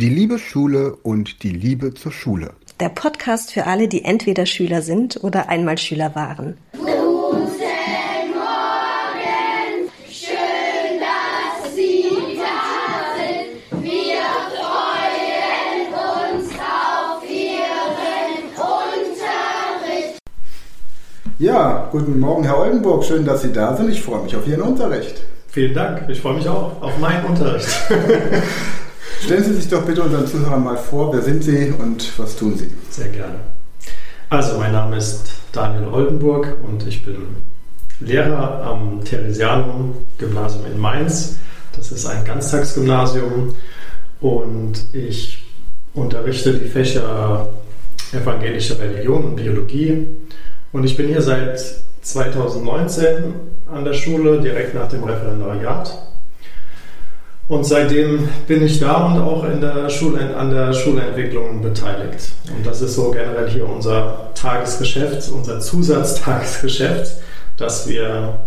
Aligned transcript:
Die 0.00 0.08
liebe 0.08 0.38
Schule 0.38 0.94
und 1.02 1.42
die 1.42 1.50
Liebe 1.50 1.92
zur 1.92 2.12
Schule. 2.12 2.52
Der 2.78 2.88
Podcast 2.88 3.52
für 3.52 3.66
alle, 3.66 3.88
die 3.88 4.04
entweder 4.04 4.46
Schüler 4.46 4.80
sind 4.80 5.24
oder 5.24 5.48
einmal 5.48 5.76
Schüler 5.76 6.14
waren. 6.14 6.56
Guten 6.70 6.86
Morgen, 6.86 7.18
schön, 10.08 11.00
dass 11.00 11.74
Sie 11.74 12.04
da 12.36 13.16
sind. 13.18 13.82
Wir 13.82 14.22
freuen 14.54 16.36
uns 16.36 16.52
auf 16.60 17.24
Ihren 17.28 17.80
Unterricht. 18.70 20.20
Ja, 21.40 21.88
guten 21.90 22.20
Morgen, 22.20 22.44
Herr 22.44 22.60
Oldenburg. 22.60 23.02
Schön, 23.02 23.24
dass 23.24 23.42
Sie 23.42 23.52
da 23.52 23.76
sind. 23.76 23.90
Ich 23.90 24.00
freue 24.00 24.22
mich 24.22 24.36
auf 24.36 24.46
Ihren 24.46 24.62
Unterricht. 24.62 25.16
Vielen 25.48 25.74
Dank. 25.74 26.08
Ich 26.08 26.20
freue 26.20 26.34
mich 26.34 26.48
auch 26.48 26.80
auf 26.82 26.96
meinen 26.98 27.24
Unterricht. 27.24 27.66
Stellen 29.24 29.44
Sie 29.44 29.54
sich 29.54 29.68
doch 29.68 29.82
bitte 29.82 30.02
unseren 30.02 30.26
Zuhörern 30.26 30.62
mal 30.62 30.76
vor, 30.76 31.12
wer 31.12 31.22
sind 31.22 31.42
Sie 31.42 31.72
und 31.78 32.18
was 32.18 32.36
tun 32.36 32.56
Sie? 32.56 32.70
Sehr 32.90 33.08
gerne. 33.08 33.40
Also, 34.30 34.58
mein 34.58 34.72
Name 34.72 34.96
ist 34.96 35.30
Daniel 35.52 35.88
Oldenburg 35.88 36.56
und 36.66 36.86
ich 36.86 37.04
bin 37.04 37.16
Lehrer 38.00 38.62
am 38.62 39.02
Theresianum 39.04 39.96
Gymnasium 40.18 40.66
in 40.66 40.78
Mainz. 40.78 41.36
Das 41.76 41.90
ist 41.90 42.06
ein 42.06 42.24
Ganztagsgymnasium 42.24 43.54
und 44.20 44.84
ich 44.92 45.44
unterrichte 45.94 46.54
die 46.54 46.68
Fächer 46.68 47.48
evangelische 48.12 48.78
Religion 48.78 49.24
und 49.24 49.36
Biologie. 49.36 50.06
Und 50.72 50.84
ich 50.84 50.96
bin 50.96 51.08
hier 51.08 51.22
seit 51.22 51.60
2019 52.02 53.34
an 53.70 53.84
der 53.84 53.94
Schule, 53.94 54.40
direkt 54.40 54.74
nach 54.74 54.88
dem 54.88 55.04
Referendariat. 55.04 56.07
Und 57.48 57.64
seitdem 57.64 58.28
bin 58.46 58.62
ich 58.62 58.78
da 58.78 59.06
und 59.06 59.18
auch 59.20 59.44
in 59.44 59.60
der 59.62 59.88
Schul 59.88 60.18
an 60.20 60.50
der 60.50 60.72
Schulentwicklung 60.74 61.62
beteiligt. 61.62 62.32
Und 62.54 62.66
das 62.66 62.82
ist 62.82 62.94
so 62.94 63.10
generell 63.10 63.48
hier 63.48 63.66
unser 63.66 64.30
Tagesgeschäft, 64.34 65.30
unser 65.30 65.58
Zusatztagesgeschäft, 65.58 67.16
dass 67.56 67.88
wir 67.88 68.38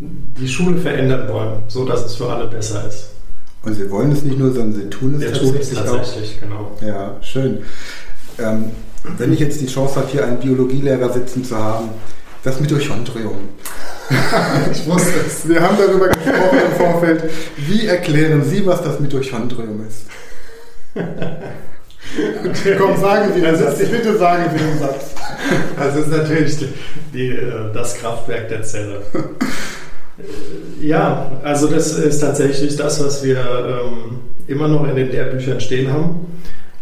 die 0.00 0.48
Schule 0.48 0.78
verändern 0.78 1.28
wollen, 1.28 1.62
so 1.68 1.84
dass 1.84 2.04
es 2.04 2.14
für 2.14 2.30
alle 2.30 2.46
besser 2.46 2.86
ist. 2.88 3.10
Und 3.62 3.74
Sie 3.74 3.90
wollen 3.90 4.12
es 4.12 4.22
nicht 4.22 4.38
nur, 4.38 4.52
sondern 4.52 4.80
Sie 4.80 4.88
tun 4.88 5.14
es 5.16 5.20
Wir 5.20 5.32
tatsächlich, 5.32 5.68
tun 5.68 5.78
es 5.78 5.84
tatsächlich, 5.84 6.36
auch. 6.36 6.40
genau. 6.40 6.70
Ja, 6.80 7.16
schön. 7.20 7.58
Ähm, 8.38 8.70
wenn 9.18 9.32
ich 9.32 9.40
jetzt 9.40 9.60
die 9.60 9.66
Chance 9.66 9.96
habe, 9.96 10.08
hier 10.10 10.24
einen 10.24 10.38
Biologielehrer 10.38 11.12
sitzen 11.12 11.44
zu 11.44 11.56
haben, 11.56 11.90
das 12.44 12.60
Mitochondrium. 12.60 13.38
Ich 14.72 14.86
wusste 14.86 15.20
es. 15.26 15.46
Wir 15.46 15.60
haben 15.60 15.76
darüber 15.76 16.08
gesprochen 16.08 16.58
im 16.70 16.76
Vorfeld. 16.78 17.24
Wie 17.58 17.86
erklären 17.86 18.42
Sie, 18.42 18.64
was 18.64 18.82
das 18.82 19.00
Mitochondrium 19.00 19.84
ist? 19.86 20.06
Komm, 22.78 22.96
sagen 22.98 23.32
Sie 23.34 23.40
den 23.40 23.52
Das 23.52 23.60
Satz. 23.60 23.78
Bitte 23.78 24.16
sagen 24.16 24.44
Sie 24.52 24.64
den 24.64 24.78
Satz. 24.78 25.14
Das 25.78 25.96
ist 25.96 26.08
natürlich 26.08 26.56
die, 26.58 26.68
die, 27.12 27.28
äh, 27.28 27.72
das 27.74 27.96
Kraftwerk 27.96 28.48
der 28.48 28.62
Zelle. 28.62 29.02
Äh, 29.14 30.86
Ja, 30.86 31.30
also 31.44 31.66
das 31.68 31.92
ist 31.92 32.20
tatsächlich 32.20 32.76
das, 32.76 33.04
was 33.04 33.22
wir 33.22 33.38
ähm, 33.38 34.20
immer 34.46 34.68
noch 34.68 34.88
in 34.88 34.96
den 34.96 35.10
Lehrbüchern 35.10 35.60
stehen 35.60 35.92
haben. 35.92 36.26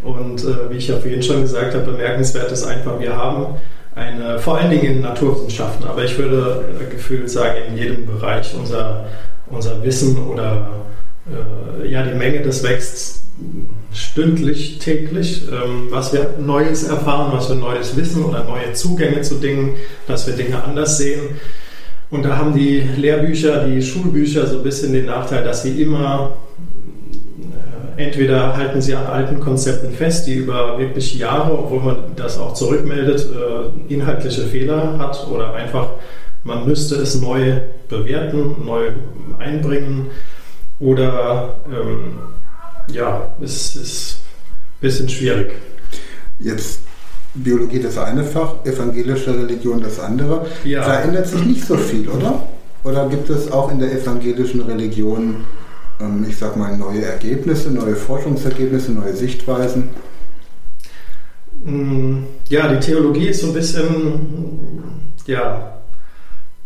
Und 0.02 0.44
äh, 0.44 0.70
wie 0.70 0.76
ich 0.76 0.88
ja 0.88 0.96
vorhin 0.98 1.22
schon 1.22 1.42
gesagt 1.42 1.74
habe, 1.74 1.84
bemerkenswert 1.92 2.52
ist 2.52 2.64
einfach, 2.64 3.00
wir 3.00 3.16
haben 3.16 3.56
eine, 3.96 4.38
vor 4.38 4.58
allen 4.58 4.70
Dingen 4.70 4.84
in 4.84 5.00
Naturwissenschaften, 5.00 5.86
aber 5.86 6.04
ich 6.04 6.16
würde 6.18 6.64
äh, 6.80 6.90
gefühlt 6.92 7.30
sagen, 7.30 7.56
in 7.68 7.78
jedem 7.78 8.06
Bereich 8.06 8.54
unser, 8.56 9.06
unser 9.46 9.82
Wissen 9.82 10.18
oder 10.18 10.84
äh, 11.26 11.88
ja, 11.88 12.02
die 12.02 12.14
Menge, 12.14 12.42
das 12.42 12.62
wächst 12.62 13.24
stündlich, 13.92 14.78
täglich, 14.78 15.44
ähm, 15.50 15.88
was 15.90 16.12
wir 16.12 16.34
Neues 16.38 16.84
erfahren, 16.84 17.32
was 17.32 17.48
wir 17.48 17.56
Neues 17.56 17.96
wissen 17.96 18.22
oder 18.22 18.44
neue 18.44 18.74
Zugänge 18.74 19.22
zu 19.22 19.36
Dingen, 19.36 19.74
dass 20.06 20.26
wir 20.26 20.34
Dinge 20.34 20.62
anders 20.62 20.98
sehen. 20.98 21.22
Und 22.10 22.24
da 22.24 22.36
haben 22.36 22.54
die 22.54 22.80
Lehrbücher, 22.80 23.66
die 23.66 23.82
Schulbücher 23.82 24.46
so 24.46 24.58
ein 24.58 24.62
bisschen 24.62 24.92
den 24.92 25.06
Nachteil, 25.06 25.42
dass 25.42 25.62
sie 25.62 25.82
immer 25.82 26.36
entweder 27.96 28.56
halten 28.56 28.80
sie 28.80 28.94
an 28.94 29.06
alten 29.06 29.40
Konzepten 29.40 29.92
fest, 29.92 30.26
die 30.26 30.34
über 30.34 30.78
wirklich 30.78 31.14
Jahre, 31.16 31.58
obwohl 31.58 31.80
man 31.80 31.96
das 32.16 32.38
auch 32.38 32.54
zurückmeldet, 32.54 33.26
äh, 33.30 33.92
inhaltliche 33.92 34.42
Fehler 34.42 34.98
hat 34.98 35.26
oder 35.30 35.54
einfach 35.54 35.90
man 36.46 36.64
müsste 36.64 36.94
es 36.94 37.20
neu 37.20 37.60
bewerten, 37.88 38.64
neu 38.64 38.92
einbringen 39.38 40.06
oder 40.78 41.56
ähm, 41.66 42.18
ja, 42.92 43.34
es 43.42 43.74
ist 43.74 44.18
ein 44.18 44.80
bisschen 44.80 45.08
schwierig. 45.08 45.54
Jetzt 46.38 46.80
Biologie 47.34 47.80
das 47.80 47.98
eine 47.98 48.22
Fach, 48.22 48.64
evangelische 48.64 49.36
Religion 49.36 49.82
das 49.82 49.98
andere. 49.98 50.46
Ja. 50.64 50.86
Da 50.86 51.00
ändert 51.00 51.26
sich 51.26 51.44
nicht 51.44 51.66
so 51.66 51.76
viel, 51.76 52.08
oder? 52.08 52.46
Oder 52.84 53.08
gibt 53.08 53.28
es 53.28 53.50
auch 53.50 53.70
in 53.72 53.80
der 53.80 53.92
evangelischen 53.92 54.62
Religion, 54.62 55.44
ich 56.28 56.36
sag 56.36 56.56
mal, 56.56 56.76
neue 56.76 57.04
Ergebnisse, 57.04 57.70
neue 57.70 57.96
Forschungsergebnisse, 57.96 58.92
neue 58.92 59.16
Sichtweisen? 59.16 59.88
Mm, 61.64 62.18
Ja, 62.48 62.68
die 62.72 62.80
Theologie 62.80 63.28
ist 63.28 63.40
so 63.40 63.48
ein 63.48 63.54
bisschen, 63.54 64.80
ja, 65.26 65.78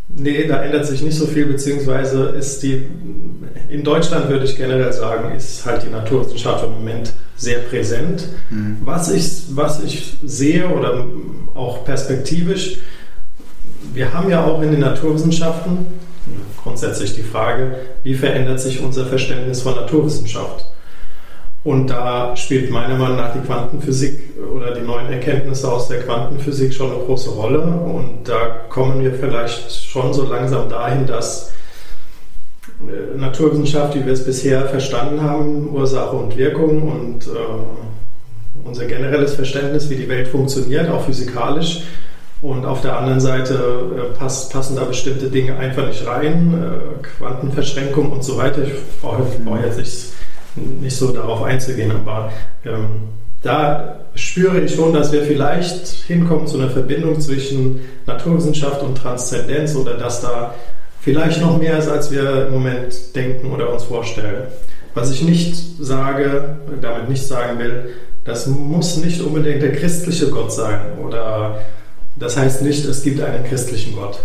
nee, 0.09 0.45
da 0.47 0.61
ändert 0.63 0.85
sich 0.85 1.01
nicht 1.01 1.17
so 1.17 1.25
viel, 1.25 1.45
beziehungsweise 1.45 2.25
ist 2.37 2.61
die, 2.63 2.83
in 3.69 3.83
Deutschland 3.83 4.29
würde 4.29 4.45
ich 4.45 4.57
generell 4.57 4.91
sagen, 4.93 5.33
ist 5.33 5.65
halt 5.65 5.83
die 5.83 5.89
Naturwissenschaft 5.89 6.65
im 6.65 6.73
Moment 6.73 7.13
sehr 7.37 7.59
präsent. 7.59 8.27
Was, 8.85 9.09
ich, 9.11 9.43
was 9.55 9.81
ich 9.83 10.17
sehe 10.23 10.67
oder 10.67 11.05
auch 11.55 11.83
perspektivisch, 11.85 12.77
wir 13.93 14.13
haben 14.13 14.29
ja 14.29 14.43
auch 14.45 14.61
in 14.61 14.71
den 14.71 14.81
Naturwissenschaften 14.81 15.85
grundsätzlich 16.61 17.15
die 17.15 17.23
Frage, 17.23 17.75
wie 18.03 18.15
verändert 18.15 18.59
sich 18.59 18.83
unser 18.83 19.05
Verständnis 19.05 19.61
von 19.61 19.75
Naturwissenschaft? 19.75 20.65
Und 21.63 21.87
da 21.91 22.35
spielt 22.35 22.71
meiner 22.71 22.97
Meinung 22.97 23.17
nach 23.17 23.33
die 23.33 23.39
Quantenphysik 23.39 24.19
oder 24.55 24.73
die 24.73 24.81
neuen 24.81 25.11
Erkenntnisse 25.11 25.71
aus 25.71 25.89
der 25.89 25.99
Quantenphysik 26.01 26.73
schon 26.73 26.91
eine 26.91 27.03
große 27.03 27.29
Rolle. 27.29 27.61
Und 27.61 28.27
da 28.27 28.65
kommen 28.69 29.03
wir 29.03 29.13
vielleicht 29.13 29.71
schon 29.71 30.11
so 30.11 30.25
langsam 30.25 30.69
dahin, 30.69 31.05
dass 31.05 31.51
äh, 32.81 33.15
Naturwissenschaft, 33.15 33.95
wie 33.95 34.05
wir 34.05 34.13
es 34.13 34.25
bisher 34.25 34.65
verstanden 34.67 35.21
haben, 35.21 35.69
Ursache 35.69 36.15
und 36.15 36.35
Wirkung 36.35 36.81
und 36.91 37.27
äh, 37.27 37.29
unser 38.65 38.85
generelles 38.85 39.35
Verständnis, 39.35 39.87
wie 39.89 39.95
die 39.95 40.09
Welt 40.09 40.29
funktioniert, 40.29 40.89
auch 40.89 41.05
physikalisch. 41.05 41.83
Und 42.41 42.65
auf 42.65 42.81
der 42.81 42.97
anderen 42.97 43.19
Seite 43.19 43.53
äh, 43.53 44.17
pass, 44.17 44.49
passen 44.49 44.75
da 44.75 44.85
bestimmte 44.85 45.29
Dinge 45.29 45.55
einfach 45.57 45.85
nicht 45.85 46.05
rein, 46.07 46.53
äh, 46.53 47.03
Quantenverschränkung 47.17 48.11
und 48.11 48.23
so 48.23 48.37
weiter. 48.37 48.63
Ich 48.63 48.73
brauche, 48.99 49.23
brauche 49.45 49.65
jetzt 49.65 49.77
nicht, 49.77 50.13
nicht 50.81 50.95
so 50.95 51.11
darauf 51.11 51.43
einzugehen, 51.43 51.91
aber 51.91 52.31
ähm, 52.65 53.09
da 53.43 53.99
spüre 54.15 54.61
ich 54.61 54.73
schon, 54.73 54.93
dass 54.93 55.11
wir 55.11 55.23
vielleicht 55.23 55.87
hinkommen 55.87 56.47
zu 56.47 56.57
einer 56.57 56.69
Verbindung 56.69 57.19
zwischen 57.19 57.81
Naturwissenschaft 58.07 58.81
und 58.81 58.97
Transzendenz 58.97 59.75
oder 59.75 59.93
dass 59.95 60.21
da 60.21 60.55
vielleicht 60.99 61.41
noch 61.41 61.59
mehr 61.59 61.77
ist, 61.77 61.89
als 61.89 62.11
wir 62.11 62.47
im 62.47 62.53
Moment 62.53 63.15
denken 63.15 63.51
oder 63.51 63.71
uns 63.71 63.83
vorstellen. 63.83 64.47
Was 64.93 65.11
ich 65.11 65.21
nicht 65.21 65.55
sage, 65.79 66.57
damit 66.81 67.09
nicht 67.09 67.25
sagen 67.25 67.59
will, 67.59 67.89
das 68.23 68.47
muss 68.47 68.97
nicht 68.97 69.21
unbedingt 69.21 69.61
der 69.61 69.71
christliche 69.71 70.29
Gott 70.29 70.51
sein 70.51 70.99
oder 71.03 71.59
das 72.21 72.37
heißt 72.37 72.61
nicht, 72.61 72.85
es 72.85 73.01
gibt 73.01 73.19
einen 73.19 73.43
christlichen 73.43 73.95
Gott. 73.95 74.19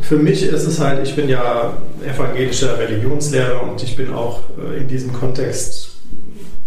Für 0.00 0.16
mich 0.16 0.42
ist 0.42 0.66
es 0.66 0.80
halt, 0.80 1.06
ich 1.06 1.14
bin 1.14 1.28
ja 1.28 1.76
evangelischer 2.04 2.76
Religionslehrer 2.76 3.62
und 3.62 3.80
ich 3.82 3.94
bin 3.94 4.12
auch 4.12 4.40
äh, 4.58 4.78
in 4.78 4.88
diesem 4.88 5.12
Kontext 5.12 5.92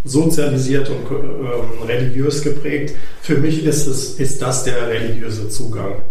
sozialisiert 0.05 0.89
und 0.89 1.05
ähm, 1.11 1.85
religiös 1.85 2.41
geprägt. 2.41 2.95
Für 3.21 3.35
mich 3.35 3.65
ist, 3.65 3.87
es, 3.87 4.11
ist 4.13 4.41
das 4.41 4.63
der 4.63 4.87
religiöse 4.87 5.49
Zugang, 5.49 6.01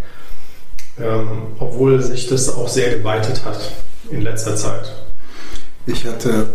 ähm, 1.01 1.29
obwohl 1.59 2.03
sich 2.03 2.29
das 2.29 2.55
auch 2.55 2.69
sehr 2.69 2.99
geweitet 2.99 3.43
hat 3.47 3.73
in 4.11 4.21
letzter 4.21 4.55
Zeit. 4.55 5.06
Ich 5.89 6.05
hatte 6.05 6.49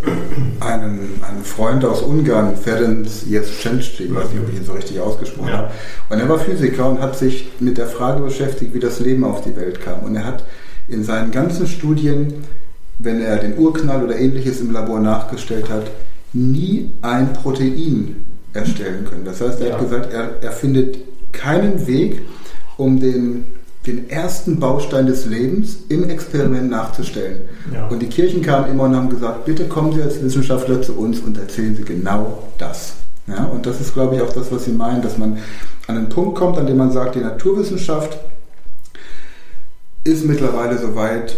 einen, 0.60 1.20
einen 1.26 1.42
Freund 1.42 1.84
aus 1.86 2.02
Ungarn, 2.02 2.54
Ferenc 2.56 3.06
Jescenski, 3.26 4.04
ich 4.04 4.14
weiß 4.14 4.28
nicht, 4.30 4.42
ob 4.42 4.48
ich 4.50 4.56
ihn 4.58 4.64
so 4.64 4.72
richtig 4.72 5.00
ausgesprochen 5.00 5.48
Ja. 5.48 5.56
habe. 5.58 5.70
Und 6.10 6.18
er 6.18 6.28
war 6.28 6.38
Physiker 6.38 6.88
und 6.90 7.00
hat 7.00 7.18
sich 7.18 7.48
mit 7.58 7.78
der 7.78 7.86
Frage 7.86 8.22
beschäftigt, 8.22 8.74
wie 8.74 8.78
das 8.80 9.00
Leben 9.00 9.24
auf 9.24 9.42
die 9.42 9.56
Welt 9.56 9.80
kam. 9.80 10.00
Und 10.00 10.16
er 10.16 10.26
hat 10.26 10.44
in 10.86 11.02
seinen 11.02 11.30
ganzen 11.30 11.66
Studien, 11.66 12.44
wenn 12.98 13.22
er 13.22 13.38
den 13.38 13.56
Urknall 13.56 14.04
oder 14.04 14.16
ähnliches 14.18 14.60
im 14.60 14.70
Labor 14.70 15.00
nachgestellt 15.00 15.70
hat, 15.70 15.90
nie 16.34 16.90
ein 17.00 17.32
Protein 17.32 18.26
erstellen 18.52 19.06
können. 19.08 19.24
Das 19.24 19.40
heißt, 19.40 19.60
er 19.62 19.68
Ja. 19.68 19.72
hat 19.74 19.80
gesagt, 19.80 20.12
er, 20.12 20.42
er 20.42 20.52
findet 20.52 20.98
keinen 21.32 21.86
Weg, 21.86 22.20
um 22.76 23.00
den 23.00 23.44
den 23.86 24.08
ersten 24.08 24.60
Baustein 24.60 25.06
des 25.06 25.26
Lebens 25.26 25.78
im 25.88 26.08
Experiment 26.08 26.70
nachzustellen. 26.70 27.42
Ja. 27.72 27.88
Und 27.88 28.00
die 28.00 28.06
Kirchen 28.06 28.42
kamen 28.42 28.70
immer 28.70 28.84
und 28.84 28.94
haben 28.94 29.10
gesagt, 29.10 29.44
bitte 29.44 29.64
kommen 29.64 29.92
Sie 29.92 30.02
als 30.02 30.22
Wissenschaftler 30.22 30.82
zu 30.82 30.96
uns 30.96 31.18
und 31.20 31.36
erzählen 31.38 31.74
Sie 31.74 31.82
genau 31.82 32.44
das. 32.58 32.94
Ja, 33.26 33.44
und 33.44 33.66
das 33.66 33.80
ist, 33.80 33.94
glaube 33.94 34.16
ich, 34.16 34.22
auch 34.22 34.32
das, 34.32 34.50
was 34.52 34.64
Sie 34.64 34.72
meinen, 34.72 35.02
dass 35.02 35.18
man 35.18 35.38
an 35.86 35.96
einen 35.96 36.08
Punkt 36.08 36.36
kommt, 36.36 36.58
an 36.58 36.66
dem 36.66 36.76
man 36.76 36.92
sagt, 36.92 37.14
die 37.14 37.20
Naturwissenschaft 37.20 38.18
ist 40.04 40.24
mittlerweile 40.24 40.78
soweit, 40.78 41.36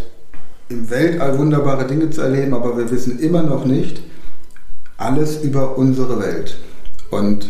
im 0.70 0.88
Weltall 0.88 1.38
wunderbare 1.38 1.86
Dinge 1.86 2.08
zu 2.10 2.22
erleben, 2.22 2.54
aber 2.54 2.76
wir 2.78 2.90
wissen 2.90 3.18
immer 3.18 3.42
noch 3.42 3.66
nicht 3.66 4.02
alles 4.96 5.42
über 5.42 5.76
unsere 5.76 6.20
Welt. 6.20 6.56
Und, 7.10 7.48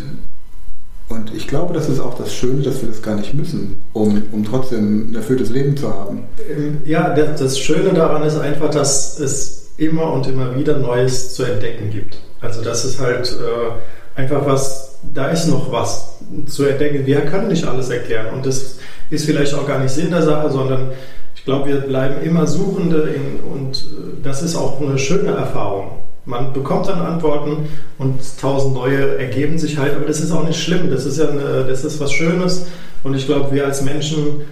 und 1.08 1.34
ich 1.34 1.46
glaube, 1.46 1.74
das 1.74 1.88
ist 1.88 2.00
auch 2.00 2.14
das 2.16 2.34
Schöne, 2.34 2.62
dass 2.62 2.80
wir 2.80 2.88
das 2.88 3.02
gar 3.02 3.16
nicht 3.16 3.34
müssen, 3.34 3.82
um, 3.92 4.22
um 4.32 4.44
trotzdem 4.44 5.10
ein 5.10 5.14
erfülltes 5.14 5.50
Leben 5.50 5.76
zu 5.76 5.92
haben. 5.92 6.24
Ähm, 6.50 6.78
Ja, 6.84 7.14
das 7.14 7.58
Schöne 7.58 7.92
daran 7.92 8.22
ist 8.22 8.38
einfach, 8.38 8.70
dass 8.70 9.18
es 9.20 9.70
immer 9.76 10.12
und 10.12 10.26
immer 10.26 10.56
wieder 10.56 10.78
Neues 10.78 11.34
zu 11.34 11.42
entdecken 11.44 11.90
gibt. 11.90 12.18
Also 12.40 12.62
das 12.62 12.84
ist 12.84 13.00
halt 13.00 13.32
äh, 13.32 14.20
einfach 14.20 14.46
was, 14.46 14.98
da 15.14 15.28
ist 15.28 15.46
noch 15.48 15.70
was 15.72 16.18
zu 16.46 16.64
entdecken. 16.64 17.06
Wir 17.06 17.22
können 17.22 17.48
nicht 17.48 17.66
alles 17.66 17.90
erklären 17.90 18.34
und 18.34 18.46
das 18.46 18.76
ist 19.10 19.26
vielleicht 19.26 19.54
auch 19.54 19.66
gar 19.66 19.80
nicht 19.80 19.92
Sinn 19.92 20.10
der 20.10 20.22
Sache, 20.22 20.50
sondern 20.50 20.92
ich 21.34 21.44
glaube, 21.44 21.68
wir 21.68 21.80
bleiben 21.80 22.22
immer 22.24 22.46
Suchende 22.46 23.10
in, 23.14 23.40
und 23.40 23.76
äh, 23.76 24.22
das 24.22 24.42
ist 24.42 24.56
auch 24.56 24.80
eine 24.80 24.98
schöne 24.98 25.32
Erfahrung. 25.32 25.90
Man 26.26 26.52
bekommt 26.52 26.88
dann 26.88 27.00
Antworten 27.00 27.68
und 27.98 28.20
tausend 28.40 28.74
neue 28.74 29.18
ergeben 29.18 29.58
sich 29.58 29.76
halt, 29.76 29.94
aber 29.94 30.06
das 30.06 30.20
ist 30.20 30.32
auch 30.32 30.44
nicht 30.44 30.62
schlimm. 30.62 30.90
Das 30.90 31.04
ist 31.04 31.18
ja 31.18 31.28
eine, 31.28 31.64
das 31.68 31.84
ist 31.84 32.00
was 32.00 32.12
Schönes 32.12 32.66
und 33.02 33.14
ich 33.14 33.26
glaube, 33.26 33.54
wir 33.54 33.66
als 33.66 33.82
Menschen 33.82 34.42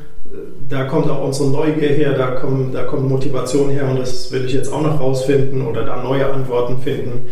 da 0.69 0.85
kommt 0.85 1.09
auch 1.11 1.25
unsere 1.25 1.51
Neugier 1.51 1.91
her, 1.91 2.13
da, 2.15 2.31
kommen, 2.33 2.73
da 2.73 2.85
kommt 2.85 3.09
Motivation 3.09 3.71
her 3.71 3.89
und 3.89 3.99
das 3.99 4.33
will 4.33 4.45
ich 4.45 4.53
jetzt 4.53 4.73
auch 4.73 4.81
noch 4.81 5.01
rausfinden 5.01 5.67
oder 5.67 5.85
da 5.85 6.03
neue 6.03 6.33
Antworten 6.33 6.79
finden. 6.79 7.29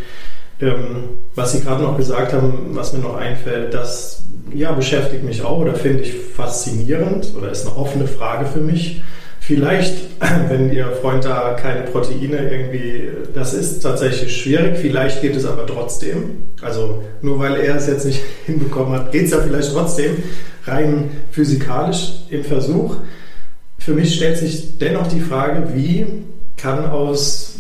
Ähm, 0.60 1.04
was 1.34 1.52
Sie 1.52 1.62
gerade 1.62 1.82
noch 1.82 1.96
gesagt 1.96 2.34
haben, 2.34 2.70
was 2.72 2.93
mir 2.93 2.98
noch 2.98 3.16
einfällt, 3.16 3.72
das 3.72 4.25
ja, 4.52 4.72
beschäftigt 4.72 5.25
mich 5.25 5.43
auch 5.43 5.58
oder 5.58 5.75
finde 5.75 6.02
ich 6.02 6.14
faszinierend 6.14 7.32
oder 7.36 7.50
ist 7.50 7.66
eine 7.66 7.76
offene 7.76 8.06
Frage 8.06 8.46
für 8.46 8.60
mich. 8.60 9.02
Vielleicht, 9.40 9.94
wenn 10.48 10.72
Ihr 10.72 10.87
Freund 11.00 11.25
da 11.25 11.56
keine 11.60 11.82
Proteine 11.82 12.50
irgendwie, 12.50 13.08
das 13.34 13.54
ist 13.54 13.81
tatsächlich 13.81 14.37
schwierig, 14.37 14.78
vielleicht 14.78 15.22
geht 15.22 15.34
es 15.34 15.44
aber 15.44 15.66
trotzdem. 15.66 16.42
Also 16.60 17.02
nur 17.22 17.38
weil 17.40 17.56
er 17.56 17.76
es 17.76 17.87
jetzt 17.87 18.06
nicht 18.06 18.22
hinbekommen 18.46 18.92
hat, 18.92 19.12
geht 19.12 19.25
es 19.25 19.32
ja 19.32 19.38
vielleicht 19.38 19.72
trotzdem 19.72 20.19
rein 20.66 21.10
physikalisch 21.32 22.12
im 22.28 22.44
Versuch. 22.44 22.96
Für 23.78 23.94
mich 23.94 24.14
stellt 24.14 24.37
sich 24.37 24.78
dennoch 24.78 25.08
die 25.08 25.20
Frage, 25.20 25.69
wie 25.75 26.06
kann 26.56 26.90
aus 26.90 27.56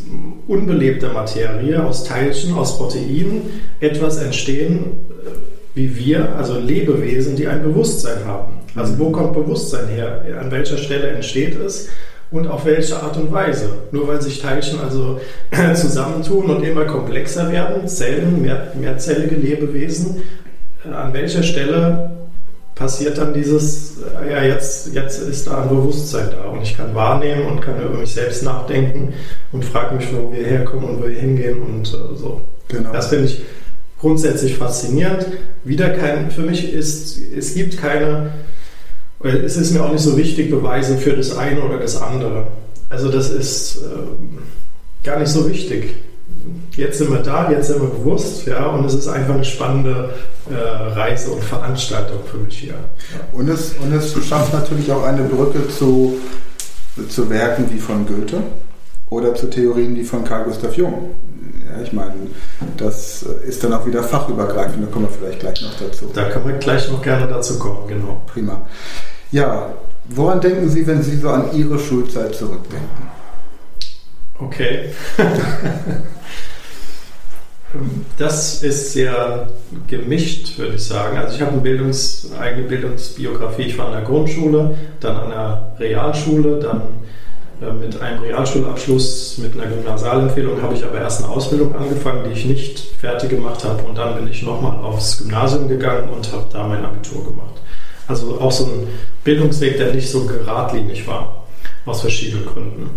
unbelebter 0.46 1.12
Materie, 1.12 1.82
aus 1.82 2.04
Teilchen, 2.04 2.54
aus 2.54 2.76
Proteinen 2.76 3.42
etwas 3.80 4.18
entstehen, 4.18 4.92
wie 5.74 5.96
wir, 5.96 6.36
also 6.36 6.58
Lebewesen, 6.58 7.36
die 7.36 7.46
ein 7.46 7.62
Bewusstsein 7.62 8.24
haben. 8.26 8.59
Also 8.74 8.98
wo 8.98 9.10
kommt 9.10 9.34
Bewusstsein 9.34 9.88
her? 9.88 10.22
An 10.40 10.50
welcher 10.50 10.78
Stelle 10.78 11.08
entsteht 11.08 11.58
es? 11.58 11.88
Und 12.30 12.46
auf 12.46 12.64
welche 12.64 13.02
Art 13.02 13.16
und 13.16 13.32
Weise? 13.32 13.70
Nur 13.90 14.06
weil 14.06 14.22
sich 14.22 14.40
Teilchen 14.40 14.78
also 14.80 15.20
zusammentun 15.74 16.48
und 16.50 16.62
immer 16.62 16.84
komplexer 16.84 17.50
werden, 17.50 17.88
Zellen, 17.88 18.40
mehr, 18.42 18.72
mehrzellige 18.80 19.34
Lebewesen, 19.34 20.22
an 20.84 21.12
welcher 21.12 21.42
Stelle 21.42 22.10
passiert 22.80 23.18
dann 23.18 23.34
dieses, 23.34 23.96
ja, 24.26 24.42
jetzt, 24.42 24.94
jetzt 24.94 25.20
ist 25.20 25.46
da 25.46 25.62
ein 25.62 25.68
Bewusstsein 25.68 26.30
da 26.30 26.44
und 26.44 26.62
ich 26.62 26.76
kann 26.76 26.94
wahrnehmen 26.94 27.46
und 27.46 27.60
kann 27.60 27.78
über 27.78 27.98
mich 27.98 28.14
selbst 28.14 28.42
nachdenken 28.42 29.12
und 29.52 29.66
frage 29.66 29.96
mich, 29.96 30.06
wo 30.14 30.32
wir 30.32 30.46
herkommen 30.46 30.88
und 30.88 31.02
wo 31.02 31.08
wir 31.08 31.14
hingehen 31.14 31.60
und 31.60 31.88
äh, 31.88 32.16
so. 32.16 32.40
Genau. 32.68 32.90
Das 32.90 33.08
finde 33.08 33.26
ich 33.26 33.42
grundsätzlich 34.00 34.56
faszinierend. 34.56 35.26
Wieder 35.62 35.90
kein, 35.90 36.30
für 36.30 36.40
mich 36.40 36.72
ist, 36.72 37.18
es 37.36 37.54
gibt 37.54 37.76
keine, 37.76 38.30
es 39.22 39.56
ist 39.56 39.72
mir 39.72 39.84
auch 39.84 39.92
nicht 39.92 40.02
so 40.02 40.16
wichtig, 40.16 40.50
Beweise 40.50 40.96
für 40.96 41.12
das 41.12 41.36
eine 41.36 41.62
oder 41.62 41.78
das 41.78 42.00
andere. 42.00 42.46
Also 42.88 43.10
das 43.10 43.30
ist 43.30 43.78
äh, 43.78 45.04
gar 45.04 45.18
nicht 45.18 45.28
so 45.28 45.48
wichtig. 45.48 45.94
Jetzt 46.76 46.98
sind 46.98 47.10
wir 47.10 47.18
da, 47.18 47.50
jetzt 47.50 47.66
sind 47.66 47.82
wir 47.82 47.88
bewusst, 47.88 48.46
ja, 48.46 48.66
und 48.66 48.84
es 48.84 48.94
ist 48.94 49.08
einfach 49.08 49.34
eine 49.34 49.44
spannende 49.44 50.10
äh, 50.48 50.54
Reise 50.54 51.32
und 51.32 51.42
Veranstaltung 51.42 52.20
für 52.30 52.38
mich 52.38 52.56
hier. 52.56 52.74
Und 53.32 53.48
es, 53.48 53.74
und 53.82 53.92
es 53.92 54.14
schafft 54.26 54.52
natürlich 54.52 54.90
auch 54.90 55.02
eine 55.02 55.24
Brücke 55.24 55.68
zu, 55.68 56.16
zu 57.08 57.28
Werken 57.28 57.66
wie 57.70 57.78
von 57.78 58.06
Goethe 58.06 58.42
oder 59.10 59.34
zu 59.34 59.50
Theorien 59.50 59.94
wie 59.96 60.04
von 60.04 60.24
Carl 60.24 60.44
Gustav 60.44 60.76
Jung. 60.76 61.10
Ja, 61.66 61.82
ich 61.82 61.92
meine, 61.92 62.14
das 62.76 63.22
ist 63.22 63.62
dann 63.62 63.72
auch 63.72 63.86
wieder 63.86 64.02
fachübergreifend, 64.02 64.82
da 64.82 64.90
kommen 64.90 65.06
wir 65.06 65.12
vielleicht 65.12 65.40
gleich 65.40 65.62
noch 65.62 65.74
dazu. 65.78 66.10
Da 66.14 66.28
können 66.30 66.48
wir 66.48 66.54
gleich 66.54 66.90
noch 66.90 67.02
gerne 67.02 67.26
dazu 67.26 67.58
kommen, 67.58 67.86
genau. 67.86 68.22
Prima. 68.26 68.62
Ja, 69.30 69.74
woran 70.08 70.40
denken 70.40 70.68
Sie, 70.68 70.86
wenn 70.86 71.02
Sie 71.02 71.16
so 71.16 71.28
an 71.28 71.50
Ihre 71.52 71.78
Schulzeit 71.78 72.34
zurückdenken? 72.34 73.10
Okay. 74.38 74.90
Das 78.18 78.64
ist 78.64 78.92
sehr 78.92 79.48
gemischt, 79.86 80.58
würde 80.58 80.74
ich 80.74 80.84
sagen. 80.84 81.16
Also 81.16 81.36
ich 81.36 81.40
habe 81.40 81.52
eine 81.52 81.60
Bildungs-, 81.60 82.28
eigene 82.38 82.66
Bildungsbiografie. 82.66 83.62
Ich 83.62 83.78
war 83.78 83.86
an 83.86 83.92
der 83.92 84.02
Grundschule, 84.02 84.76
dann 84.98 85.16
an 85.16 85.30
der 85.30 85.76
Realschule, 85.78 86.58
dann 86.58 86.82
mit 87.60 88.00
einem 88.00 88.22
Realschulabschluss, 88.22 89.38
mit 89.38 89.52
einer 89.54 89.66
Gymnasialempfehlung 89.66 90.62
habe 90.62 90.74
ich 90.74 90.84
aber 90.84 90.98
erst 90.98 91.22
eine 91.22 91.32
Ausbildung 91.32 91.74
angefangen, 91.74 92.24
die 92.24 92.32
ich 92.32 92.46
nicht 92.46 92.78
fertig 92.98 93.30
gemacht 93.30 93.64
habe. 93.64 93.82
Und 93.82 93.98
dann 93.98 94.14
bin 94.16 94.28
ich 94.28 94.42
nochmal 94.42 94.76
aufs 94.82 95.18
Gymnasium 95.18 95.68
gegangen 95.68 96.08
und 96.08 96.32
habe 96.32 96.46
da 96.50 96.66
mein 96.66 96.84
Abitur 96.84 97.24
gemacht. 97.24 97.54
Also 98.08 98.40
auch 98.40 98.50
so 98.50 98.64
ein 98.64 98.88
Bildungsweg, 99.24 99.76
der 99.76 99.94
nicht 99.94 100.10
so 100.10 100.24
geradlinig 100.24 101.06
war, 101.06 101.44
aus 101.84 102.00
verschiedenen 102.00 102.46
Gründen. 102.46 102.90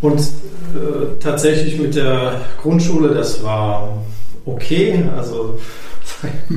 Und 0.00 0.20
äh, 0.20 1.18
tatsächlich 1.20 1.78
mit 1.78 1.94
der 1.94 2.40
Grundschule, 2.62 3.14
das 3.14 3.44
war 3.44 4.02
okay. 4.46 5.04
Also, 5.16 5.58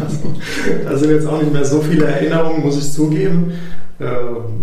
da 0.85 0.97
sind 0.97 1.11
jetzt 1.11 1.27
auch 1.27 1.39
nicht 1.39 1.51
mehr 1.51 1.65
so 1.65 1.81
viele 1.81 2.05
Erinnerungen, 2.05 2.63
muss 2.63 2.77
ich 2.77 2.91
zugeben. 2.91 3.53
Äh, 3.99 4.05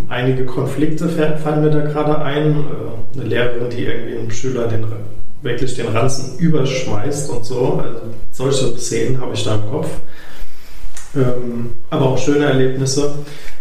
einige 0.08 0.44
Konflikte 0.44 1.08
fallen 1.08 1.62
mir 1.62 1.70
da 1.70 1.80
gerade 1.80 2.18
ein. 2.20 2.50
Äh, 2.52 3.00
eine 3.14 3.24
Lehrerin, 3.24 3.70
die 3.70 3.84
irgendwie 3.84 4.18
einem 4.18 4.30
Schüler 4.30 4.68
den, 4.68 4.86
wirklich 5.42 5.74
den 5.74 5.88
Ranzen 5.88 6.38
überschmeißt 6.38 7.30
und 7.30 7.44
so. 7.44 7.82
Also, 7.82 8.00
solche 8.30 8.78
Szenen 8.78 9.20
habe 9.20 9.34
ich 9.34 9.44
da 9.44 9.56
im 9.56 9.70
Kopf. 9.70 9.88
Ähm, 11.16 11.70
aber 11.90 12.06
auch 12.06 12.18
schöne 12.18 12.44
Erlebnisse. 12.44 13.14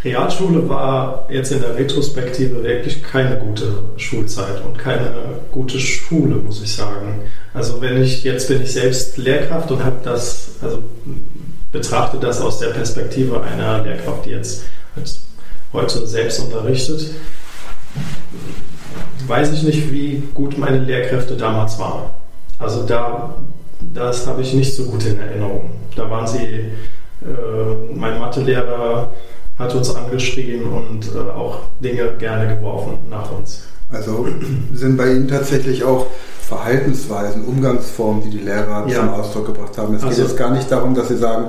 Realschule 0.04 0.70
war 0.70 1.28
jetzt 1.30 1.52
in 1.52 1.62
der 1.62 1.76
Retrospektive 1.76 2.64
wirklich 2.64 3.04
keine 3.04 3.38
gute 3.38 3.66
Schulzeit 3.98 4.64
und 4.64 4.78
keine 4.78 5.12
gute 5.52 5.80
Schule, 5.80 6.36
muss 6.36 6.62
ich 6.62 6.74
sagen. 6.74 7.22
Also 7.54 7.82
wenn 7.82 8.02
ich 8.02 8.24
jetzt 8.24 8.48
bin 8.48 8.62
ich 8.62 8.72
selbst 8.72 9.18
Lehrkraft 9.18 9.72
und 9.72 9.84
habe 9.84 9.98
das, 10.04 10.52
also 10.62 10.84
betrachte 11.72 12.18
das 12.18 12.40
aus 12.40 12.60
der 12.60 12.68
Perspektive 12.68 13.42
einer 13.42 13.84
Lehrkraft, 13.84 14.26
die 14.26 14.30
jetzt 14.30 14.64
heute 15.74 16.06
selbst 16.08 16.40
unterrichtet, 16.40 17.12
weiß 19.28 19.54
ich 19.54 19.64
nicht, 19.64 19.92
wie 19.92 20.24
gut 20.34 20.58
meine 20.58 20.80
Lehrkräfte 20.80 21.36
damals 21.36 21.78
waren. 21.80 22.10
Also 22.58 22.84
da, 22.86 23.36
das 23.94 24.28
habe 24.28 24.42
ich 24.42 24.54
nicht 24.54 24.76
so 24.76 24.86
gut 24.86 25.06
in 25.06 25.20
Erinnerung. 25.20 25.72
Da 25.96 26.10
waren 26.10 26.28
sie, 26.28 26.46
äh, 26.46 27.94
mein 27.94 28.20
Mathelehrer 28.20 29.12
hat 29.58 29.76
uns 29.76 29.94
angeschrien 29.94 30.64
und 30.64 31.14
äh, 31.14 31.32
auch 31.32 31.60
Dinge 31.80 32.14
gerne 32.18 32.56
geworfen 32.56 32.98
nach 33.10 33.32
uns. 33.32 33.68
Also 33.92 34.28
sind 34.74 34.98
bei 34.98 35.12
Ihnen 35.14 35.28
tatsächlich 35.28 35.84
auch 35.84 36.08
Verhaltensweisen, 36.48 37.44
Umgangsformen, 37.46 38.24
die 38.24 38.30
die 38.32 38.40
Lehrer 38.40 38.86
Ja. 38.88 39.00
zum 39.02 39.10
Ausdruck 39.10 39.48
gebracht 39.48 39.78
haben. 39.78 39.94
Es 39.96 40.04
Also- 40.04 40.16
geht 40.16 40.26
jetzt 40.30 40.38
gar 40.38 40.52
nicht 40.52 40.72
darum, 40.72 40.96
dass 40.96 41.08
Sie 41.10 41.18
sagen, 41.18 41.46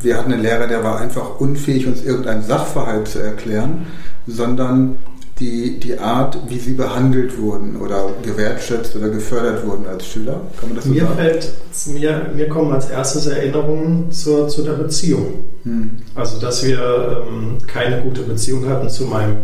wir 0.00 0.16
hatten 0.18 0.32
einen 0.32 0.42
Lehrer, 0.42 0.66
der 0.66 0.84
war 0.84 0.98
einfach 1.00 1.40
unfähig, 1.40 1.86
uns 1.86 2.02
irgendeinen 2.04 2.42
Sachverhalt 2.42 3.08
zu 3.08 3.18
erklären, 3.18 3.86
sondern 4.26 4.96
die, 5.38 5.80
die 5.80 5.98
Art, 5.98 6.38
wie 6.48 6.58
Sie 6.58 6.74
behandelt 6.74 7.38
wurden 7.40 7.76
oder 7.76 8.10
gewertschätzt 8.22 8.94
oder 8.94 9.08
gefördert 9.08 9.66
wurden 9.66 9.86
als 9.86 10.06
Schüler. 10.06 10.42
Kann 10.60 10.68
man 10.68 10.76
das 10.76 10.84
so 10.84 10.90
Mir 10.90 11.02
sagen? 11.04 11.14
fällt, 11.16 11.52
mir, 11.86 12.30
mir 12.36 12.48
kommen 12.48 12.72
als 12.72 12.90
erstes 12.90 13.26
Erinnerungen 13.26 14.12
zur, 14.12 14.48
zu 14.48 14.62
der 14.62 14.72
Beziehung. 14.74 15.44
Hm. 15.64 15.90
Also, 16.14 16.38
dass 16.38 16.62
wir 16.64 17.24
ähm, 17.26 17.56
keine 17.66 18.02
gute 18.02 18.22
Beziehung 18.22 18.68
hatten 18.68 18.88
zu 18.90 19.04
meinem 19.04 19.36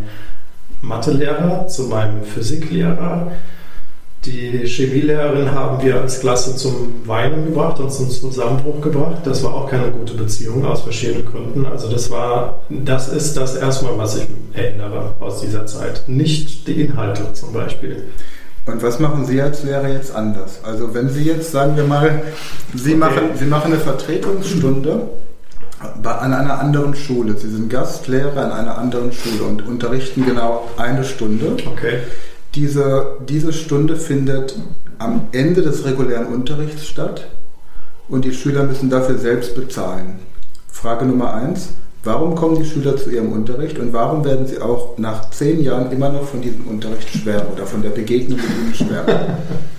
Mathelehrer, 0.83 1.67
zu 1.67 1.85
meinem 1.85 2.23
Physiklehrer, 2.25 3.33
Die 4.25 4.67
Chemielehrerin 4.67 5.53
haben 5.53 5.83
wir 5.83 6.01
als 6.01 6.19
Klasse 6.21 6.57
zum 6.57 7.07
Weinen 7.07 7.47
gebracht 7.47 7.79
und 7.79 7.91
zum 7.93 8.11
Zusammenbruch 8.11 8.81
gebracht. 8.81 9.19
Das 9.25 9.45
war 9.45 9.55
auch 9.55 9.71
keine 9.71 9.91
gute 9.93 10.15
Beziehung 10.15 10.67
aus 10.67 10.83
verschiedenen 10.83 11.25
Gründen. 11.25 11.65
Also 11.65 11.89
das 11.89 12.11
war, 12.11 12.61
das 12.69 13.09
ist 13.09 13.37
das 13.37 13.55
erstmal, 13.57 13.97
was 13.97 14.17
ich 14.17 14.27
erinnere 14.55 15.15
aus 15.21 15.41
dieser 15.41 15.67
Zeit. 15.67 16.03
Nicht 16.09 16.67
die 16.67 16.83
Inhalte 16.83 17.33
zum 17.33 17.53
Beispiel. 17.53 18.09
Und 18.67 18.83
was 18.83 18.99
machen 18.99 19.25
Sie 19.25 19.41
als 19.41 19.63
Lehrer 19.63 19.89
jetzt 19.89 20.15
anders? 20.15 20.61
Also 20.65 20.93
wenn 20.95 21.09
Sie 21.09 21.23
jetzt, 21.23 21.53
sagen 21.53 21.77
wir 21.77 21.85
mal, 21.85 22.23
Sie, 22.75 22.91
Okay. 22.91 22.99
machen, 22.99 23.23
Sie 23.37 23.47
machen 23.47 23.73
eine 23.73 23.81
Vertretungsstunde 23.81 25.09
bei, 26.03 26.13
an 26.13 26.33
einer 26.33 26.61
anderen 26.61 26.95
Schule. 26.95 27.37
Sie 27.37 27.51
sind 27.51 27.71
Gastlehrer 27.71 28.45
an 28.45 28.53
einer 28.53 28.79
anderen 28.79 29.13
Schule 29.13 29.45
und 29.45 29.67
unterrichten 29.67 30.25
genau 30.25 30.69
eine 30.77 31.05
Stunde. 31.05 31.57
Okay. 31.67 32.01
Diese, 32.55 33.19
diese 33.29 33.53
Stunde 33.53 33.97
findet 33.97 34.57
am 34.99 35.29
Ende 35.33 35.63
des 35.63 35.85
regulären 35.85 36.27
Unterrichts 36.27 36.87
statt 36.87 37.29
und 38.09 38.25
die 38.25 38.33
Schüler 38.33 38.65
müssen 38.65 38.91
dafür 38.91 39.19
selbst 39.19 39.55
bezahlen. 39.55 40.19
Frage 40.71 41.05
Nummer 41.05 41.35
eins. 41.35 41.71
Warum 42.05 42.37
kommen 42.37 42.57
die 42.57 42.65
Schüler 42.65 42.97
zu 42.97 43.11
ihrem 43.11 43.33
Unterricht 43.33 43.79
und 43.79 43.93
warum 43.93 44.25
werden 44.25 44.47
sie 44.47 44.61
auch 44.61 44.97
nach 44.99 45.31
zehn 45.31 45.63
Jahren 45.63 45.91
immer 45.91 46.09
noch 46.09 46.25
von 46.25 46.41
diesem 46.41 46.67
Unterricht 46.67 47.11
schwärmen 47.11 47.53
oder 47.53 47.67
von 47.67 47.83
der 47.83 47.91
Begegnung 47.91 48.39
mit 48.39 48.49
ihnen 48.49 48.75
schwärmen? 48.75 49.17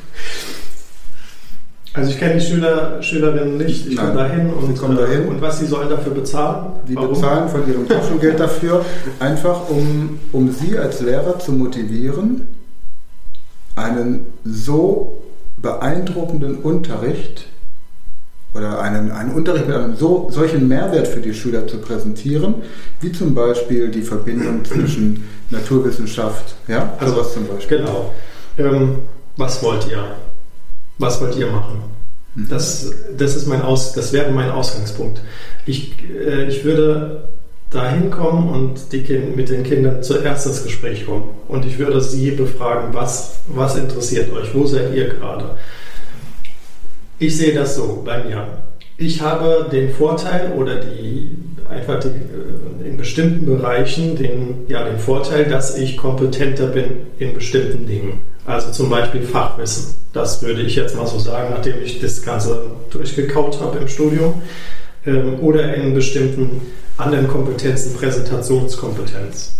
Also 1.93 2.11
ich 2.11 2.19
kenne 2.19 2.35
die 2.35 2.41
Schüler, 2.41 3.01
Schülerinnen 3.01 3.57
nicht. 3.57 3.87
Ich 3.87 3.97
komme 3.97 4.13
dahin 4.13 4.53
und, 4.53 4.67
Sie 4.67 4.79
kommen 4.79 4.97
äh, 4.97 5.01
dahin. 5.01 5.27
und 5.27 5.41
was 5.41 5.59
sie 5.59 5.65
sollen 5.65 5.89
dafür 5.89 6.13
bezahlen? 6.13 6.73
Die 6.87 6.95
Warum? 6.95 7.09
bezahlen 7.09 7.49
von 7.49 7.67
ihrem 7.67 7.87
Taschengeld 7.87 8.39
dafür, 8.39 8.85
einfach 9.19 9.69
um, 9.69 10.19
um 10.31 10.51
sie 10.51 10.77
als 10.77 11.01
Lehrer 11.01 11.39
zu 11.39 11.51
motivieren, 11.51 12.47
einen 13.75 14.27
so 14.43 15.17
beeindruckenden 15.57 16.57
Unterricht 16.57 17.47
oder 18.53 18.81
einen, 18.81 19.11
einen 19.11 19.31
Unterricht 19.31 19.67
mit 19.67 19.75
einem 19.75 19.95
so, 19.95 20.27
solchen 20.31 20.67
Mehrwert 20.67 21.07
für 21.07 21.21
die 21.21 21.33
Schüler 21.33 21.67
zu 21.67 21.77
präsentieren, 21.77 22.55
wie 23.01 23.11
zum 23.11 23.33
Beispiel 23.33 23.89
die 23.89 24.01
Verbindung 24.03 24.63
zwischen 24.65 25.27
Naturwissenschaft, 25.49 26.55
ja, 26.67 26.93
Also, 26.99 27.15
sowas 27.15 27.33
zum 27.33 27.47
Beispiel. 27.47 27.79
Genau. 27.79 28.13
Ähm, 28.57 28.99
was 29.37 29.61
wollt 29.63 29.87
ihr? 29.89 30.03
Was 30.99 31.19
wollt 31.21 31.35
ihr 31.37 31.47
machen? 31.47 31.81
Das, 32.35 32.93
das, 33.17 33.35
ist 33.35 33.47
mein 33.47 33.61
Aus, 33.61 33.93
das 33.93 34.13
wäre 34.13 34.31
mein 34.31 34.51
Ausgangspunkt. 34.51 35.21
Ich, 35.65 35.95
äh, 36.09 36.45
ich 36.47 36.63
würde 36.63 37.29
da 37.71 37.89
hinkommen 37.89 38.49
und 38.49 38.91
die 38.91 39.03
kind, 39.03 39.35
mit 39.35 39.49
den 39.49 39.63
Kindern 39.63 40.03
zuerst 40.03 40.45
ins 40.45 40.63
Gespräch 40.63 41.05
kommen. 41.05 41.29
Und 41.47 41.65
ich 41.65 41.79
würde 41.79 42.01
sie 42.01 42.31
befragen, 42.31 42.93
was, 42.93 43.39
was 43.47 43.75
interessiert 43.75 44.31
euch? 44.33 44.53
Wo 44.53 44.65
seid 44.65 44.93
ihr 44.93 45.09
gerade? 45.09 45.57
Ich 47.17 47.37
sehe 47.37 47.53
das 47.53 47.75
so 47.75 48.01
bei 48.05 48.23
mir. 48.23 48.47
Ich 48.97 49.21
habe 49.21 49.67
den 49.71 49.91
Vorteil 49.93 50.51
oder 50.53 50.75
die 50.75 51.37
einfach 51.69 51.99
die, 51.99 52.07
äh, 52.07 52.89
in 52.89 52.97
bestimmten 52.97 53.45
Bereichen 53.45 54.17
den, 54.17 54.65
ja, 54.67 54.83
den 54.83 54.99
Vorteil, 54.99 55.45
dass 55.45 55.77
ich 55.77 55.97
kompetenter 55.97 56.67
bin 56.67 56.85
in 57.19 57.33
bestimmten 57.33 57.87
Dingen. 57.87 58.19
Also 58.49 58.71
zum 58.71 58.89
Beispiel 58.89 59.21
Fachwissen. 59.21 59.93
Das 60.11 60.41
würde 60.41 60.63
ich 60.63 60.75
jetzt 60.75 60.95
mal 60.95 61.05
so 61.05 61.19
sagen, 61.19 61.51
nachdem 61.51 61.83
ich 61.83 61.99
das 61.99 62.23
Ganze 62.23 62.63
durchgekaut 62.89 63.61
habe 63.61 63.77
im 63.77 63.87
Studium. 63.87 64.41
Ähm, 65.05 65.39
Oder 65.39 65.75
in 65.75 65.93
bestimmten 65.93 66.59
anderen 66.97 67.27
Kompetenzen, 67.27 67.93
Präsentationskompetenz. 67.93 69.55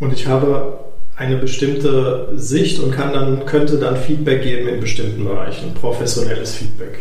Und 0.00 0.14
ich 0.14 0.26
habe 0.26 0.78
eine 1.16 1.36
bestimmte 1.36 2.30
Sicht 2.34 2.80
und 2.80 2.92
kann 2.92 3.12
dann, 3.12 3.44
könnte 3.44 3.76
dann 3.76 3.98
Feedback 3.98 4.42
geben 4.42 4.68
in 4.68 4.80
bestimmten 4.80 5.22
Bereichen, 5.22 5.74
professionelles 5.74 6.54
Feedback. 6.54 7.00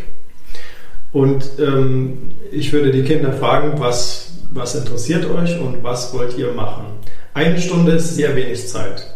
Und 1.13 1.45
ähm, 1.57 2.33
ich 2.51 2.73
würde 2.73 2.91
die 2.91 3.03
Kinder 3.03 3.31
fragen, 3.31 3.79
was, 3.79 4.33
was 4.51 4.75
interessiert 4.75 5.25
euch 5.31 5.57
und 5.57 5.83
was 5.83 6.13
wollt 6.13 6.37
ihr 6.37 6.51
machen? 6.51 6.83
Eine 7.33 7.61
Stunde 7.61 7.93
ist 7.93 8.13
sehr 8.13 8.35
wenig 8.35 8.67
Zeit. 8.67 9.07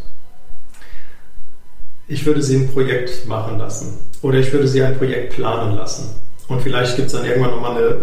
Ich 2.10 2.26
würde 2.26 2.42
sie 2.42 2.56
ein 2.56 2.70
Projekt 2.70 3.28
machen 3.28 3.60
lassen 3.60 3.98
oder 4.22 4.38
ich 4.40 4.52
würde 4.54 4.68
sie 4.68 4.82
ein 4.82 4.98
Projekt 4.98 5.34
planen 5.34 5.76
lassen. 5.76 6.16
Und 6.48 6.62
vielleicht 6.62 6.96
gibt 6.96 7.08
es 7.08 7.14
dann 7.14 7.26
irgendwann 7.26 7.52
nochmal 7.52 7.78
eine 7.78 7.98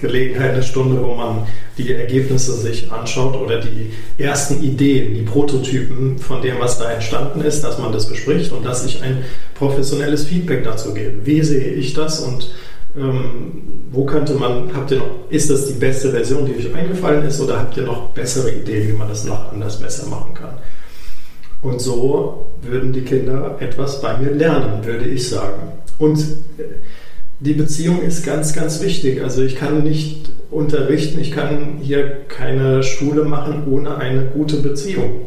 Gelegenheit, 0.00 0.54
eine 0.54 0.62
Stunde, 0.64 1.00
wo 1.00 1.14
man 1.14 1.46
die 1.78 1.92
Ergebnisse 1.92 2.52
sich 2.54 2.90
anschaut 2.90 3.36
oder 3.36 3.60
die 3.60 3.92
ersten 4.18 4.60
Ideen, 4.60 5.14
die 5.14 5.22
Prototypen 5.22 6.18
von 6.18 6.42
dem, 6.42 6.58
was 6.58 6.80
da 6.80 6.90
entstanden 6.90 7.42
ist, 7.42 7.62
dass 7.62 7.78
man 7.78 7.92
das 7.92 8.08
bespricht 8.08 8.50
und 8.50 8.66
dass 8.66 8.84
ich 8.84 9.02
ein 9.02 9.18
professionelles 9.54 10.24
Feedback 10.24 10.64
dazu 10.64 10.92
gebe. 10.92 11.24
Wie 11.24 11.42
sehe 11.42 11.74
ich 11.74 11.94
das 11.94 12.18
und 12.18 12.50
ähm, 12.96 13.62
wo 13.92 14.04
könnte 14.04 14.34
man, 14.34 14.74
habt 14.74 14.90
ihr 14.90 14.98
noch, 14.98 15.30
ist 15.30 15.48
das 15.50 15.66
die 15.68 15.74
beste 15.74 16.10
Version, 16.10 16.44
die 16.44 16.56
euch 16.56 16.74
eingefallen 16.74 17.24
ist 17.24 17.40
oder 17.40 17.60
habt 17.60 17.76
ihr 17.76 17.84
noch 17.84 18.10
bessere 18.10 18.50
Ideen, 18.50 18.88
wie 18.88 18.92
man 18.94 19.08
das 19.08 19.24
noch 19.24 19.52
anders 19.52 19.78
besser 19.78 20.08
machen 20.08 20.34
kann? 20.34 20.58
Und 21.66 21.80
so 21.80 22.46
würden 22.62 22.92
die 22.92 23.00
Kinder 23.00 23.56
etwas 23.58 24.00
bei 24.00 24.16
mir 24.18 24.30
lernen, 24.30 24.84
würde 24.84 25.04
ich 25.04 25.28
sagen. 25.28 25.72
Und 25.98 26.20
äh, 26.20 26.62
die 27.40 27.54
Beziehung 27.54 28.02
ist 28.02 28.24
ganz, 28.24 28.54
ganz 28.54 28.80
wichtig. 28.80 29.20
Also 29.20 29.42
ich 29.42 29.56
kann 29.56 29.82
nicht 29.82 30.30
unterrichten, 30.52 31.18
ich 31.18 31.32
kann 31.32 31.78
hier 31.82 32.18
keine 32.28 32.84
Schule 32.84 33.24
machen 33.24 33.64
ohne 33.68 33.96
eine 33.96 34.26
gute 34.26 34.58
Beziehung. 34.58 35.22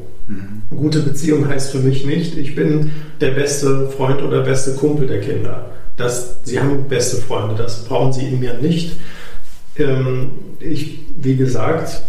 Gute 0.70 1.00
Beziehung 1.00 1.48
heißt 1.48 1.72
für 1.72 1.80
mich 1.80 2.06
nicht, 2.06 2.38
ich 2.38 2.56
bin 2.56 2.92
der 3.20 3.32
beste 3.32 3.90
Freund 3.90 4.22
oder 4.22 4.42
beste 4.42 4.76
Kumpel 4.76 5.08
der 5.08 5.20
Kinder. 5.20 5.72
Das, 5.98 6.38
sie 6.44 6.60
haben 6.62 6.86
beste 6.88 7.18
Freunde, 7.18 7.56
das 7.56 7.84
brauchen 7.84 8.14
sie 8.14 8.28
in 8.28 8.40
mir 8.40 8.54
nicht. 8.54 8.96
Ähm, 9.76 10.30
ich, 10.60 11.00
wie 11.22 11.36
gesagt, 11.36 12.04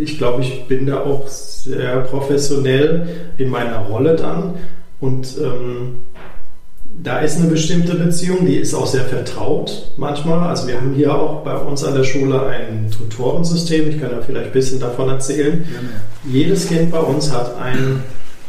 ich 0.00 0.18
glaube, 0.18 0.42
ich 0.42 0.66
bin 0.66 0.86
da 0.86 1.00
auch 1.00 1.26
sehr 1.28 2.00
professionell 2.00 3.06
in 3.38 3.50
meiner 3.50 3.78
Rolle 3.78 4.16
dann 4.16 4.54
und 5.00 5.36
ähm, 5.38 5.98
da 7.02 7.18
ist 7.18 7.38
eine 7.38 7.48
bestimmte 7.48 7.94
Beziehung, 7.94 8.46
die 8.46 8.56
ist 8.56 8.74
auch 8.74 8.86
sehr 8.86 9.04
vertraut 9.04 9.92
manchmal. 9.96 10.48
Also 10.48 10.68
wir 10.68 10.76
haben 10.76 10.94
hier 10.94 11.14
auch 11.14 11.42
bei 11.42 11.56
uns 11.56 11.82
an 11.84 11.94
der 11.94 12.04
Schule 12.04 12.46
ein 12.46 12.90
Tutorensystem. 12.90 13.88
Ich 13.88 14.00
kann 14.00 14.10
ja 14.10 14.20
vielleicht 14.20 14.46
ein 14.46 14.52
bisschen 14.52 14.78
davon 14.78 15.08
erzählen. 15.08 15.64
Jedes 16.30 16.68
Kind 16.68 16.90
bei 16.90 17.00
uns 17.00 17.32
hat 17.32 17.58
einen, 17.58 18.02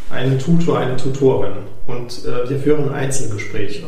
einen 0.10 0.38
Tutor, 0.40 0.80
eine 0.80 0.98
Tutorin 0.98 1.54
und 1.88 2.26
äh, 2.26 2.50
wir 2.50 2.60
führen 2.60 2.92
Einzelgespräche. 2.92 3.86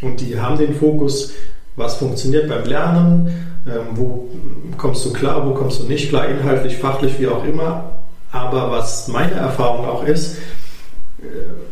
Und 0.00 0.20
die 0.20 0.38
haben 0.38 0.56
den 0.58 0.74
Fokus, 0.74 1.32
was 1.74 1.96
funktioniert 1.96 2.48
beim 2.48 2.64
Lernen, 2.64 3.55
ähm, 3.66 3.88
wo 3.94 4.28
kommst 4.76 5.04
du 5.04 5.12
klar, 5.12 5.46
wo 5.46 5.54
kommst 5.54 5.80
du 5.80 5.84
nicht 5.84 6.08
klar, 6.08 6.28
inhaltlich, 6.28 6.76
fachlich, 6.76 7.18
wie 7.18 7.28
auch 7.28 7.44
immer. 7.44 7.92
Aber 8.32 8.70
was 8.70 9.08
meine 9.08 9.34
Erfahrung 9.34 9.86
auch 9.86 10.04
ist, 10.04 10.36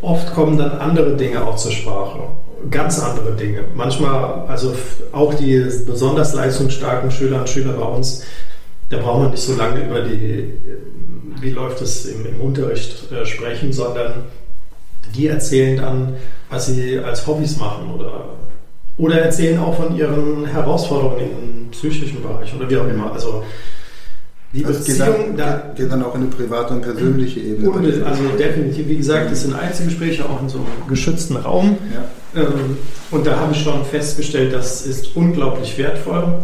oft 0.00 0.34
kommen 0.34 0.58
dann 0.58 0.72
andere 0.72 1.16
Dinge 1.16 1.44
auch 1.44 1.56
zur 1.56 1.72
Sprache. 1.72 2.20
Ganz 2.70 2.98
andere 2.98 3.32
Dinge. 3.32 3.64
Manchmal, 3.74 4.46
also 4.48 4.74
auch 5.12 5.34
die 5.34 5.58
besonders 5.86 6.34
leistungsstarken 6.34 7.10
Schüler 7.10 7.40
und 7.40 7.48
Schüler 7.48 7.74
bei 7.74 7.84
uns, 7.84 8.24
da 8.90 8.98
braucht 8.98 9.20
man 9.20 9.30
nicht 9.30 9.42
so 9.42 9.54
lange 9.54 9.84
über 9.84 10.00
die, 10.02 10.40
äh, 10.40 10.52
wie 11.40 11.50
läuft 11.50 11.80
es 11.82 12.06
im, 12.06 12.24
im 12.26 12.40
Unterricht 12.40 13.10
äh, 13.12 13.26
sprechen, 13.26 13.72
sondern 13.72 14.24
die 15.14 15.26
erzählen 15.26 15.76
dann, 15.76 16.16
was 16.50 16.66
sie 16.66 16.98
als 16.98 17.26
Hobbys 17.26 17.58
machen 17.58 17.92
oder, 17.94 18.30
oder 18.96 19.18
erzählen 19.20 19.58
auch 19.58 19.74
von 19.76 19.96
ihren 19.96 20.46
Herausforderungen 20.46 21.20
im 21.64 21.70
psychischen 21.70 22.22
Bereich 22.22 22.54
oder 22.54 22.68
wie 22.70 22.76
auch 22.76 22.88
immer. 22.88 23.12
Also 23.12 23.42
die 24.52 24.62
Das 24.62 24.84
geht 24.84 24.98
Beziehung, 24.98 25.36
dann, 25.36 25.36
da, 25.36 25.56
geht, 25.68 25.76
geht 25.76 25.92
dann 25.92 26.02
auch 26.04 26.14
in 26.14 26.20
eine 26.22 26.30
private 26.30 26.74
und 26.74 26.82
persönliche 26.82 27.40
Ebene. 27.40 27.68
Unbe- 27.70 28.04
Also 28.04 28.22
definitiv, 28.38 28.86
wie 28.88 28.96
gesagt, 28.96 29.32
das 29.32 29.42
sind 29.42 29.52
Einzelgespräche 29.54 30.24
auch 30.24 30.40
in 30.40 30.48
so 30.48 30.58
einem 30.58 30.88
geschützten 30.88 31.36
Raum. 31.36 31.76
Ja. 32.34 32.42
Ähm, 32.42 32.76
Und 33.10 33.26
da 33.26 33.40
habe 33.40 33.52
ich 33.52 33.58
schon 33.62 33.84
festgestellt, 33.84 34.52
das 34.52 34.86
ist 34.86 35.16
unglaublich 35.16 35.76
wertvoll 35.76 36.38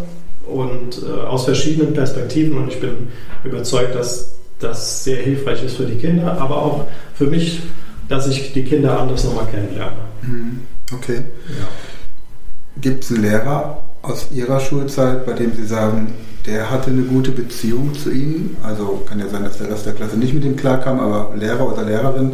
und 0.48 1.02
äh, 1.04 1.20
aus 1.24 1.44
verschiedenen 1.44 1.94
Perspektiven. 1.94 2.58
Und 2.58 2.68
ich 2.72 2.80
bin 2.80 3.08
überzeugt, 3.44 3.94
dass 3.94 4.34
das 4.58 5.04
sehr 5.04 5.16
hilfreich 5.22 5.62
ist 5.64 5.76
für 5.76 5.86
die 5.86 5.96
Kinder, 5.96 6.36
aber 6.40 6.56
auch 6.56 6.86
für 7.14 7.26
mich, 7.28 7.60
dass 8.08 8.26
ich 8.26 8.52
die 8.52 8.64
Kinder 8.64 8.98
anders 9.00 9.22
nochmal 9.24 9.46
kennenlerne. 9.46 9.92
Mhm. 10.22 10.60
Okay. 10.92 11.22
Ja. 11.48 11.68
Gibt 12.80 13.04
es 13.04 13.10
einen 13.10 13.22
Lehrer 13.22 13.82
aus 14.02 14.28
Ihrer 14.32 14.60
Schulzeit, 14.60 15.26
bei 15.26 15.32
dem 15.32 15.54
Sie 15.54 15.66
sagen, 15.66 16.14
der 16.46 16.70
hatte 16.70 16.90
eine 16.90 17.02
gute 17.02 17.32
Beziehung 17.32 17.94
zu 17.94 18.10
Ihnen? 18.10 18.56
Also 18.62 19.02
kann 19.08 19.18
ja 19.18 19.28
sein, 19.28 19.44
dass 19.44 19.58
der 19.58 19.70
Rest 19.70 19.86
der 19.86 19.92
Klasse 19.92 20.16
nicht 20.16 20.34
mit 20.34 20.44
ihm 20.44 20.56
klarkam, 20.56 21.00
aber 21.00 21.36
Lehrer 21.36 21.70
oder 21.70 21.82
Lehrerin, 21.82 22.32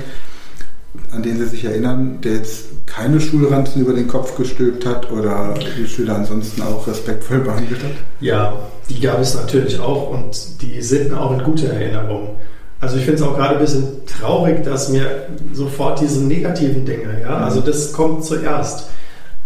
an 1.12 1.22
den 1.22 1.38
Sie 1.38 1.46
sich 1.46 1.64
erinnern, 1.64 2.20
der 2.22 2.34
jetzt 2.34 2.66
keine 2.86 3.20
Schulranzen 3.20 3.82
über 3.82 3.92
den 3.92 4.06
Kopf 4.06 4.36
gestülpt 4.36 4.86
hat 4.86 5.10
oder 5.10 5.54
die 5.76 5.86
Schüler 5.86 6.16
ansonsten 6.16 6.62
auch 6.62 6.86
respektvoll 6.86 7.40
behandelt 7.40 7.82
hat? 7.82 7.90
Ja, 8.20 8.54
die 8.88 9.00
gab 9.00 9.20
es 9.20 9.34
natürlich 9.34 9.80
auch 9.80 10.10
und 10.10 10.62
die 10.62 10.80
sind 10.80 11.10
mir 11.10 11.20
auch 11.20 11.32
in 11.32 11.42
guter 11.42 11.68
Erinnerung. 11.68 12.36
Also 12.80 12.96
ich 12.96 13.04
finde 13.04 13.22
es 13.22 13.28
auch 13.28 13.36
gerade 13.36 13.54
ein 13.54 13.60
bisschen 13.60 14.06
traurig, 14.06 14.62
dass 14.62 14.90
mir 14.90 15.26
sofort 15.52 16.00
diese 16.00 16.22
negativen 16.22 16.84
Dinge, 16.84 17.20
ja, 17.22 17.38
also 17.38 17.60
das 17.60 17.92
kommt 17.92 18.24
zuerst. 18.24 18.88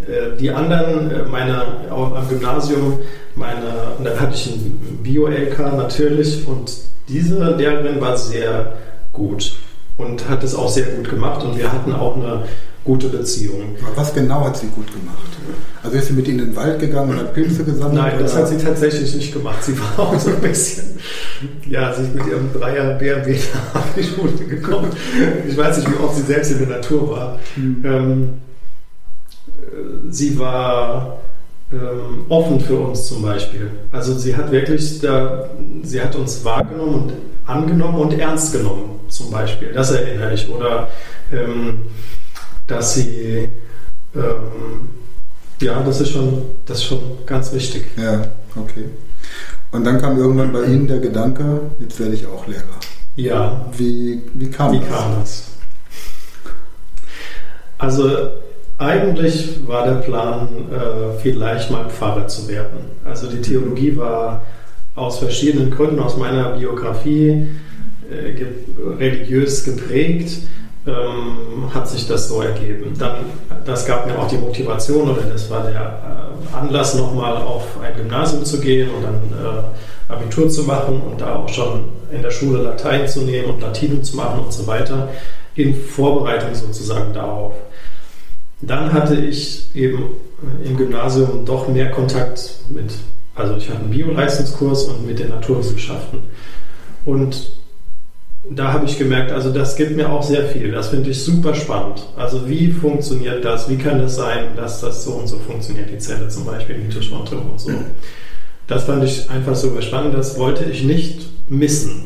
Äh, 0.06 0.36
die 0.38 0.50
anderen, 0.50 1.10
äh, 1.10 1.24
meine 1.24 1.62
auch 1.90 2.14
am 2.14 2.28
Gymnasium, 2.28 2.98
meine, 3.34 3.94
und 3.98 4.04
dann 4.04 4.18
hatte 4.18 4.34
ich 4.34 4.46
ein 4.46 4.98
Bio-LK 5.02 5.58
natürlich 5.76 6.46
und 6.46 6.72
diese 7.08 7.54
Lehrerin 7.56 8.00
war 8.00 8.16
sehr 8.16 8.76
gut 9.12 9.54
und 9.96 10.28
hat 10.28 10.44
es 10.44 10.54
auch 10.54 10.68
sehr 10.68 10.86
gut 10.86 11.10
gemacht 11.10 11.44
und 11.44 11.58
wir 11.58 11.72
hatten 11.72 11.92
auch 11.92 12.16
eine 12.16 12.44
gute 12.84 13.08
Beziehung. 13.08 13.76
Was 13.94 14.14
genau 14.14 14.44
hat 14.46 14.56
sie 14.56 14.68
gut 14.68 14.86
gemacht? 14.92 15.18
Also 15.82 15.96
ist 15.96 16.08
sie 16.08 16.12
mit 16.14 16.28
ihnen 16.28 16.40
in 16.40 16.44
den 16.46 16.56
Wald 16.56 16.78
gegangen 16.78 17.10
und 17.10 17.18
hat 17.18 17.34
Pilze 17.34 17.64
gesammelt? 17.64 17.94
Nein, 17.94 18.14
das 18.18 18.32
oder? 18.32 18.42
hat 18.42 18.48
sie 18.48 18.58
tatsächlich 18.58 19.14
nicht 19.14 19.32
gemacht. 19.32 19.62
Sie 19.62 19.78
war 19.78 19.98
auch 19.98 20.18
so 20.18 20.30
ein 20.30 20.40
bisschen, 20.40 20.98
ja, 21.68 21.92
sie 21.92 22.02
ist 22.02 22.14
mit 22.14 22.26
ihrem 22.26 22.52
Dreier 22.52 22.94
BMW 22.94 23.36
auf 23.74 23.84
die 23.96 24.02
Schule 24.02 24.32
gekommen. 24.32 24.90
Ich 25.48 25.56
weiß 25.56 25.78
nicht, 25.78 25.90
wie 25.90 26.02
oft 26.02 26.16
sie 26.16 26.22
selbst 26.22 26.52
in 26.52 26.58
der 26.58 26.68
Natur 26.68 27.10
war. 27.10 27.38
Hm. 27.54 27.82
Ähm, 27.84 28.22
äh, 28.22 28.49
sie 30.10 30.38
war 30.38 31.18
ähm, 31.72 32.26
offen 32.28 32.60
für 32.60 32.78
uns 32.78 33.06
zum 33.06 33.22
Beispiel. 33.22 33.70
Also 33.92 34.16
sie 34.16 34.36
hat 34.36 34.50
wirklich, 34.50 35.00
da, 35.00 35.48
sie 35.82 36.00
hat 36.00 36.16
uns 36.16 36.44
wahrgenommen 36.44 36.94
und 36.94 37.12
angenommen 37.46 37.98
und 37.98 38.18
ernst 38.18 38.52
genommen 38.52 39.00
zum 39.08 39.30
Beispiel. 39.30 39.72
Das 39.72 39.90
erinnere 39.90 40.34
ich. 40.34 40.48
Oder 40.48 40.88
ähm, 41.32 41.80
dass 42.66 42.94
sie, 42.94 43.48
ähm, 44.14 44.90
ja, 45.60 45.80
das 45.82 46.00
ist, 46.00 46.10
schon, 46.10 46.42
das 46.66 46.78
ist 46.78 46.84
schon 46.84 47.00
ganz 47.26 47.52
wichtig. 47.52 47.86
Ja, 47.96 48.22
okay. 48.56 48.86
Und 49.72 49.84
dann 49.84 50.00
kam 50.00 50.18
irgendwann 50.18 50.52
bei 50.52 50.64
Ihnen 50.64 50.88
der 50.88 50.98
Gedanke, 50.98 51.60
jetzt 51.78 52.00
werde 52.00 52.14
ich 52.14 52.26
auch 52.26 52.46
Lehrer. 52.46 52.80
Ja, 53.14 53.66
Wie, 53.76 54.22
wie 54.34 54.50
kam 54.50 54.72
Wie 54.72 54.80
das? 54.80 54.88
kam 54.88 55.20
das? 55.20 55.44
Also 57.78 58.30
eigentlich 58.80 59.66
war 59.66 59.84
der 59.84 59.96
Plan, 59.96 60.48
äh, 60.72 61.18
vielleicht 61.20 61.70
mal 61.70 61.88
Pfarrer 61.90 62.26
zu 62.26 62.48
werden. 62.48 62.78
Also 63.04 63.28
die 63.28 63.42
Theologie 63.42 63.94
war 63.96 64.42
aus 64.94 65.18
verschiedenen 65.18 65.70
Gründen, 65.70 66.00
aus 66.00 66.16
meiner 66.16 66.56
Biografie 66.56 67.46
äh, 68.10 68.96
religiös 68.98 69.64
geprägt, 69.64 70.38
ähm, 70.86 71.72
hat 71.74 71.88
sich 71.88 72.08
das 72.08 72.28
so 72.28 72.40
ergeben. 72.40 72.94
Dann, 72.98 73.16
das 73.66 73.84
gab 73.84 74.06
mir 74.06 74.18
auch 74.18 74.28
die 74.28 74.38
Motivation 74.38 75.10
oder 75.10 75.22
das 75.30 75.50
war 75.50 75.62
der 75.62 75.72
äh, 75.72 76.56
Anlass, 76.56 76.94
nochmal 76.94 77.36
auf 77.36 77.78
ein 77.82 77.94
Gymnasium 77.94 78.44
zu 78.46 78.60
gehen 78.60 78.88
und 78.88 79.04
dann 79.04 79.20
Abitur 80.08 80.48
zu 80.48 80.64
machen 80.64 81.00
und 81.02 81.20
da 81.20 81.36
auch 81.36 81.48
schon 81.48 81.84
in 82.10 82.22
der 82.22 82.30
Schule 82.30 82.62
Latein 82.62 83.06
zu 83.06 83.20
nehmen 83.20 83.50
und 83.50 83.60
Latinum 83.60 84.02
zu 84.02 84.16
machen 84.16 84.40
und 84.40 84.52
so 84.52 84.66
weiter, 84.66 85.08
in 85.54 85.74
Vorbereitung 85.74 86.54
sozusagen 86.54 87.12
darauf. 87.12 87.54
Dann 88.62 88.92
hatte 88.92 89.16
ich 89.16 89.74
eben 89.74 90.10
im 90.64 90.76
Gymnasium 90.76 91.44
doch 91.44 91.68
mehr 91.68 91.90
Kontakt 91.90 92.60
mit, 92.68 92.92
also 93.34 93.56
ich 93.56 93.68
hatte 93.68 93.80
einen 93.80 93.90
Bio-Leistungskurs 93.90 94.84
und 94.84 95.06
mit 95.06 95.18
den 95.18 95.30
Naturwissenschaften. 95.30 96.20
Und 97.04 97.52
da 98.48 98.72
habe 98.72 98.86
ich 98.86 98.98
gemerkt, 98.98 99.32
also 99.32 99.52
das 99.52 99.76
gibt 99.76 99.96
mir 99.96 100.10
auch 100.10 100.22
sehr 100.22 100.46
viel. 100.46 100.72
Das 100.72 100.88
finde 100.88 101.10
ich 101.10 101.22
super 101.22 101.54
spannend. 101.54 102.06
Also 102.16 102.48
wie 102.48 102.70
funktioniert 102.70 103.44
das? 103.44 103.68
Wie 103.68 103.76
kann 103.76 104.00
es 104.00 104.16
sein, 104.16 104.56
dass 104.56 104.80
das 104.80 105.04
so 105.04 105.12
und 105.12 105.26
so 105.26 105.38
funktioniert, 105.38 105.90
die 105.90 105.98
Zelle 105.98 106.28
zum 106.28 106.46
Beispiel, 106.46 106.76
die 106.76 106.82
Mitochondrien 106.82 107.42
und 107.42 107.60
so. 107.60 107.70
Das 108.66 108.84
fand 108.84 109.04
ich 109.04 109.28
einfach 109.28 109.54
super 109.54 109.82
spannend. 109.82 110.14
Das 110.14 110.38
wollte 110.38 110.64
ich 110.64 110.84
nicht 110.84 111.28
missen. 111.48 112.04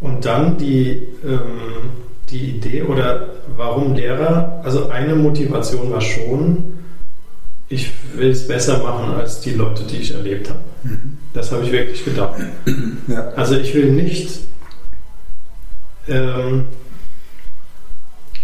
Und 0.00 0.24
dann 0.24 0.58
die, 0.58 1.02
ähm, 1.24 1.90
die 2.32 2.50
Idee 2.50 2.82
oder 2.82 3.28
warum 3.56 3.94
Lehrer? 3.94 4.60
Also 4.64 4.88
eine 4.88 5.14
Motivation 5.14 5.90
war 5.90 6.00
schon, 6.00 6.78
ich 7.68 7.90
will 8.14 8.30
es 8.30 8.48
besser 8.48 8.78
machen 8.78 9.14
als 9.14 9.40
die 9.40 9.52
Leute, 9.52 9.84
die 9.84 9.98
ich 9.98 10.14
erlebt 10.14 10.50
habe. 10.50 10.60
Das 11.32 11.52
habe 11.52 11.64
ich 11.64 11.72
wirklich 11.72 12.04
gedacht. 12.04 12.40
Ja. 13.08 13.28
Also 13.36 13.56
ich 13.56 13.74
will 13.74 13.92
nicht, 13.92 14.40
ähm, 16.08 16.64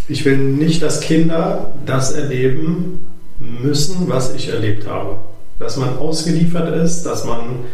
ich 0.09 0.25
will 0.25 0.39
nicht, 0.39 0.83
dass 0.83 1.01
Kinder 1.01 1.75
das 1.85 2.13
erleben 2.13 3.07
müssen, 3.39 4.09
was 4.09 4.35
ich 4.35 4.49
erlebt 4.49 4.87
habe. 4.87 5.19
Dass 5.59 5.77
man 5.77 5.99
ausgeliefert 5.99 6.75
ist, 6.77 7.03
dass 7.03 7.25
man 7.25 7.65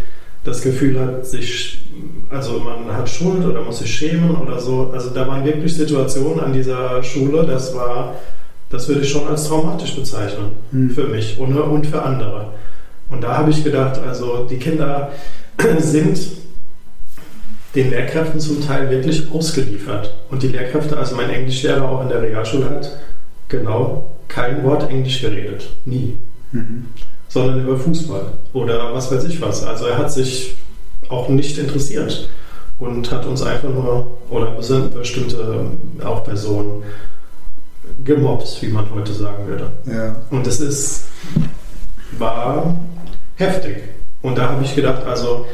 das 0.44 0.62
Gefühl 0.62 1.00
hat, 1.00 1.26
sich, 1.26 1.82
also 2.30 2.60
man 2.60 2.94
hat 2.94 3.08
Schuld 3.08 3.44
oder 3.44 3.62
muss 3.62 3.78
sich 3.78 3.92
schämen 3.92 4.37
oder 4.37 4.61
so. 4.61 4.90
Also 4.92 5.11
da 5.11 5.26
waren 5.26 5.44
wirklich 5.44 5.74
Situationen 5.74 6.40
an 6.40 6.52
dieser 6.52 7.02
Schule, 7.02 7.44
das 7.44 7.74
war, 7.74 8.14
das 8.70 8.88
würde 8.88 9.00
ich 9.00 9.11
schon 9.11 9.26
als 9.26 9.48
traumatisch 9.48 9.96
bezeichnen 9.96 10.52
Hm. 10.70 10.90
für 10.90 11.04
mich 11.04 11.38
und, 11.38 11.57
und 11.57 11.87
für 11.87 12.02
andere. 12.02 12.52
Und 13.11 13.22
da 13.22 13.38
habe 13.38 13.50
ich 13.50 13.64
gedacht, 13.64 13.98
also 14.07 14.46
die 14.48 14.59
Kinder 14.59 15.11
sind 15.78 16.18
den 17.74 17.90
Lehrkräften 17.90 18.38
zum 18.38 18.64
Teil 18.64 18.90
wirklich 18.90 19.30
ausgeliefert. 19.33 20.14
Und 20.30 20.42
die 20.42 20.48
Lehrkräfte, 20.48 20.96
also 20.96 21.16
mein 21.16 21.30
Englischlehrer 21.30 21.88
auch 21.88 22.02
in 22.02 22.09
der 22.09 22.22
Realschule 22.22 22.70
hat 22.70 22.90
genau 23.48 24.12
kein 24.28 24.62
Wort 24.64 24.90
Englisch 24.90 25.20
geredet. 25.20 25.68
Nie. 25.85 26.16
Mhm. 26.52 26.87
Sondern 27.35 27.64
über 27.64 27.77
Fußball 27.77 28.27
oder 28.53 28.94
was 28.94 29.11
weiß 29.11 29.25
ich 29.25 29.40
was. 29.42 29.64
Also 29.64 29.87
er 29.87 29.99
hat 29.99 30.12
sich 30.12 30.57
auch 31.09 31.29
nicht 31.29 31.59
interessiert 31.59 32.29
und 32.79 33.11
hat 33.11 33.27
uns 33.27 33.42
einfach 33.42 33.70
nur, 33.70 34.18
oder 34.31 34.53
bestimmte 34.53 35.66
auch 36.05 36.23
Personen 36.23 36.85
gemobbt, 38.05 38.62
wie 38.62 38.68
man 38.68 38.88
heute 38.94 39.12
sagen 39.12 39.49
würde. 39.49 39.73
Ja. 39.85 40.14
Und 40.31 40.47
es 40.47 40.61
ist, 40.61 41.07
war 42.18 42.79
heftig. 43.35 43.79
Und 44.23 44.38
da 44.38 44.51
habe 44.51 44.62
ich 44.62 44.77
gedacht, 44.77 45.05
also 45.05 45.44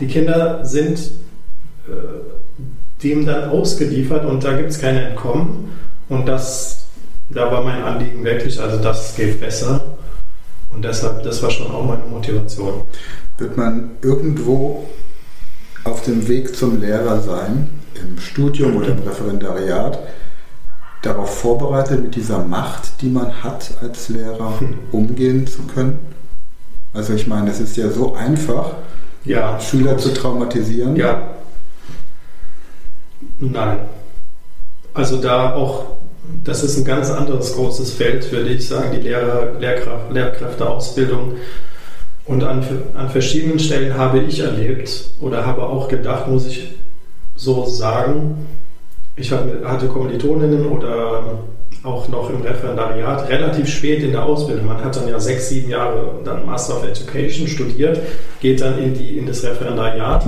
die 0.00 0.08
Kinder 0.08 0.64
sind 0.64 0.98
äh, 1.86 3.02
dem 3.04 3.24
dann 3.24 3.50
ausgeliefert 3.50 4.24
und 4.24 4.42
da 4.42 4.56
gibt 4.56 4.70
es 4.70 4.80
kein 4.80 4.96
Entkommen. 4.96 5.70
Und 6.08 6.26
das, 6.26 6.86
da 7.30 7.50
war 7.52 7.62
mein 7.62 7.82
Anliegen 7.82 8.24
wirklich, 8.24 8.60
also 8.60 8.78
das 8.78 9.14
geht 9.14 9.40
besser. 9.40 9.91
Und 10.72 10.82
deshalb, 10.84 11.22
das 11.22 11.42
war 11.42 11.50
schon 11.50 11.70
auch 11.70 11.84
meine 11.84 12.04
Motivation. 12.04 12.82
Wird 13.38 13.56
man 13.56 13.92
irgendwo 14.02 14.88
auf 15.84 16.02
dem 16.02 16.28
Weg 16.28 16.56
zum 16.56 16.80
Lehrer 16.80 17.20
sein, 17.20 17.70
im 17.94 18.18
Studium 18.18 18.76
oder 18.76 18.88
im 18.88 19.00
Referendariat, 19.00 19.98
darauf 21.02 21.38
vorbereitet, 21.40 22.02
mit 22.02 22.14
dieser 22.14 22.44
Macht, 22.44 23.02
die 23.02 23.08
man 23.08 23.42
hat 23.42 23.74
als 23.80 24.08
Lehrer, 24.08 24.58
umgehen 24.92 25.46
zu 25.46 25.62
können? 25.62 25.98
Also 26.94 27.14
ich 27.14 27.26
meine, 27.26 27.50
es 27.50 27.60
ist 27.60 27.76
ja 27.76 27.90
so 27.90 28.14
einfach, 28.14 28.72
Ja, 29.24 29.58
Schüler 29.60 29.98
zu 29.98 30.12
traumatisieren. 30.12 30.96
Ja. 30.96 31.22
Nein. 33.38 33.78
Also 34.94 35.20
da 35.20 35.54
auch, 35.54 35.86
das 36.44 36.62
ist 36.62 36.78
ein 36.78 36.84
ganz 36.84 37.10
anderes 37.10 37.54
großes 37.54 37.92
Feld, 37.92 38.30
würde 38.32 38.50
ich 38.50 38.66
sagen, 38.66 38.92
die 38.94 39.00
Lehrer, 39.00 39.58
Lehrkraft, 39.58 40.12
Lehrkräfteausbildung. 40.12 41.34
Und 42.24 42.44
an, 42.44 42.64
an 42.94 43.08
verschiedenen 43.10 43.58
Stellen 43.58 43.96
habe 43.96 44.20
ich 44.20 44.40
erlebt 44.40 45.10
oder 45.20 45.44
habe 45.44 45.64
auch 45.64 45.88
gedacht, 45.88 46.28
muss 46.28 46.46
ich 46.46 46.72
so 47.34 47.64
sagen, 47.66 48.46
ich 49.16 49.32
hatte 49.32 49.88
Kommilitoninnen 49.88 50.66
oder 50.66 51.40
auch 51.82 52.08
noch 52.08 52.30
im 52.30 52.42
Referendariat 52.42 53.28
relativ 53.28 53.68
spät 53.68 54.02
in 54.02 54.12
der 54.12 54.24
Ausbildung. 54.24 54.66
Man 54.66 54.84
hat 54.84 54.96
dann 54.96 55.08
ja 55.08 55.18
sechs, 55.18 55.48
sieben 55.48 55.70
Jahre 55.70 56.20
dann 56.24 56.46
Master 56.46 56.76
of 56.76 56.84
Education 56.84 57.48
studiert, 57.48 58.00
geht 58.40 58.60
dann 58.60 58.78
in, 58.78 58.94
die, 58.94 59.18
in 59.18 59.26
das 59.26 59.42
Referendariat. 59.42 60.24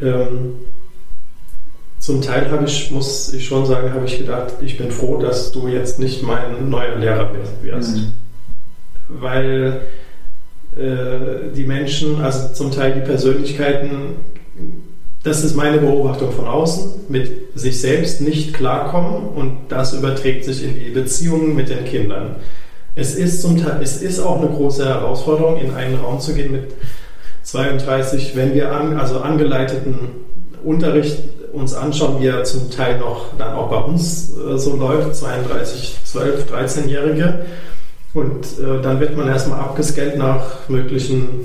Ähm, 0.00 0.54
zum 2.08 2.22
Teil 2.22 2.50
habe 2.50 2.64
ich, 2.64 2.90
muss 2.90 3.34
ich 3.34 3.44
schon 3.44 3.66
sagen, 3.66 3.92
habe 3.92 4.06
ich 4.06 4.16
gedacht, 4.16 4.54
ich 4.62 4.78
bin 4.78 4.90
froh, 4.90 5.18
dass 5.18 5.52
du 5.52 5.68
jetzt 5.68 5.98
nicht 5.98 6.22
mein 6.22 6.70
neuer 6.70 6.96
Lehrer 6.96 7.30
wirst. 7.60 7.96
Mhm. 7.96 8.12
Weil 9.08 9.82
äh, 10.74 11.54
die 11.54 11.64
Menschen, 11.64 12.22
also 12.22 12.54
zum 12.54 12.70
Teil 12.70 12.94
die 12.94 13.02
Persönlichkeiten, 13.02 14.14
das 15.22 15.44
ist 15.44 15.54
meine 15.54 15.76
Beobachtung 15.76 16.32
von 16.32 16.46
außen, 16.46 16.92
mit 17.10 17.30
sich 17.54 17.78
selbst 17.78 18.22
nicht 18.22 18.54
klarkommen 18.54 19.28
und 19.28 19.58
das 19.68 19.92
überträgt 19.92 20.46
sich 20.46 20.64
in 20.64 20.76
die 20.76 20.88
Beziehungen 20.88 21.54
mit 21.54 21.68
den 21.68 21.84
Kindern. 21.84 22.36
Es 22.94 23.16
ist, 23.16 23.42
zum 23.42 23.62
Teil, 23.62 23.80
es 23.82 24.00
ist 24.00 24.18
auch 24.18 24.40
eine 24.40 24.48
große 24.48 24.88
Herausforderung, 24.88 25.60
in 25.60 25.74
einen 25.74 25.96
Raum 25.96 26.20
zu 26.20 26.32
gehen 26.32 26.52
mit 26.52 26.72
32, 27.42 28.34
wenn 28.34 28.54
wir 28.54 28.72
an, 28.72 28.96
also 28.98 29.20
angeleiteten 29.20 29.98
Unterricht 30.64 31.18
uns 31.52 31.74
anschauen, 31.74 32.20
wie 32.20 32.26
er 32.26 32.44
zum 32.44 32.70
Teil 32.70 32.98
noch 32.98 33.36
dann 33.38 33.54
auch 33.54 33.68
bei 33.68 33.78
uns 33.78 34.30
äh, 34.36 34.58
so 34.58 34.76
läuft, 34.76 35.16
32, 35.16 35.98
12, 36.04 36.52
13-Jährige. 36.52 37.46
Und 38.14 38.46
äh, 38.58 38.82
dann 38.82 39.00
wird 39.00 39.16
man 39.16 39.28
erstmal 39.28 39.60
abgescannt 39.60 40.16
nach 40.16 40.68
möglichen 40.68 41.40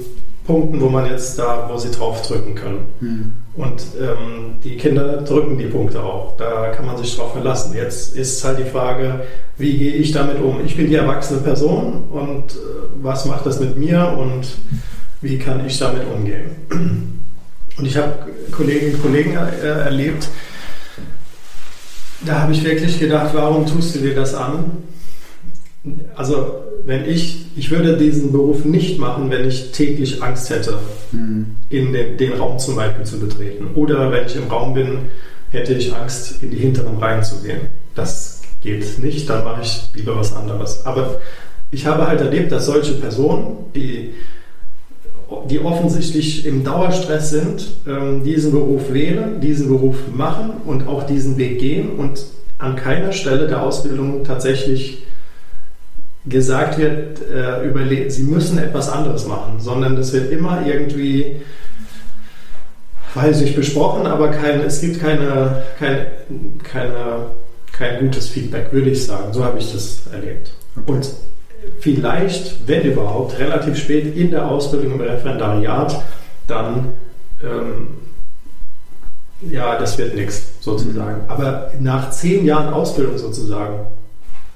Punkten, 0.46 0.82
wo 0.82 0.90
man 0.90 1.06
jetzt 1.06 1.40
da, 1.40 1.70
wo 1.72 1.78
sie 1.78 1.92
draufdrücken 1.92 2.56
können. 2.56 2.86
Mhm. 3.00 3.34
Und 3.56 3.84
ähm, 4.00 4.56
die 4.64 4.78
Kinder 4.78 5.22
drücken 5.22 5.58
die 5.58 5.66
Punkte 5.66 6.02
auch. 6.02 6.36
Da 6.38 6.70
kann 6.70 6.86
man 6.86 6.98
sich 6.98 7.16
drauf 7.16 7.34
verlassen. 7.34 7.76
Jetzt 7.76 8.16
ist 8.16 8.44
halt 8.44 8.60
die 8.60 8.70
Frage, 8.70 9.22
wie 9.58 9.78
gehe 9.78 9.94
ich 9.94 10.12
damit 10.12 10.42
um? 10.42 10.66
Ich 10.66 10.76
bin 10.76 10.88
die 10.88 10.96
erwachsene 10.96 11.40
Person 11.40 12.04
und 12.12 12.54
äh, 12.54 12.58
was 13.02 13.26
macht 13.26 13.46
das 13.46 13.60
mit 13.60 13.78
mir 13.78 14.16
und 14.18 14.48
wie 15.22 15.38
kann 15.38 15.66
ich 15.66 15.80
damit 15.80 16.04
umgehen? 16.14 17.23
Und 17.78 17.86
ich 17.86 17.98
habe 17.98 18.14
Kolleginnen 18.52 18.96
und 18.96 19.02
Kollegen 19.02 19.36
äh, 19.36 19.68
erlebt, 19.68 20.28
da 22.26 22.42
habe 22.42 22.54
ich 22.54 22.64
wirklich 22.64 23.00
gedacht, 23.00 23.32
warum 23.34 23.66
tust 23.66 23.96
du 23.96 24.00
dir 24.00 24.16
das 24.16 24.34
an? 24.34 24.72
Also 26.16 26.64
wenn 26.86 27.06
ich, 27.06 27.46
ich 27.56 27.72
würde 27.72 27.98
diesen 27.98 28.32
Beruf 28.32 28.66
nicht 28.66 29.00
machen, 29.00 29.30
wenn 29.30 29.48
ich 29.48 29.72
täglich 29.72 30.22
Angst 30.22 30.50
hätte, 30.50 30.80
mhm. 31.12 31.58
in 31.70 31.94
den, 31.94 32.18
den, 32.18 32.34
Raum 32.34 32.60
zum 32.60 32.76
Beispiel 32.76 33.06
zu 33.06 33.20
betreten. 33.20 33.68
Oder 33.76 34.12
wenn 34.12 34.26
ich 34.26 34.36
im 34.36 34.48
Raum 34.48 34.74
bin, 34.74 35.00
hätte 35.50 35.74
ich 35.74 35.94
Angst, 35.94 36.42
in 36.42 36.52
die 36.52 36.58
hinteren 36.58 36.98
Reihen 36.98 37.24
zu 37.24 37.42
gehen. 37.42 37.62
Das 37.96 38.42
geht 38.62 39.00
nicht, 39.00 39.30
dann 39.30 39.44
mache 39.44 39.62
ich 39.62 39.90
lieber 39.94 40.18
was 40.18 40.34
anderes. 40.34 40.86
Aber 40.86 41.20
ich 41.72 41.86
habe 41.86 42.08
halt 42.08 42.22
erlebt, 42.22 42.52
dass 42.52 42.66
solche 42.66 42.94
Personen, 42.94 43.72
die, 43.76 44.14
die 45.50 45.60
offensichtlich 45.60 46.46
im 46.46 46.64
Dauerstress 46.64 47.30
sind, 47.30 47.68
ähm, 47.88 48.24
diesen 48.24 48.52
Beruf 48.52 48.94
wählen, 48.94 49.40
diesen 49.42 49.68
Beruf 49.68 49.98
machen 50.14 50.52
und 50.66 50.88
auch 50.88 51.04
diesen 51.04 51.38
Weg 51.38 51.60
gehen 51.60 51.92
und 51.98 52.26
an 52.58 52.76
keiner 52.76 53.12
Stelle 53.12 53.48
der 53.48 53.62
Ausbildung 53.62 54.24
tatsächlich 54.24 55.04
gesagt 56.26 56.78
wird, 56.78 57.20
äh, 57.30 58.10
sie 58.10 58.24
müssen 58.24 58.58
etwas 58.58 58.90
anderes 58.90 59.28
machen, 59.28 59.60
sondern 59.60 59.98
es 59.98 60.14
wird 60.14 60.32
immer 60.32 60.66
irgendwie, 60.66 61.42
weiß 63.14 63.42
ich, 63.42 63.56
besprochen, 63.56 64.08
aber 64.08 64.30
kein, 64.30 64.62
es 64.62 64.80
gibt 64.80 65.00
keine, 65.02 65.64
kein, 65.78 66.06
keine, 66.64 67.28
kein 67.72 68.00
gutes 68.00 68.30
Feedback, 68.30 68.72
würde 68.72 68.92
ich 68.92 69.06
sagen. 69.06 69.34
So 69.34 69.44
habe 69.44 69.60
ich 69.60 69.72
das 69.74 70.08
erlebt. 70.14 70.52
Okay. 70.78 70.92
Und 70.92 71.10
vielleicht, 71.80 72.68
wenn 72.68 72.84
überhaupt, 72.84 73.40
relativ 73.40 73.78
spät 73.78 74.16
in 74.16 74.32
der 74.32 74.48
Ausbildung 74.48 74.94
im 74.94 75.02
Referendariat, 75.02 76.02
dann 76.48 76.94
ähm, 77.44 77.88
ja, 79.50 79.78
das 79.78 79.98
wird 79.98 80.16
nichts 80.16 80.54
sozusagen. 80.62 81.22
Aber 81.28 81.72
nach 81.80 82.12
zehn 82.12 82.46
Jahren 82.46 82.74
Ausbildung 82.74 83.18
sozusagen, 83.18 83.88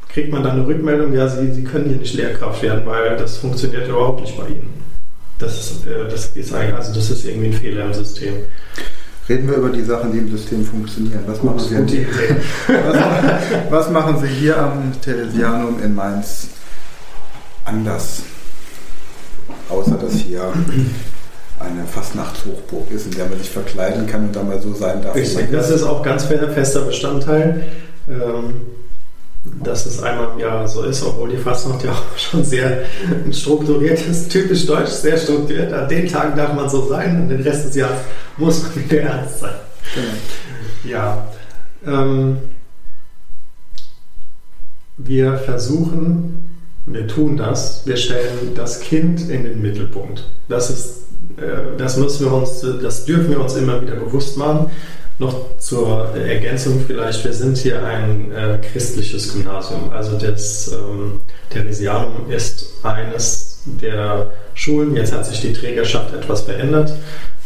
kriegt 0.09 0.31
man 0.31 0.43
dann 0.43 0.53
eine 0.53 0.67
Rückmeldung, 0.67 1.13
ja, 1.13 1.27
Sie, 1.27 1.51
Sie 1.53 1.63
können 1.63 1.89
hier 1.89 1.97
nicht 1.97 2.13
Lehrkraft 2.13 2.61
werden, 2.63 2.85
weil 2.85 3.17
das 3.17 3.37
funktioniert 3.37 3.87
überhaupt 3.87 4.21
nicht 4.21 4.37
bei 4.37 4.47
Ihnen. 4.47 4.73
Das 5.39 5.59
ist, 5.59 5.85
äh, 5.85 6.09
das 6.09 6.27
ist, 6.35 6.53
also 6.53 6.93
das 6.93 7.09
ist 7.09 7.25
irgendwie 7.25 7.47
ein 7.47 7.53
Fehler 7.53 7.85
im 7.85 7.93
System. 7.93 8.33
Reden 9.29 9.49
wir 9.49 9.57
über 9.57 9.69
die 9.69 9.83
Sachen, 9.83 10.11
die 10.13 10.19
im 10.19 10.31
System 10.31 10.63
funktionieren. 10.63 11.19
Was, 11.27 11.39
Gut, 11.39 11.51
machen, 11.51 11.87
Sie 11.87 12.07
was, 12.67 13.69
was 13.69 13.89
machen 13.91 14.17
Sie 14.21 14.27
hier 14.27 14.57
am 14.57 14.93
Theresianum 15.01 15.83
in 15.83 15.93
Mainz 15.93 16.47
anders? 17.67 18.23
Außer 19.69 19.97
dass 19.97 20.13
hier 20.13 20.53
eine 21.59 21.85
Fastnachtshochburg 21.85 22.91
ist, 22.91 23.07
in 23.07 23.11
der 23.11 23.25
man 23.25 23.37
sich 23.37 23.49
verkleiden 23.49 24.07
kann 24.07 24.27
und 24.27 24.35
da 24.35 24.43
mal 24.43 24.61
so 24.61 24.73
sein 24.73 25.01
darf. 25.01 25.15
Richtig, 25.15 25.51
das 25.51 25.69
ist 25.69 25.83
auch 25.83 26.03
ganz 26.03 26.25
fester 26.25 26.81
Bestandteil. 26.81 27.65
Ähm, 28.07 28.61
dass 29.63 29.85
es 29.85 30.01
einmal 30.01 30.33
im 30.33 30.39
Jahr 30.39 30.67
so 30.67 30.83
ist, 30.83 31.03
obwohl 31.03 31.29
die 31.29 31.37
Fastnacht 31.37 31.83
ja 31.83 31.91
auch 31.91 32.17
schon 32.17 32.43
sehr 32.43 32.83
strukturiert 33.31 33.99
ist, 34.07 34.29
typisch 34.29 34.65
deutsch, 34.65 34.89
sehr 34.89 35.17
strukturiert. 35.17 35.73
An 35.73 35.87
den 35.87 36.07
Tagen 36.07 36.35
darf 36.35 36.53
man 36.53 36.69
so 36.69 36.87
sein 36.87 37.21
und 37.21 37.29
den 37.29 37.41
Rest 37.41 37.65
des 37.67 37.75
Jahres 37.75 37.99
muss 38.37 38.63
man 38.63 38.75
wieder 38.75 39.01
ernst 39.01 39.39
sein. 39.39 39.55
Genau. 39.95 40.93
Ja. 40.93 41.27
Ähm, 41.85 42.37
wir 44.97 45.37
versuchen, 45.37 46.56
wir 46.87 47.05
tun 47.05 47.37
das, 47.37 47.85
wir 47.85 47.97
stellen 47.97 48.53
das 48.55 48.79
Kind 48.79 49.29
in 49.29 49.43
den 49.43 49.61
Mittelpunkt. 49.61 50.23
Das 50.47 50.69
ist, 50.69 51.03
äh, 51.37 51.77
das 51.77 51.97
müssen 51.97 52.25
wir 52.25 52.33
uns, 52.33 52.65
das 52.81 53.05
dürfen 53.05 53.29
wir 53.29 53.41
uns 53.41 53.55
immer 53.55 53.81
wieder 53.81 53.95
bewusst 53.95 54.37
machen. 54.37 54.71
Noch 55.19 55.57
zur 55.57 56.15
Ergänzung 56.15 56.81
vielleicht, 56.85 57.25
wir 57.25 57.33
sind 57.33 57.57
hier 57.57 57.83
ein 57.83 58.31
äh, 58.31 58.59
christliches 58.71 59.33
Gymnasium. 59.33 59.91
Also 59.91 60.17
das 60.17 60.71
ähm, 60.71 61.21
Theresianum 61.49 62.29
ist 62.29 62.67
eines 62.83 63.59
der 63.65 64.31
Schulen. 64.53 64.95
Jetzt 64.95 65.11
hat 65.11 65.25
sich 65.25 65.41
die 65.41 65.53
Trägerschaft 65.53 66.13
etwas 66.13 66.41
verändert, 66.41 66.93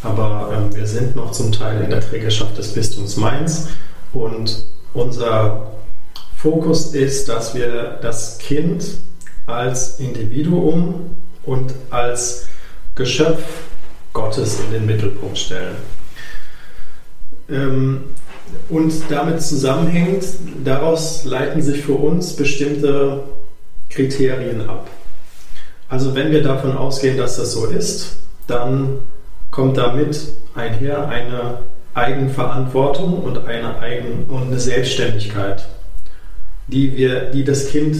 aber 0.03 0.53
ähm, 0.55 0.75
wir 0.75 0.85
sind 0.85 1.15
noch 1.15 1.31
zum 1.31 1.51
Teil 1.51 1.81
in 1.81 1.89
der 1.89 2.01
Trägerschaft 2.01 2.57
des 2.57 2.73
Bistums 2.73 3.17
Mainz 3.17 3.69
und 4.13 4.65
unser 4.93 5.71
Fokus 6.35 6.93
ist, 6.93 7.29
dass 7.29 7.55
wir 7.55 7.97
das 8.01 8.37
Kind 8.37 8.83
als 9.45 9.99
Individuum 9.99 11.15
und 11.43 11.73
als 11.89 12.47
Geschöpf 12.95 13.43
Gottes 14.13 14.59
in 14.59 14.73
den 14.73 14.85
Mittelpunkt 14.85 15.37
stellen. 15.37 15.75
Ähm, 17.49 18.03
und 18.69 18.93
damit 19.09 19.41
zusammenhängt, 19.41 20.25
daraus 20.63 21.23
leiten 21.23 21.61
sich 21.61 21.81
für 21.81 21.93
uns 21.93 22.35
bestimmte 22.35 23.23
Kriterien 23.89 24.69
ab. 24.69 24.89
Also 25.87 26.15
wenn 26.15 26.31
wir 26.31 26.43
davon 26.43 26.77
ausgehen, 26.77 27.17
dass 27.17 27.37
das 27.37 27.53
so 27.53 27.65
ist, 27.65 28.17
dann 28.47 28.99
kommt 29.51 29.77
damit 29.77 30.33
einher 30.55 31.07
eine 31.09 31.59
Eigenverantwortung 31.93 33.21
und 33.21 33.45
eine, 33.45 33.79
Eigen 33.79 34.25
und 34.29 34.47
eine 34.47 34.59
Selbstständigkeit, 34.59 35.67
die, 36.67 36.95
wir, 36.95 37.31
die 37.31 37.43
das 37.43 37.67
Kind 37.67 37.97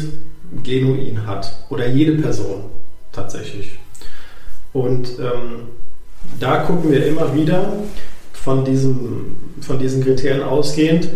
genuin 0.63 1.25
hat 1.25 1.65
oder 1.69 1.87
jede 1.87 2.21
Person 2.21 2.65
tatsächlich. 3.11 3.79
Und 4.73 5.09
ähm, 5.19 5.67
da 6.39 6.57
gucken 6.63 6.91
wir 6.91 7.05
immer 7.05 7.33
wieder, 7.35 7.73
von, 8.43 8.65
diesem, 8.65 9.35
von 9.61 9.77
diesen 9.79 10.03
Kriterien 10.03 10.43
ausgehend, 10.43 11.09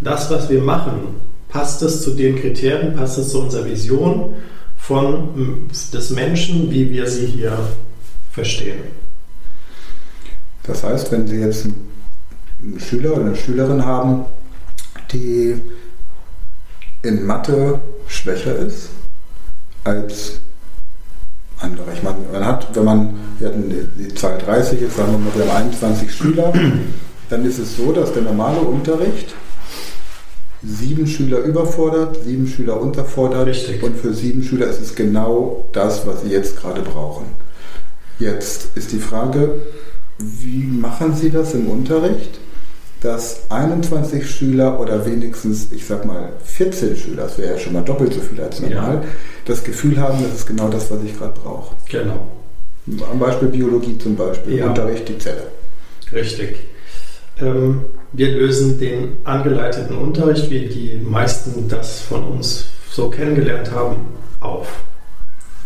das, 0.00 0.30
was 0.30 0.50
wir 0.50 0.60
machen, 0.60 1.20
passt 1.48 1.82
es 1.82 2.02
zu 2.02 2.12
den 2.12 2.36
Kriterien, 2.36 2.96
passt 2.96 3.18
es 3.18 3.30
zu 3.30 3.40
unserer 3.40 3.66
Vision 3.66 4.34
von 4.76 5.68
des 5.92 6.10
Menschen, 6.10 6.70
wie 6.70 6.90
wir 6.90 7.06
sie 7.06 7.26
hier 7.26 7.56
verstehen. 8.32 8.80
Das 10.64 10.82
heißt, 10.82 11.12
wenn 11.12 11.26
Sie 11.26 11.38
jetzt 11.38 11.66
einen 12.60 12.80
Schüler 12.80 13.12
oder 13.12 13.26
eine 13.26 13.36
Schülerin 13.36 13.84
haben, 13.84 14.24
die 15.12 15.60
in 17.02 17.24
Mathe 17.24 17.80
schwächer 18.06 18.56
ist 18.56 18.90
als 19.84 20.40
andere. 21.58 21.92
Ich 21.94 22.02
meine, 22.02 22.18
man 22.32 22.44
hat, 22.44 22.74
wenn 22.74 22.84
man, 22.84 23.14
wir 23.38 23.48
hatten 23.48 23.90
die 23.98 24.14
Zahl 24.14 24.38
30 24.38 24.82
ist, 24.82 24.96
sagen 24.96 25.12
wir 25.12 25.18
mal, 25.18 25.34
wir 25.34 25.52
haben 25.52 25.64
21 25.66 26.12
Schüler, 26.12 26.52
dann 27.30 27.44
ist 27.44 27.58
es 27.58 27.76
so, 27.76 27.92
dass 27.92 28.12
der 28.12 28.22
normale 28.22 28.60
Unterricht 28.60 29.34
sieben 30.64 31.06
Schüler 31.06 31.38
überfordert, 31.38 32.22
sieben 32.24 32.46
Schüler 32.46 32.80
unterfordert 32.80 33.46
Richtig. 33.46 33.82
und 33.82 33.96
für 33.96 34.14
sieben 34.14 34.42
Schüler 34.42 34.68
ist 34.68 34.80
es 34.80 34.94
genau 34.94 35.64
das, 35.72 36.06
was 36.06 36.22
sie 36.22 36.30
jetzt 36.30 36.56
gerade 36.60 36.82
brauchen. 36.82 37.26
Jetzt 38.18 38.76
ist 38.76 38.92
die 38.92 38.98
Frage, 38.98 39.60
wie 40.18 40.64
machen 40.64 41.16
Sie 41.16 41.30
das 41.30 41.54
im 41.54 41.68
Unterricht? 41.68 42.38
Dass 43.02 43.50
21 43.50 44.28
Schüler 44.30 44.78
oder 44.78 45.04
wenigstens, 45.04 45.72
ich 45.72 45.84
sag 45.84 46.04
mal, 46.04 46.30
14 46.44 46.96
Schüler, 46.96 47.24
das 47.24 47.38
wäre 47.38 47.54
ja 47.54 47.58
schon 47.58 47.72
mal 47.72 47.82
doppelt 47.82 48.14
so 48.14 48.20
viel 48.20 48.40
als 48.40 48.60
normal, 48.60 48.94
ja. 49.02 49.08
das 49.44 49.64
Gefühl 49.64 49.98
haben, 50.00 50.22
das 50.22 50.40
ist 50.40 50.46
genau 50.46 50.68
das, 50.68 50.90
was 50.90 51.02
ich 51.04 51.18
gerade 51.18 51.32
brauche. 51.32 51.74
Genau. 51.88 52.26
Am 53.10 53.18
Beispiel 53.18 53.48
Biologie 53.48 53.98
zum 53.98 54.16
Beispiel, 54.16 54.58
ja. 54.58 54.68
Unterricht 54.68 55.08
die 55.08 55.18
Zelle. 55.18 55.48
Richtig. 56.12 56.56
Ähm, 57.40 57.84
wir 58.12 58.30
lösen 58.30 58.78
den 58.78 59.16
angeleiteten 59.24 59.96
Unterricht, 59.96 60.48
wie 60.50 60.66
die 60.66 61.00
meisten 61.02 61.68
das 61.68 62.00
von 62.00 62.24
uns 62.24 62.66
so 62.90 63.10
kennengelernt 63.10 63.72
haben, 63.72 63.96
auf. 64.40 64.68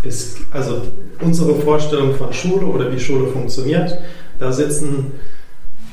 Ist, 0.02 0.38
also 0.52 0.82
unsere 1.20 1.54
Vorstellung 1.56 2.14
von 2.14 2.32
Schule 2.32 2.66
oder 2.66 2.92
wie 2.92 3.00
Schule 3.00 3.26
funktioniert, 3.28 3.98
da 4.38 4.52
sitzen 4.52 5.12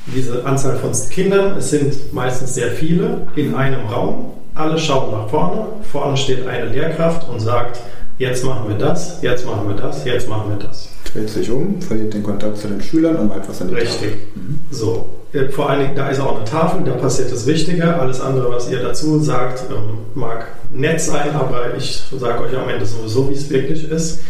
diese 0.06 0.44
Anzahl 0.44 0.76
von 0.76 0.92
Kindern, 1.10 1.56
es 1.56 1.70
sind 1.70 2.12
meistens 2.12 2.54
sehr 2.54 2.70
viele, 2.70 3.26
in 3.36 3.54
einem 3.54 3.86
Raum. 3.86 4.32
Alle 4.54 4.78
schauen 4.78 5.10
nach 5.10 5.28
vorne. 5.28 5.66
Vorne 5.90 6.16
steht 6.16 6.46
eine 6.46 6.66
Lehrkraft 6.66 7.28
und 7.28 7.40
sagt, 7.40 7.80
jetzt 8.18 8.44
machen 8.44 8.68
wir 8.68 8.76
das, 8.76 9.18
jetzt 9.22 9.46
machen 9.46 9.68
wir 9.68 9.76
das, 9.76 10.04
jetzt 10.04 10.28
machen 10.28 10.50
wir 10.50 10.66
das. 10.66 10.88
Dreht 11.12 11.28
sich 11.28 11.50
um, 11.50 11.80
verliert 11.80 12.14
den 12.14 12.22
Kontakt 12.22 12.58
zu 12.58 12.68
den 12.68 12.80
Schülern 12.80 13.16
und 13.16 13.28
macht 13.28 13.48
was 13.48 13.62
an 13.62 13.68
die 13.68 13.74
Richtig. 13.74 14.16
Mhm. 14.34 14.60
So. 14.70 15.08
Äh, 15.32 15.48
vor 15.48 15.70
allen 15.70 15.80
Dingen, 15.80 15.96
da 15.96 16.08
ist 16.08 16.20
auch 16.20 16.36
eine 16.36 16.44
Tafel, 16.44 16.84
da 16.84 16.92
passiert 16.92 17.32
das 17.32 17.46
Wichtige. 17.46 17.98
Alles 17.98 18.20
andere, 18.20 18.50
was 18.50 18.70
ihr 18.70 18.80
dazu 18.80 19.18
sagt, 19.18 19.64
ähm, 19.70 19.98
mag 20.14 20.46
nett 20.72 21.00
sein, 21.00 21.34
aber 21.34 21.76
ich 21.76 22.02
sage 22.16 22.42
euch 22.42 22.56
am 22.56 22.68
Ende 22.68 22.86
sowieso, 22.86 23.28
wie 23.30 23.34
es 23.34 23.50
wirklich 23.50 23.90
ist. 23.90 24.20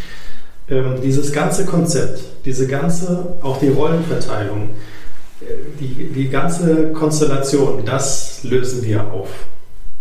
Ähm, 0.71 0.95
dieses 1.03 1.33
ganze 1.33 1.67
Konzept, 1.67 2.21
diese 2.47 2.67
ganze, 2.67 3.35
auch 3.43 3.59
die 3.59 3.69
Rollenverteilung, 3.69 4.71
die, 5.81 6.13
die 6.15 6.29
ganze 6.29 6.93
Konstellation, 6.93 7.85
das 7.85 8.41
lösen 8.45 8.85
wir 8.85 9.13
auf. 9.13 9.29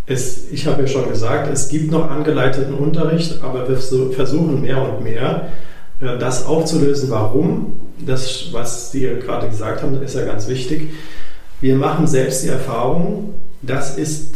Es, 0.05 0.51
ich 0.51 0.67
habe 0.67 0.81
ja 0.81 0.87
schon 0.87 1.09
gesagt, 1.09 1.51
es 1.51 1.69
gibt 1.69 1.91
noch 1.91 2.09
angeleiteten 2.09 2.73
Unterricht, 2.73 3.41
aber 3.41 3.67
wir 3.69 3.77
versuchen 3.77 4.61
mehr 4.61 4.81
und 4.81 5.03
mehr, 5.03 5.49
äh, 6.01 6.17
das 6.17 6.45
aufzulösen. 6.45 7.09
Warum? 7.09 7.79
Das, 8.05 8.49
was 8.51 8.91
Sie 8.91 9.01
gerade 9.01 9.47
gesagt 9.47 9.81
haben, 9.81 10.01
ist 10.01 10.15
ja 10.15 10.25
ganz 10.25 10.47
wichtig. 10.47 10.89
Wir 11.61 11.75
machen 11.75 12.05
selbst 12.05 12.43
die 12.43 12.49
Erfahrung, 12.49 13.35
das 13.61 13.97
ist, 13.97 14.35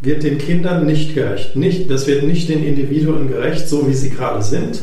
wird 0.00 0.22
den 0.22 0.38
Kindern 0.38 0.86
nicht 0.86 1.14
gerecht. 1.14 1.56
Nicht, 1.56 1.90
das 1.90 2.06
wird 2.06 2.22
nicht 2.22 2.48
den 2.48 2.62
Individuen 2.62 3.26
gerecht, 3.26 3.68
so 3.68 3.88
wie 3.88 3.94
sie 3.94 4.10
gerade 4.10 4.42
sind. 4.42 4.82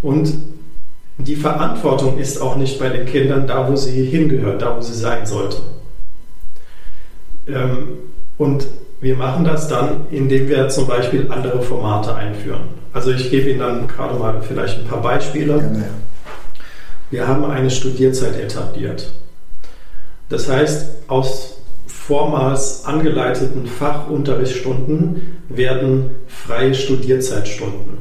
Und 0.00 0.32
die 1.24 1.36
Verantwortung 1.36 2.18
ist 2.18 2.40
auch 2.40 2.56
nicht 2.56 2.78
bei 2.78 2.88
den 2.88 3.06
Kindern 3.06 3.46
da, 3.46 3.68
wo 3.68 3.76
sie 3.76 4.04
hingehört, 4.04 4.62
da, 4.62 4.76
wo 4.76 4.80
sie 4.80 4.94
sein 4.94 5.26
sollte. 5.26 5.58
Ähm, 7.48 7.98
und 8.38 8.66
wir 9.00 9.16
machen 9.16 9.44
das 9.44 9.68
dann, 9.68 10.06
indem 10.10 10.48
wir 10.48 10.68
zum 10.68 10.86
Beispiel 10.86 11.26
andere 11.30 11.62
Formate 11.62 12.14
einführen. 12.14 12.68
Also 12.92 13.12
ich 13.12 13.30
gebe 13.30 13.50
Ihnen 13.50 13.60
dann 13.60 13.88
gerade 13.88 14.18
mal 14.18 14.42
vielleicht 14.42 14.78
ein 14.78 14.84
paar 14.84 15.00
Beispiele. 15.00 15.58
Gerne. 15.58 15.84
Wir 17.10 17.26
haben 17.26 17.44
eine 17.44 17.70
Studierzeit 17.70 18.38
etabliert. 18.38 19.12
Das 20.28 20.48
heißt, 20.48 21.08
aus 21.08 21.60
vormals 21.86 22.84
angeleiteten 22.84 23.66
Fachunterrichtsstunden 23.66 25.38
werden 25.48 26.10
freie 26.28 26.74
Studierzeitstunden 26.74 27.99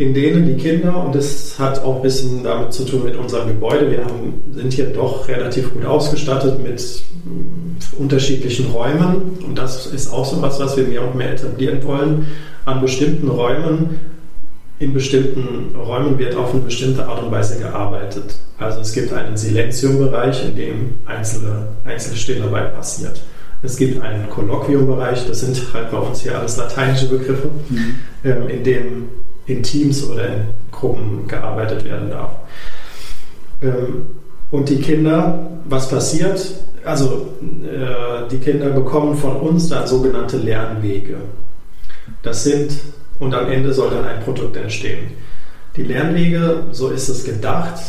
in 0.00 0.14
denen 0.14 0.46
die 0.46 0.54
Kinder, 0.54 1.04
und 1.04 1.14
das 1.14 1.58
hat 1.58 1.84
auch 1.84 1.96
ein 1.96 2.02
bisschen 2.02 2.42
damit 2.42 2.72
zu 2.72 2.86
tun 2.86 3.04
mit 3.04 3.16
unserem 3.16 3.48
Gebäude, 3.48 3.90
wir 3.90 4.02
haben, 4.02 4.32
sind 4.50 4.72
hier 4.72 4.86
doch 4.86 5.28
relativ 5.28 5.74
gut 5.74 5.84
ausgestattet 5.84 6.58
mit 6.62 7.02
unterschiedlichen 7.98 8.70
Räumen 8.70 9.38
und 9.46 9.58
das 9.58 9.86
ist 9.88 10.10
auch 10.10 10.24
so 10.24 10.40
was, 10.40 10.58
was 10.58 10.74
wir 10.78 10.84
mehr 10.84 11.06
und 11.06 11.16
mehr 11.16 11.32
etablieren 11.34 11.84
wollen. 11.84 12.28
An 12.64 12.80
bestimmten 12.80 13.28
Räumen, 13.28 14.00
in 14.78 14.94
bestimmten 14.94 15.76
Räumen 15.76 16.18
wird 16.18 16.34
auf 16.34 16.54
eine 16.54 16.62
bestimmte 16.62 17.06
Art 17.06 17.22
und 17.22 17.30
Weise 17.30 17.58
gearbeitet. 17.58 18.36
Also 18.56 18.80
es 18.80 18.94
gibt 18.94 19.12
einen 19.12 19.36
Silenziumbereich, 19.36 20.46
in 20.48 20.56
dem 20.56 20.94
einzelne, 21.04 21.68
einzelne 21.84 22.16
Stillarbeit 22.16 22.74
passiert. 22.74 23.20
Es 23.62 23.76
gibt 23.76 24.00
einen 24.00 24.30
Kolloquiumbereich, 24.30 25.26
das 25.26 25.40
sind 25.40 25.60
halt 25.74 25.90
bei 25.90 25.98
uns 25.98 26.22
hier 26.22 26.38
alles 26.38 26.56
lateinische 26.56 27.10
Begriffe, 27.10 27.50
mhm. 27.68 27.96
ähm, 28.24 28.48
in 28.48 28.64
dem 28.64 29.08
in 29.52 29.62
Teams 29.62 30.08
oder 30.08 30.26
in 30.26 30.42
Gruppen 30.70 31.26
gearbeitet 31.26 31.84
werden 31.84 32.10
darf. 32.10 32.32
Ähm, 33.62 34.06
und 34.50 34.68
die 34.68 34.80
Kinder, 34.80 35.48
was 35.64 35.88
passiert? 35.88 36.54
Also 36.84 37.28
äh, 37.62 38.28
die 38.30 38.38
Kinder 38.38 38.70
bekommen 38.70 39.16
von 39.16 39.36
uns 39.36 39.68
dann 39.68 39.86
sogenannte 39.86 40.38
Lernwege. 40.38 41.16
Das 42.22 42.44
sind, 42.44 42.72
und 43.18 43.34
am 43.34 43.50
Ende 43.50 43.72
soll 43.72 43.90
dann 43.90 44.04
ein 44.04 44.20
Produkt 44.20 44.56
entstehen. 44.56 45.12
Die 45.76 45.82
Lernwege, 45.82 46.64
so 46.72 46.88
ist 46.88 47.08
es 47.08 47.24
gedacht, 47.24 47.80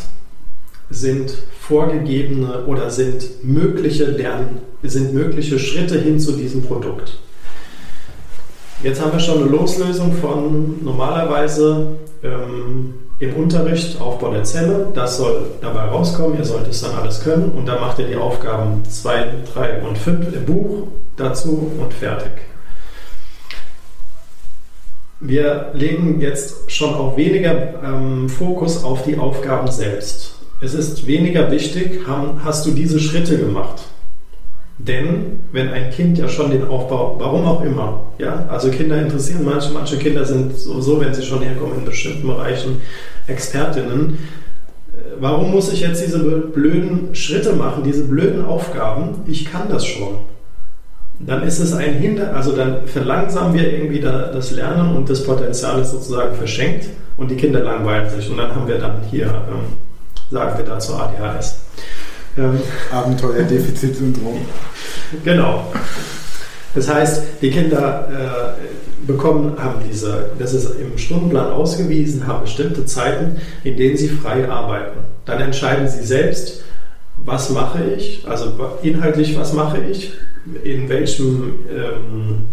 sind 0.90 1.34
vorgegebene 1.60 2.66
oder 2.66 2.90
sind 2.90 3.44
mögliche 3.44 4.06
Lern, 4.06 4.60
sind 4.84 5.14
mögliche 5.14 5.58
Schritte 5.58 6.00
hin 6.00 6.20
zu 6.20 6.34
diesem 6.34 6.64
Produkt. 6.64 7.18
Jetzt 8.84 9.00
haben 9.00 9.14
wir 9.14 9.20
schon 9.20 9.44
eine 9.44 9.52
Loslösung 9.52 10.12
von 10.14 10.84
normalerweise 10.84 11.98
ähm, 12.24 12.96
im 13.20 13.36
Unterricht 13.36 14.02
Aufbau 14.02 14.32
der 14.32 14.44
Zelle. 14.44 14.88
Das 14.96 15.18
soll 15.18 15.52
dabei 15.62 15.82
rauskommen. 15.82 16.40
Ihr 16.40 16.46
sollt 16.46 16.68
es 16.68 16.82
dann 16.82 16.96
alles 16.96 17.24
können. 17.24 17.52
Und 17.52 17.68
dann 17.68 17.80
macht 17.80 18.00
ihr 18.00 18.08
die 18.08 18.16
Aufgaben 18.16 18.84
2, 18.84 19.34
3 19.54 19.82
und 19.84 20.00
5 20.00 20.34
im 20.34 20.46
Buch 20.46 20.88
dazu 21.16 21.72
und 21.80 21.94
fertig. 21.94 22.32
Wir 25.20 25.70
legen 25.76 26.20
jetzt 26.20 26.72
schon 26.72 26.96
auch 26.96 27.16
weniger 27.16 27.84
ähm, 27.84 28.30
Fokus 28.30 28.84
auf 28.84 29.04
die 29.04 29.20
Aufgaben 29.20 29.70
selbst. 29.70 30.34
Es 30.60 30.74
ist 30.74 31.06
weniger 31.06 31.52
wichtig, 31.52 32.08
haben, 32.08 32.44
hast 32.44 32.66
du 32.66 32.72
diese 32.72 33.00
Schritte 33.00 33.38
gemacht? 33.38 33.84
Denn 34.88 35.42
wenn 35.52 35.70
ein 35.70 35.92
Kind 35.92 36.18
ja 36.18 36.28
schon 36.28 36.50
den 36.50 36.68
Aufbau, 36.68 37.16
warum 37.20 37.46
auch 37.46 37.62
immer, 37.62 38.04
ja, 38.18 38.48
also 38.50 38.72
Kinder 38.72 39.00
interessieren 39.00 39.46
manche, 39.46 39.72
manche 39.72 39.98
Kinder 39.98 40.26
sind 40.26 40.58
sowieso, 40.58 41.00
wenn 41.00 41.14
sie 41.14 41.24
schon 41.24 41.42
herkommen, 41.42 41.80
in 41.80 41.86
bestimmten 41.86 42.26
Bereichen 42.28 42.82
Expertinnen. 43.28 44.18
Warum 45.20 45.52
muss 45.52 45.72
ich 45.72 45.82
jetzt 45.82 46.04
diese 46.04 46.20
blöden 46.20 47.14
Schritte 47.14 47.54
machen, 47.54 47.84
diese 47.84 48.06
blöden 48.06 48.44
Aufgaben? 48.44 49.22
Ich 49.28 49.46
kann 49.46 49.70
das 49.70 49.86
schon. 49.86 50.16
Dann 51.20 51.44
ist 51.44 51.60
es 51.60 51.74
ein 51.74 51.94
Hinder, 51.94 52.34
also 52.36 52.56
dann 52.56 52.88
verlangsamen 52.88 53.54
wir 53.54 53.72
irgendwie 53.72 54.00
das 54.00 54.52
Lernen 54.52 54.96
und 54.96 55.08
das 55.08 55.24
Potenzial 55.24 55.80
ist 55.82 55.92
sozusagen 55.92 56.36
verschenkt 56.36 56.88
und 57.18 57.30
die 57.30 57.36
Kinder 57.36 57.60
langweilen 57.60 58.10
sich 58.10 58.28
und 58.32 58.38
dann 58.38 58.56
haben 58.56 58.68
wir 58.68 58.80
dann 58.80 59.04
hier, 59.12 59.26
ähm, 59.26 59.78
sagen 60.32 60.58
wir 60.58 60.66
dazu 60.66 60.96
ADHS. 60.96 61.60
Ähm, 62.38 62.60
Abenteuerdefizitsyndrom. 62.92 64.40
Genau. 65.24 65.72
Das 66.74 66.88
heißt, 66.88 67.24
die 67.42 67.52
Kinder 67.52 68.08
äh, 68.58 69.06
bekommen, 69.06 69.58
haben 69.60 69.82
diese, 69.90 70.32
das 70.40 70.54
ist 70.54 70.80
im 70.80 70.98
Stundenplan 70.98 71.52
ausgewiesen, 71.52 72.28
haben 72.28 72.44
bestimmte 72.44 72.86
Zeiten, 72.86 73.42
in 73.64 73.76
denen 73.76 73.98
sie 73.98 74.08
frei 74.08 74.50
arbeiten. 74.50 75.00
Dann 75.26 75.42
entscheiden 75.42 75.88
sie 75.88 76.04
selbst, 76.04 76.64
was 77.18 77.50
mache 77.50 77.84
ich, 77.98 78.24
also 78.28 78.54
inhaltlich, 78.84 79.38
was 79.38 79.54
mache 79.54 79.80
ich, 79.80 80.14
in 80.64 80.90
welchem, 80.90 81.56
ähm, 81.70 82.46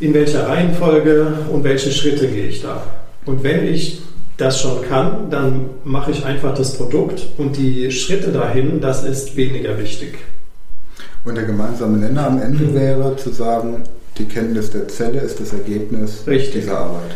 in 0.00 0.12
welcher 0.12 0.48
Reihenfolge 0.48 1.34
und 1.50 1.64
welche 1.64 1.92
Schritte 1.92 2.26
gehe 2.26 2.48
ich 2.48 2.62
da. 2.62 2.82
Und 3.24 3.44
wenn 3.44 3.66
ich 3.66 4.02
das 4.36 4.60
schon 4.60 4.82
kann, 4.82 5.30
dann 5.30 5.66
mache 5.84 6.10
ich 6.10 6.24
einfach 6.24 6.54
das 6.54 6.76
Produkt 6.76 7.28
und 7.38 7.56
die 7.56 7.92
Schritte 7.92 8.32
dahin, 8.32 8.80
das 8.80 9.04
ist 9.04 9.36
weniger 9.36 9.78
wichtig. 9.78 10.18
Und 11.24 11.36
der 11.36 11.44
gemeinsame 11.44 11.98
Nenner 11.98 12.26
am 12.26 12.42
Ende 12.42 12.64
mhm. 12.64 12.74
wäre 12.74 13.16
zu 13.16 13.30
sagen, 13.30 13.84
die 14.18 14.24
Kenntnis 14.24 14.70
der 14.70 14.88
Zelle 14.88 15.20
ist 15.20 15.40
das 15.40 15.52
Ergebnis 15.52 16.24
Richtig. 16.26 16.62
dieser 16.62 16.78
Arbeit. 16.78 17.12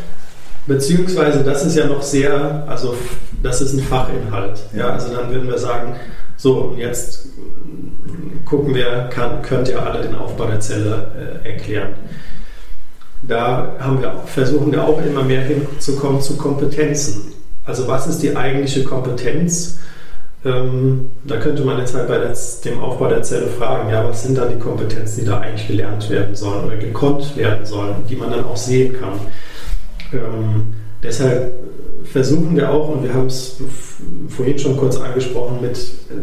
Beziehungsweise 0.66 1.44
das 1.44 1.64
ist 1.64 1.76
ja 1.76 1.86
noch 1.86 2.02
sehr, 2.02 2.64
also 2.66 2.96
das 3.42 3.60
ist 3.60 3.74
ein 3.74 3.80
Fachinhalt. 3.80 4.58
Ja, 4.72 4.78
ja 4.78 4.88
also 4.90 5.14
dann 5.14 5.30
würden 5.30 5.48
wir 5.48 5.58
sagen, 5.58 5.94
so 6.36 6.74
jetzt 6.78 7.26
gucken 8.44 8.74
wir, 8.74 9.08
kann, 9.12 9.42
könnt 9.42 9.68
ihr 9.68 9.80
alle 9.80 10.02
den 10.02 10.14
Aufbau 10.14 10.46
der 10.46 10.60
Zelle 10.60 11.40
äh, 11.44 11.48
erklären 11.48 11.94
da 13.22 13.76
haben 13.78 14.00
wir, 14.00 14.22
versuchen 14.26 14.72
wir 14.72 14.84
auch 14.84 15.00
immer 15.04 15.22
mehr 15.22 15.42
hinzukommen 15.42 16.20
zu 16.20 16.36
Kompetenzen. 16.36 17.32
Also 17.64 17.88
was 17.88 18.06
ist 18.06 18.22
die 18.22 18.36
eigentliche 18.36 18.84
Kompetenz? 18.84 19.78
Ähm, 20.46 21.10
da 21.24 21.38
könnte 21.38 21.64
man 21.64 21.78
jetzt 21.78 21.94
halt 21.94 22.06
bei 22.06 22.18
der, 22.18 22.32
dem 22.64 22.78
Aufbau 22.78 23.08
der 23.08 23.22
Zelle 23.22 23.48
fragen, 23.48 23.90
ja, 23.90 24.08
was 24.08 24.22
sind 24.22 24.38
da 24.38 24.46
die 24.46 24.58
Kompetenzen, 24.58 25.20
die 25.20 25.26
da 25.26 25.40
eigentlich 25.40 25.66
gelernt 25.66 26.08
werden 26.08 26.36
sollen 26.36 26.66
oder 26.66 26.76
gekonnt 26.76 27.36
werden 27.36 27.66
sollen, 27.66 27.96
die 28.08 28.14
man 28.14 28.30
dann 28.30 28.44
auch 28.44 28.56
sehen 28.56 28.94
kann. 28.98 29.18
Ähm, 30.12 30.74
deshalb 31.02 31.52
versuchen 32.04 32.54
wir 32.54 32.70
auch, 32.70 32.90
und 32.90 33.02
wir 33.02 33.12
haben 33.12 33.26
es 33.26 33.56
vorhin 34.28 34.56
schon 34.56 34.76
kurz 34.76 34.96
angesprochen, 34.96 35.58
mit 35.60 35.76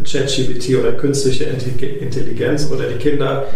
ChatGPT 0.05 0.79
oder 0.79 0.93
künstlicher 0.93 1.47
Intelligenz 1.49 2.71
oder 2.71 2.87
die 2.87 2.95
Kinder 2.95 3.47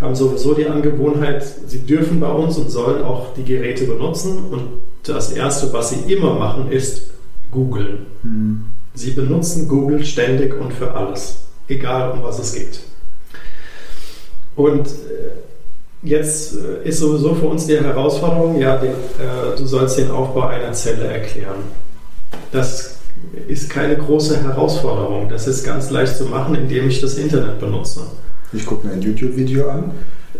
haben 0.00 0.16
sowieso 0.16 0.54
die 0.54 0.66
Angewohnheit, 0.66 1.44
sie 1.68 1.86
dürfen 1.86 2.18
bei 2.18 2.30
uns 2.30 2.58
und 2.58 2.70
sollen 2.70 3.04
auch 3.04 3.32
die 3.34 3.44
Geräte 3.44 3.84
benutzen. 3.84 4.46
Und 4.50 4.62
das 5.04 5.30
Erste, 5.30 5.72
was 5.72 5.90
sie 5.90 6.12
immer 6.12 6.34
machen, 6.34 6.72
ist 6.72 7.12
googeln. 7.52 8.06
Mhm. 8.24 8.64
Sie 8.96 9.10
benutzen 9.10 9.68
Google 9.68 10.04
ständig 10.04 10.58
und 10.58 10.72
für 10.72 10.94
alles, 10.94 11.36
egal 11.68 12.12
um 12.12 12.22
was 12.22 12.38
es 12.38 12.54
geht. 12.54 12.80
Und 14.56 14.86
äh, 14.86 15.32
jetzt 16.02 16.54
äh, 16.54 16.88
ist 16.88 17.00
sowieso 17.00 17.34
für 17.34 17.46
uns 17.46 17.66
die 17.66 17.76
Herausforderung, 17.78 18.58
ja, 18.58 18.78
den, 18.78 18.92
äh, 18.92 19.56
du 19.56 19.66
sollst 19.66 19.98
den 19.98 20.10
Aufbau 20.10 20.46
einer 20.46 20.72
Zelle 20.72 21.04
erklären. 21.04 21.58
Das 22.52 22.96
ist 23.48 23.68
keine 23.68 23.96
große 23.96 24.42
Herausforderung. 24.42 25.28
Das 25.28 25.46
ist 25.46 25.62
ganz 25.62 25.90
leicht 25.90 26.16
zu 26.16 26.24
machen, 26.24 26.54
indem 26.54 26.88
ich 26.88 27.02
das 27.02 27.18
Internet 27.18 27.60
benutze. 27.60 28.00
Ich 28.54 28.64
gucke 28.64 28.86
mir 28.86 28.94
ein 28.94 29.02
YouTube-Video 29.02 29.68
an, 29.68 29.90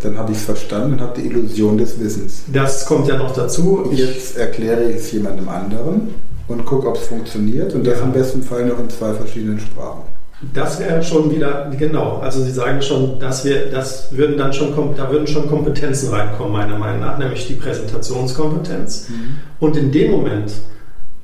dann 0.01 0.17
habe 0.17 0.31
ich 0.31 0.39
es 0.39 0.45
verstanden 0.45 0.93
und 0.93 1.01
habe 1.01 1.21
die 1.21 1.27
Illusion 1.27 1.77
des 1.77 1.99
Wissens. 1.99 2.43
Das 2.51 2.87
kommt 2.87 3.07
ja 3.07 3.17
noch 3.17 3.35
dazu. 3.35 3.87
Jetzt 3.91 4.35
erkläre 4.35 4.89
ich 4.89 4.95
es 4.95 5.11
jemandem 5.11 5.47
anderen 5.47 6.15
und 6.47 6.65
gucke, 6.65 6.87
ob 6.87 6.95
es 6.95 7.07
funktioniert 7.07 7.73
und 7.73 7.85
das 7.85 7.99
ja. 7.99 8.05
im 8.05 8.13
besten 8.13 8.41
Fall 8.41 8.65
noch 8.65 8.79
in 8.79 8.89
zwei 8.89 9.13
verschiedenen 9.13 9.59
Sprachen. 9.59 10.01
Das 10.53 10.79
wäre 10.79 11.01
schon 11.01 11.31
wieder, 11.31 11.71
genau, 11.77 12.17
also 12.17 12.43
Sie 12.43 12.51
sagen 12.51 12.81
schon, 12.81 13.19
dass 13.19 13.43
wir, 13.43 13.71
das 13.71 14.15
würden 14.15 14.37
dann 14.37 14.53
schon, 14.53 14.71
da 14.95 15.09
würden 15.09 15.25
schon 15.25 15.47
Kompetenzen 15.47 16.09
reinkommen, 16.13 16.53
meiner 16.53 16.77
Meinung 16.77 17.01
nach, 17.01 17.17
nämlich 17.17 17.47
die 17.47 17.55
Präsentationskompetenz. 17.55 19.09
Mhm. 19.09 19.37
Und 19.59 19.77
in 19.77 19.91
dem 19.91 20.11
Moment, 20.11 20.51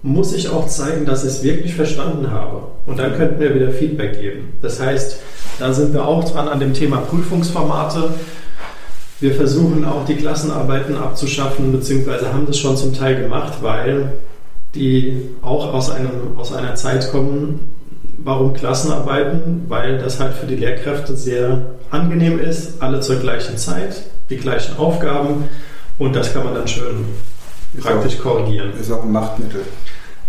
muss 0.03 0.33
ich 0.33 0.49
auch 0.49 0.67
zeigen, 0.67 1.05
dass 1.05 1.23
ich 1.23 1.29
es 1.29 1.43
wirklich 1.43 1.73
verstanden 1.73 2.29
habe. 2.29 2.63
Und 2.85 2.99
dann 2.99 3.15
könnten 3.15 3.39
wir 3.39 3.55
wieder 3.55 3.71
Feedback 3.71 4.19
geben. 4.19 4.53
Das 4.61 4.79
heißt, 4.79 5.17
da 5.59 5.73
sind 5.73 5.93
wir 5.93 6.05
auch 6.05 6.29
dran 6.29 6.49
an 6.49 6.59
dem 6.59 6.73
Thema 6.73 6.97
Prüfungsformate. 6.97 8.09
Wir 9.21 9.33
versuchen 9.33 9.85
auch 9.85 10.05
die 10.05 10.15
Klassenarbeiten 10.15 10.97
abzuschaffen, 10.97 11.71
beziehungsweise 11.71 12.33
haben 12.33 12.45
das 12.45 12.57
schon 12.57 12.75
zum 12.75 12.93
Teil 12.93 13.21
gemacht, 13.21 13.53
weil 13.61 14.11
die 14.75 15.29
auch 15.41 15.73
aus, 15.73 15.89
einem, 15.89 16.37
aus 16.37 16.53
einer 16.53 16.75
Zeit 16.75 17.11
kommen. 17.11 17.71
Warum 18.17 18.53
Klassenarbeiten? 18.53 19.65
Weil 19.67 19.97
das 19.97 20.19
halt 20.19 20.33
für 20.33 20.45
die 20.45 20.55
Lehrkräfte 20.55 21.15
sehr 21.15 21.65
angenehm 21.89 22.39
ist, 22.39 22.81
alle 22.81 23.01
zur 23.01 23.17
gleichen 23.17 23.57
Zeit, 23.57 24.03
die 24.29 24.37
gleichen 24.37 24.77
Aufgaben 24.77 25.45
und 25.97 26.15
das 26.15 26.33
kann 26.33 26.43
man 26.43 26.55
dann 26.55 26.67
schön 26.67 27.05
Ist 27.73 27.83
praktisch 27.83 28.17
korrigieren. 28.17 28.71
Ist 28.79 28.91
auch 28.91 29.03
ein 29.03 29.11
Machtmittel. 29.11 29.61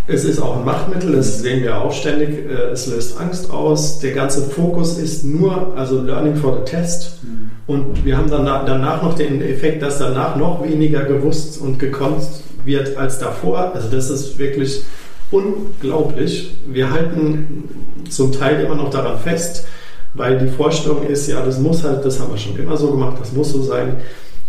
Es 0.06 0.24
ist 0.24 0.38
auch 0.38 0.58
ein 0.58 0.64
Machtmittel, 0.66 1.12
das 1.12 1.40
sehen 1.40 1.62
wir 1.62 1.80
auch 1.80 1.92
ständig. 1.92 2.46
Äh, 2.46 2.72
Es 2.72 2.86
löst 2.86 3.18
Angst 3.18 3.50
aus. 3.50 4.00
Der 4.00 4.12
ganze 4.12 4.42
Fokus 4.42 4.98
ist 4.98 5.24
nur, 5.24 5.74
also 5.76 6.02
Learning 6.02 6.36
for 6.36 6.58
the 6.58 6.70
Test. 6.70 7.18
Und 7.66 8.04
wir 8.04 8.18
haben 8.18 8.30
dann 8.30 8.44
danach 8.44 9.02
noch 9.02 9.14
den 9.14 9.40
Effekt, 9.40 9.82
dass 9.82 9.98
danach 9.98 10.36
noch 10.36 10.62
weniger 10.62 11.04
gewusst 11.04 11.58
und 11.58 11.78
gekonnt 11.78 12.22
wird 12.64 12.96
als 12.96 13.18
davor. 13.18 13.72
Also 13.74 13.88
das 13.88 14.10
ist 14.10 14.38
wirklich 14.38 14.82
unglaublich. 15.30 16.56
Wir 16.66 16.90
halten 16.90 17.68
zum 18.08 18.32
Teil 18.32 18.60
immer 18.60 18.74
noch 18.74 18.90
daran 18.90 19.18
fest, 19.18 19.66
weil 20.14 20.38
die 20.38 20.48
Vorstellung 20.48 21.06
ist, 21.06 21.26
ja, 21.26 21.44
das 21.44 21.58
muss 21.58 21.82
halt, 21.82 22.04
das 22.04 22.20
haben 22.20 22.32
wir 22.32 22.38
schon 22.38 22.56
immer 22.56 22.76
so 22.76 22.90
gemacht, 22.90 23.16
das 23.20 23.32
muss 23.32 23.50
so 23.50 23.62
sein. 23.62 23.96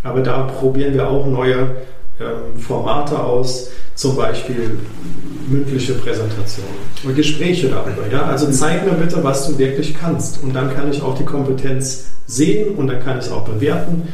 Aber 0.03 0.21
da 0.21 0.43
probieren 0.43 0.93
wir 0.93 1.09
auch 1.09 1.25
neue 1.25 1.71
ähm, 2.19 2.59
Formate 2.59 3.19
aus, 3.19 3.71
zum 3.95 4.15
Beispiel 4.15 4.77
mündliche 5.47 5.93
Präsentationen 5.93 6.71
und 7.03 7.15
Gespräche 7.15 7.69
darüber. 7.69 8.03
Ja? 8.11 8.23
Also 8.23 8.49
zeig 8.51 8.85
mir 8.85 8.93
bitte, 8.93 9.23
was 9.23 9.47
du 9.47 9.57
wirklich 9.57 9.95
kannst. 9.97 10.43
Und 10.43 10.53
dann 10.53 10.73
kann 10.75 10.91
ich 10.91 11.01
auch 11.01 11.17
die 11.17 11.25
Kompetenz 11.25 12.05
sehen 12.27 12.75
und 12.75 12.87
dann 12.87 13.03
kann 13.03 13.19
ich 13.19 13.25
es 13.25 13.31
auch 13.31 13.45
bewerten. 13.45 14.07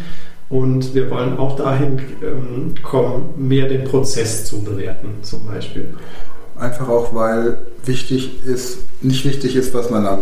Und 0.52 0.94
wir 0.94 1.10
wollen 1.10 1.38
auch 1.38 1.56
dahin 1.56 2.00
ähm, 2.22 2.76
kommen, 2.84 3.30
mehr 3.38 3.70
den 3.70 3.86
Prozess 3.86 4.44
zu 4.46 4.62
bewerten, 4.62 5.08
zum 5.22 5.46
Beispiel. 5.48 5.94
Einfach 6.60 6.90
auch, 6.90 7.16
weil 7.16 7.58
wichtig 7.86 8.46
ist, 8.46 8.80
nicht 9.02 9.24
wichtig 9.26 9.56
ist, 9.56 9.74
was 9.74 9.90
man 9.90 10.06
am 10.06 10.20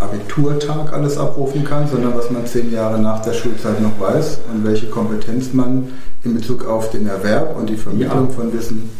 Abiturtag 0.00 0.92
alles 0.92 1.16
abrufen 1.16 1.64
kann, 1.64 1.88
sondern 1.88 2.14
was 2.14 2.30
man 2.30 2.46
zehn 2.46 2.70
Jahre 2.70 3.00
nach 3.00 3.22
der 3.22 3.32
Schulzeit 3.32 3.80
noch 3.80 3.98
weiß 3.98 4.40
und 4.52 4.64
welche 4.64 4.86
Kompetenz 4.86 5.52
man 5.54 5.88
in 6.24 6.34
Bezug 6.34 6.66
auf 6.66 6.90
den 6.90 7.06
Erwerb 7.06 7.56
und 7.56 7.70
die 7.70 7.76
Vermittlung 7.76 8.28
Ja. 8.28 8.34
von 8.34 8.52
Wissen 8.52 8.90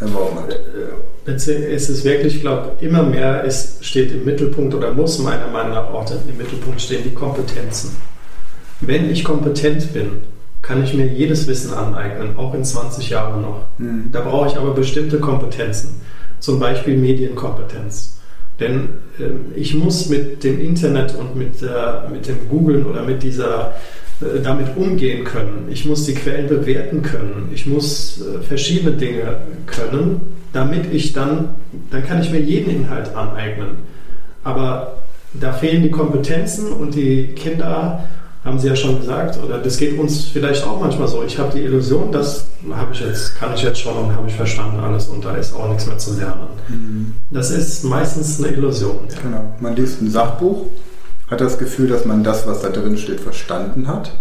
erworben 0.00 0.38
hat. 0.38 0.58
Es 1.26 1.46
ist 1.46 2.04
wirklich, 2.04 2.36
ich 2.36 2.40
glaube, 2.40 2.72
immer 2.80 3.02
mehr 3.02 3.44
ist, 3.44 3.84
steht 3.84 4.10
im 4.12 4.24
Mittelpunkt 4.24 4.74
oder 4.74 4.92
muss 4.94 5.18
meiner 5.18 5.48
Meinung 5.48 5.74
nach 5.74 5.92
auch 5.92 6.10
im 6.10 6.36
Mittelpunkt 6.38 6.80
stehen 6.80 7.02
die 7.04 7.14
Kompetenzen. 7.14 7.96
Wenn 8.80 9.10
ich 9.10 9.24
kompetent 9.24 9.92
bin, 9.92 10.18
kann 10.62 10.84
ich 10.84 10.94
mir 10.94 11.06
jedes 11.06 11.46
Wissen 11.46 11.72
aneignen, 11.72 12.36
auch 12.36 12.54
in 12.54 12.64
20 12.64 13.10
Jahren 13.10 13.42
noch. 13.42 13.66
Mhm. 13.78 14.10
Da 14.12 14.20
brauche 14.20 14.48
ich 14.48 14.56
aber 14.56 14.74
bestimmte 14.74 15.18
Kompetenzen, 15.18 16.00
zum 16.38 16.58
Beispiel 16.58 16.96
Medienkompetenz. 16.96 18.18
Denn 18.58 18.90
ähm, 19.18 19.52
ich 19.54 19.74
muss 19.74 20.08
mit 20.08 20.44
dem 20.44 20.60
Internet 20.60 21.14
und 21.14 21.34
mit, 21.34 21.62
der, 21.62 22.08
mit 22.12 22.28
dem 22.28 22.48
Googlen 22.48 22.84
oder 22.84 23.02
mit 23.02 23.22
dieser 23.22 23.74
äh, 24.20 24.40
damit 24.42 24.76
umgehen 24.76 25.24
können. 25.24 25.68
Ich 25.70 25.86
muss 25.86 26.04
die 26.04 26.14
Quellen 26.14 26.46
bewerten 26.46 27.02
können. 27.02 27.48
Ich 27.54 27.66
muss 27.66 28.20
äh, 28.20 28.42
verschiedene 28.42 28.92
Dinge 28.92 29.38
können, 29.66 30.20
damit 30.52 30.92
ich 30.92 31.14
dann, 31.14 31.54
dann 31.90 32.04
kann 32.04 32.20
ich 32.20 32.30
mir 32.30 32.40
jeden 32.40 32.70
Inhalt 32.70 33.14
aneignen. 33.16 33.78
Aber 34.44 34.98
da 35.32 35.52
fehlen 35.52 35.82
die 35.82 35.90
Kompetenzen 35.90 36.72
und 36.72 36.94
die 36.94 37.28
Kinder, 37.28 38.04
haben 38.44 38.58
Sie 38.58 38.68
ja 38.68 38.76
schon 38.76 38.98
gesagt, 38.98 39.38
oder 39.42 39.58
das 39.58 39.76
geht 39.76 39.98
uns 39.98 40.24
vielleicht 40.24 40.64
auch 40.64 40.80
manchmal 40.80 41.08
so. 41.08 41.22
Ich 41.22 41.38
habe 41.38 41.52
die 41.54 41.62
Illusion, 41.62 42.10
das 42.10 42.46
habe 42.70 42.92
ich 42.92 43.00
jetzt, 43.00 43.36
kann 43.36 43.52
ich 43.54 43.62
jetzt 43.62 43.80
schon 43.80 43.94
und 43.96 44.16
habe 44.16 44.28
ich 44.28 44.34
verstanden 44.34 44.80
alles 44.80 45.08
und 45.08 45.24
da 45.24 45.36
ist 45.36 45.54
auch 45.54 45.68
nichts 45.68 45.86
mehr 45.86 45.98
zu 45.98 46.16
lernen. 46.16 46.48
Mhm. 46.68 47.14
Das 47.30 47.50
ist 47.50 47.84
meistens 47.84 48.42
eine 48.42 48.54
Illusion. 48.54 49.00
Ja. 49.10 49.16
Genau. 49.22 49.54
Man 49.60 49.76
liest 49.76 50.00
ein 50.00 50.10
Sachbuch, 50.10 50.66
hat 51.30 51.40
das 51.40 51.58
Gefühl, 51.58 51.88
dass 51.88 52.06
man 52.06 52.24
das, 52.24 52.46
was 52.46 52.62
da 52.62 52.70
drin 52.70 52.96
steht, 52.96 53.20
verstanden 53.20 53.86
hat. 53.86 54.12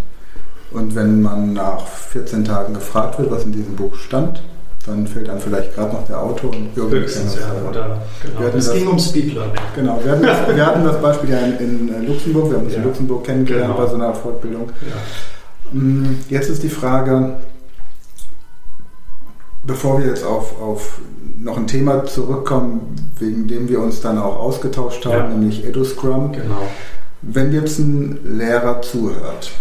Und 0.71 0.95
wenn 0.95 1.21
man 1.21 1.53
nach 1.53 1.87
14 1.87 2.45
Tagen 2.45 2.73
gefragt 2.73 3.19
wird, 3.19 3.31
was 3.31 3.45
in 3.45 3.53
diesem 3.53 3.75
Buch 3.75 3.95
stand, 3.95 4.43
dann 4.85 5.05
fehlt 5.07 5.29
einem 5.29 5.39
vielleicht 5.41 5.75
gerade 5.75 5.93
noch 5.93 6.05
der 6.07 6.19
Autor 6.21 6.51
und 6.51 6.69
irgendwie 6.75 6.97
Höchstens, 6.99 7.35
ja. 7.35 7.41
wir 7.41 7.61
es. 7.61 7.67
Oder, 7.69 8.01
Wir 8.21 8.29
genau. 8.31 8.47
hatten 8.47 8.57
Es 8.57 8.71
ging 8.71 8.87
um 8.87 8.97
Speedlearning. 8.99 9.53
Genau, 9.75 9.99
wir 10.03 10.11
hatten, 10.11 10.23
das, 10.23 10.55
wir 10.55 10.65
hatten 10.65 10.83
das 10.83 11.01
Beispiel 11.01 11.29
ja 11.29 11.37
in, 11.39 11.89
in 11.89 12.07
Luxemburg, 12.07 12.49
wir 12.49 12.57
haben 12.57 12.65
uns 12.65 12.73
in 12.73 12.81
Ja. 12.81 12.85
Luxemburg 12.87 13.23
kennengelernt 13.25 13.73
Genau. 13.75 13.85
bei 13.85 13.89
so 13.89 13.95
einer 13.95 14.13
Fortbildung. 14.13 14.69
Ja. 14.81 15.73
Mm, 15.79 16.17
Jetzt 16.29 16.49
ist 16.49 16.63
die 16.63 16.69
Frage, 16.69 17.35
bevor 19.63 19.99
wir 19.99 20.07
jetzt 20.07 20.23
auf, 20.25 20.59
auf 20.61 20.99
noch 21.37 21.57
ein 21.57 21.67
Thema 21.67 22.05
zurückkommen, 22.05 22.95
wegen 23.19 23.47
dem 23.47 23.69
wir 23.69 23.79
uns 23.81 24.01
dann 24.01 24.17
auch 24.17 24.37
ausgetauscht 24.37 25.05
haben, 25.05 25.15
Ja. 25.15 25.27
nämlich 25.29 25.65
EduScrum. 25.65 26.31
Genau. 26.31 26.61
Wenn 27.21 27.53
jetzt 27.53 27.79
ein 27.79 28.17
Lehrer 28.37 28.81
zuhört 28.81 29.51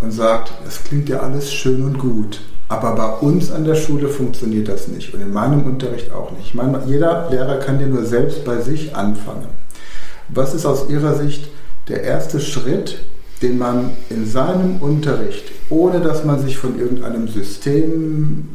und 0.00 0.10
sagt, 0.12 0.52
das 0.64 0.82
klingt 0.84 1.08
ja 1.08 1.20
alles 1.20 1.52
schön 1.52 1.82
und 1.84 1.98
gut, 1.98 2.40
aber 2.72 2.94
bei 2.96 3.26
uns 3.26 3.50
an 3.52 3.64
der 3.64 3.74
Schule 3.74 4.08
funktioniert 4.08 4.68
das 4.68 4.88
nicht 4.88 5.12
und 5.12 5.20
in 5.20 5.32
meinem 5.32 5.64
Unterricht 5.64 6.10
auch 6.12 6.30
nicht. 6.32 6.46
Ich 6.48 6.54
meine, 6.54 6.80
jeder 6.86 7.28
Lehrer 7.30 7.58
kann 7.58 7.80
ja 7.80 7.86
nur 7.86 8.04
selbst 8.04 8.44
bei 8.44 8.60
sich 8.60 8.96
anfangen. 8.96 9.46
Was 10.28 10.54
ist 10.54 10.64
aus 10.64 10.88
Ihrer 10.88 11.14
Sicht 11.16 11.48
der 11.88 12.02
erste 12.02 12.40
Schritt, 12.40 12.98
den 13.42 13.58
man 13.58 13.90
in 14.08 14.26
seinem 14.26 14.76
Unterricht, 14.80 15.44
ohne 15.68 16.00
dass 16.00 16.24
man 16.24 16.40
sich 16.40 16.56
von 16.56 16.78
irgendeinem 16.78 17.28
System 17.28 18.48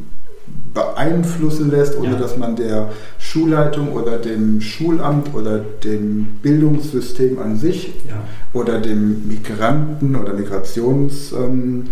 beeinflussen 0.74 1.70
lässt, 1.70 1.96
ohne 1.96 2.12
Ja. 2.12 2.18
dass 2.18 2.36
man 2.36 2.56
der 2.56 2.90
Schulleitung 3.18 3.92
oder 3.92 4.18
dem 4.18 4.60
Schulamt 4.60 5.34
oder 5.34 5.58
dem 5.84 6.26
Bildungssystem 6.42 7.38
an 7.38 7.56
sich 7.56 7.92
Ja. 8.08 8.14
oder 8.52 8.80
dem 8.80 9.28
Migranten- 9.28 10.16
oder 10.16 10.32
Migrationsverhältnis 10.34 11.32
ähm, 11.32 11.84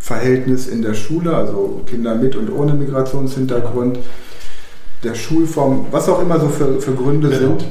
Verhältnis 0.00 0.66
in 0.66 0.82
der 0.82 0.94
Schule, 0.94 1.36
also 1.36 1.82
Kinder 1.86 2.14
mit 2.16 2.34
und 2.34 2.50
ohne 2.50 2.72
Migrationshintergrund, 2.74 3.98
der 5.04 5.14
Schulform, 5.14 5.86
was 5.92 6.08
auch 6.08 6.20
immer 6.20 6.40
so 6.40 6.48
für, 6.48 6.80
für 6.80 6.92
Gründe 6.92 7.28
Genau. 7.28 7.38
sind. 7.58 7.64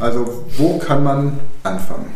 Also 0.00 0.44
wo 0.58 0.78
kann 0.78 1.02
man 1.04 1.38
anfangen, 1.62 2.06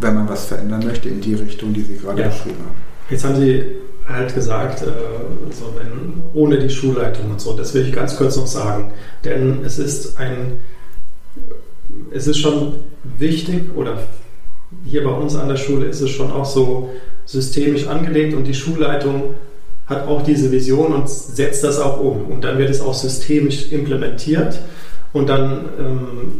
wenn 0.00 0.14
man 0.14 0.28
was 0.28 0.46
verändern 0.46 0.84
möchte 0.86 1.08
in 1.08 1.20
die 1.20 1.34
Richtung, 1.34 1.72
die 1.74 1.82
Sie 1.82 1.96
gerade 1.96 2.22
Ja. 2.22 2.28
beschrieben 2.28 2.58
haben? 2.60 2.76
Jetzt 3.10 3.24
haben 3.24 3.36
Sie 3.36 3.64
halt 4.08 4.32
gesagt, 4.34 4.82
äh, 4.82 4.86
so 5.50 5.74
wenn, 5.76 6.22
ohne 6.34 6.58
die 6.58 6.70
Schulleitung 6.70 7.30
und 7.32 7.40
so, 7.40 7.52
das 7.56 7.74
will 7.74 7.86
ich 7.86 7.92
ganz 7.92 8.16
kurz 8.16 8.36
noch 8.36 8.46
sagen. 8.46 8.92
Denn 9.24 9.64
es 9.64 9.78
ist 9.78 10.18
ein, 10.18 10.58
es 12.12 12.26
ist 12.26 12.38
schon 12.38 12.74
wichtig 13.18 13.74
oder 13.76 13.98
hier 14.84 15.02
bei 15.04 15.10
uns 15.10 15.34
an 15.36 15.48
der 15.48 15.56
Schule 15.56 15.86
ist 15.86 16.00
es 16.00 16.10
schon 16.10 16.30
auch 16.30 16.44
so 16.44 16.90
systemisch 17.30 17.86
angelegt 17.86 18.34
und 18.34 18.44
die 18.44 18.54
Schulleitung 18.54 19.34
hat 19.86 20.06
auch 20.06 20.22
diese 20.22 20.50
Vision 20.52 20.92
und 20.92 21.08
setzt 21.08 21.64
das 21.64 21.78
auch 21.78 22.00
um. 22.00 22.26
Und 22.26 22.44
dann 22.44 22.58
wird 22.58 22.70
es 22.70 22.80
auch 22.80 22.94
systemisch 22.94 23.72
implementiert 23.72 24.58
und 25.12 25.28
dann 25.28 25.68
ähm, 25.78 26.32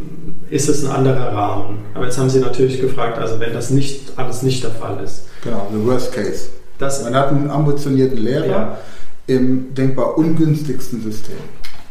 ist 0.49 0.69
es 0.69 0.83
ein 0.85 0.91
anderer 0.91 1.33
Rahmen. 1.33 1.79
Aber 1.93 2.05
jetzt 2.05 2.17
haben 2.17 2.29
Sie 2.29 2.39
natürlich 2.39 2.79
gefragt, 2.79 3.17
also 3.17 3.39
wenn 3.39 3.53
das 3.53 3.69
nicht 3.69 4.13
alles 4.17 4.41
nicht 4.41 4.63
der 4.63 4.71
Fall 4.71 5.01
ist. 5.03 5.23
Genau, 5.43 5.67
the 5.73 5.85
worst 5.85 6.13
case. 6.13 6.49
Das 6.77 7.03
Man 7.03 7.15
hat 7.15 7.29
einen 7.29 7.49
ambitionierten 7.49 8.17
Lehrer 8.17 8.47
Ja. 8.47 8.77
im 9.27 9.73
denkbar 9.73 10.17
ungünstigsten 10.17 11.01
System. 11.03 11.35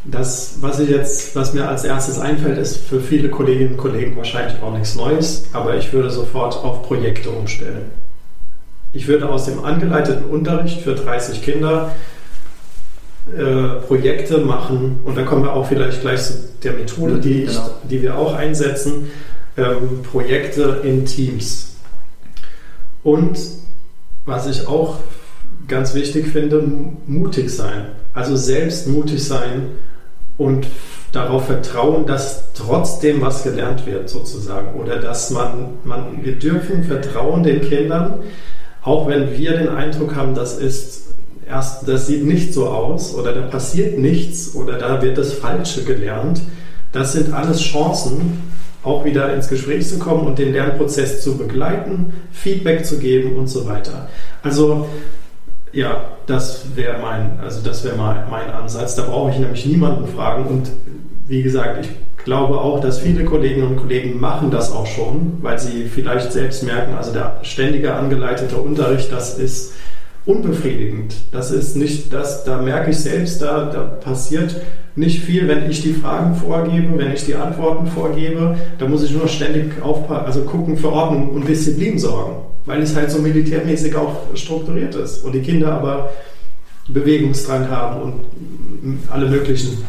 Das, 0.05 0.55
was 0.61 0.81
ich 0.81 0.89
jetzt, 0.89 1.37
was 1.37 1.53
mir 1.53 1.69
als 1.69 1.85
erstes 1.85 2.19
einfällt, 2.19 2.57
ist 2.59 2.79
für 2.79 3.01
viele 3.01 3.29
Kolleginnen 3.29 3.73
und 3.73 3.77
Kollegen 3.77 4.17
wahrscheinlich 4.17 4.61
auch 4.63 4.73
nichts 4.73 4.97
Neues, 4.97 5.45
aber 5.53 5.77
ich 5.77 5.93
würde 5.93 6.11
sofort 6.11 6.57
auf 6.57 6.83
Projekte 6.83 7.29
umstellen. 7.31 7.83
Ich 8.93 9.07
würde 9.07 9.29
aus 9.29 9.45
dem 9.45 9.65
angeleiteten 9.65 10.25
Unterricht 10.25 10.81
für 10.83 10.95
30 10.95 11.43
Kinder 11.43 11.93
äh, 13.37 13.81
Projekte 13.87 14.39
machen 14.39 15.01
und 15.05 15.17
da 15.17 15.23
kommen 15.23 15.45
wir 15.45 15.53
auch 15.53 15.67
vielleicht 15.67 16.01
gleich 16.01 16.23
zu 16.23 16.35
der 16.63 16.73
Methode, 16.73 17.15
Mhm, 17.15 17.21
die, 17.21 17.43
ich, 17.45 17.51
genau. 17.51 17.71
die 17.89 18.03
wir 18.03 18.19
auch 18.19 18.35
einsetzen, 18.35 19.11
ähm, 19.57 20.03
Projekte 20.11 20.81
in 20.83 21.05
Teams. 21.07 21.77
Und 23.03 23.39
was 24.27 24.47
ich 24.47 24.67
auch 24.67 24.99
ganz 25.69 25.95
wichtig 25.95 26.29
finde, 26.29 26.63
mutig 27.07 27.51
sein. 27.51 27.87
Also 28.13 28.37
selbst 28.37 28.89
mutig 28.89 29.25
sein 29.25 29.69
und 30.37 30.67
darauf 31.13 31.47
vertrauen, 31.47 32.07
dass 32.07 32.53
trotzdem 32.55 33.21
was 33.21 33.43
gelernt 33.43 33.87
wird, 33.87 34.09
sozusagen. 34.09 34.79
Oder 34.79 34.97
dass 34.97 35.31
man, 35.31 35.79
man 35.85 36.25
wir 36.25 36.37
dürfen 36.37 36.85
vertrauen 36.85 37.43
den 37.43 37.61
Kindern, 37.63 38.21
auch 38.83 39.09
wenn 39.09 39.37
wir 39.37 39.57
den 39.57 39.69
Eindruck 39.69 40.15
haben, 40.17 40.35
das 40.35 40.57
ist 40.57 41.15
erst, 41.49 41.87
das 41.89 42.07
sieht 42.07 42.25
nicht 42.25 42.55
so 42.55 42.69
aus 42.69 43.15
oder 43.15 43.33
da 43.33 43.43
passiert 43.43 43.99
nichts 43.99 44.55
oder 44.55 44.79
da 44.79 45.03
wird 45.03 45.19
das 45.19 45.33
Falsche 45.33 45.85
gelernt. 45.85 46.41
Das 46.93 47.13
sind 47.13 47.33
alles 47.33 47.61
Chancen, 47.61 48.43
auch 48.83 49.05
wieder 49.05 49.33
ins 49.35 49.49
Gespräch 49.49 49.87
zu 49.87 49.99
kommen 49.99 50.27
und 50.27 50.39
den 50.39 50.53
Lernprozess 50.53 51.23
zu 51.23 51.37
begleiten, 51.37 52.15
Feedback 52.33 52.87
zu 52.87 52.99
geben 52.99 53.37
und 53.37 53.49
so 53.49 53.67
weiter. 53.67 54.09
Also 54.43 54.89
ja, 55.73 56.17
das 56.27 56.65
wäre 56.75 56.99
mein, 57.01 57.39
also 57.41 57.61
das 57.63 57.85
wäre 57.85 57.97
mein, 57.97 58.51
Ansatz. 58.51 58.97
Da 58.97 59.03
brauche 59.03 59.31
ich 59.31 59.39
nämlich 59.39 59.67
niemanden 59.67 60.07
fragen 60.09 60.47
und 60.47 60.71
wie 61.29 61.43
gesagt, 61.43 61.85
ich 61.85 61.91
glaube 62.25 62.59
auch, 62.59 62.81
dass 62.81 62.99
viele 62.99 63.25
Kolleginnen 63.25 63.67
und 63.67 63.77
Kollegen 63.77 64.21
machen 64.21 64.51
das 64.51 64.73
auch 64.73 64.87
schon, 64.87 65.39
weil 65.41 65.59
sie 65.59 65.85
vielleicht 65.85 66.33
selbst 66.33 66.63
merken, 66.63 66.95
also 66.95 67.13
der 67.13 67.41
ständige 67.43 67.95
angeleitete 67.95 68.57
Unterricht, 68.57 69.13
das 69.13 69.39
ist 69.39 69.73
unbefriedigend. 70.27 71.15
Das 71.33 71.51
ist 71.51 71.77
nicht, 71.77 72.13
das, 72.13 72.45
da 72.45 72.61
merke 72.61 72.91
ich 72.91 72.99
selbst, 72.99 73.41
da, 73.43 73.65
da 73.65 73.83
passiert 73.83 74.57
nicht 74.97 75.23
viel, 75.23 75.49
wenn 75.49 75.71
ich 75.71 75.83
die 75.83 75.95
Fragen 75.95 76.35
vorgebe, 76.35 76.99
wenn 76.99 77.13
ich 77.13 77.25
die 77.25 77.35
Antworten 77.35 77.87
vorgebe. 77.87 78.57
Da 78.79 78.87
muss 78.87 79.03
ich 79.03 79.13
nur 79.13 79.29
ständig 79.29 79.83
aufpassen, 79.83 80.27
also 80.27 80.43
gucken, 80.43 80.77
für 80.77 80.93
Ordnung 80.93 81.31
und 81.31 81.49
Disziplin 81.49 81.99
sorgen, 81.99 82.43
weil 82.67 82.83
es 82.83 82.95
halt 82.95 83.11
so 83.11 83.21
militärmäßig 83.21 83.95
auch 83.97 84.17
strukturiert 84.35 84.95
ist 84.95 85.25
und 85.25 85.33
die 85.33 85.41
Kinder 85.41 85.73
aber 85.73 86.11
Bewegungsdrang 86.89 87.71
haben 87.71 88.03
und 88.03 88.99
alle 89.11 89.29
möglichen 89.29 89.85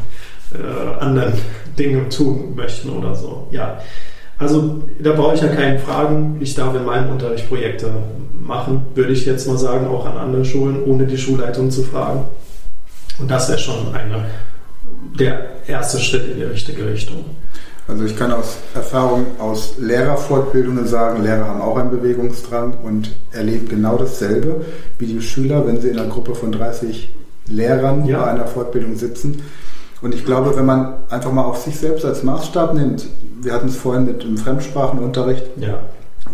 äh, 0.53 1.01
anderen 1.03 1.33
Dinge 1.77 2.09
tun 2.09 2.53
möchten 2.55 2.89
oder 2.89 3.15
so. 3.15 3.47
Ja. 3.51 3.79
Also 4.37 4.83
da 4.99 5.11
brauche 5.13 5.35
ich 5.35 5.41
ja 5.41 5.49
keine 5.49 5.77
Fragen. 5.79 6.37
Ich 6.39 6.55
darf 6.55 6.75
in 6.75 6.85
meinem 6.85 7.11
Unterricht 7.11 7.47
Projekte 7.47 7.91
machen, 8.39 8.87
würde 8.95 9.13
ich 9.13 9.25
jetzt 9.25 9.47
mal 9.47 9.57
sagen, 9.57 9.87
auch 9.87 10.05
an 10.05 10.17
anderen 10.17 10.45
Schulen, 10.45 10.83
ohne 10.83 11.05
die 11.05 11.17
Schulleitung 11.17 11.69
zu 11.69 11.83
fragen. 11.83 12.25
Und 13.19 13.29
das 13.29 13.49
wäre 13.49 13.59
schon 13.59 13.93
eine, 13.93 14.25
der 15.19 15.67
erste 15.67 15.99
Schritt 15.99 16.27
in 16.27 16.37
die 16.37 16.43
richtige 16.43 16.85
Richtung. 16.87 17.23
Also 17.87 18.05
ich 18.05 18.17
kann 18.17 18.31
aus 18.31 18.57
Erfahrung 18.73 19.25
aus 19.37 19.75
Lehrerfortbildungen 19.77 20.87
sagen, 20.87 21.23
Lehrer 21.23 21.47
haben 21.47 21.61
auch 21.61 21.77
einen 21.77 21.91
Bewegungsdrang 21.91 22.75
und 22.83 23.11
erleben 23.31 23.67
genau 23.67 23.97
dasselbe 23.97 24.65
wie 24.97 25.07
die 25.07 25.21
Schüler, 25.21 25.67
wenn 25.67 25.81
sie 25.81 25.89
in 25.89 25.99
einer 25.99 26.09
Gruppe 26.09 26.33
von 26.33 26.51
30 26.51 27.09
Lehrern 27.47 28.05
ja. 28.05 28.23
bei 28.23 28.31
einer 28.31 28.47
Fortbildung 28.47 28.95
sitzen. 28.95 29.41
Und 30.01 30.15
ich 30.15 30.25
glaube, 30.25 30.55
wenn 30.55 30.65
man 30.65 30.95
einfach 31.09 31.31
mal 31.31 31.43
auf 31.43 31.57
sich 31.57 31.77
selbst 31.77 32.05
als 32.05 32.23
Maßstab 32.23 32.73
nimmt, 32.73 33.05
wir 33.41 33.53
hatten 33.53 33.67
es 33.67 33.75
vorhin 33.75 34.05
mit 34.05 34.23
dem 34.23 34.37
Fremdsprachenunterricht, 34.37 35.43
ja. 35.57 35.79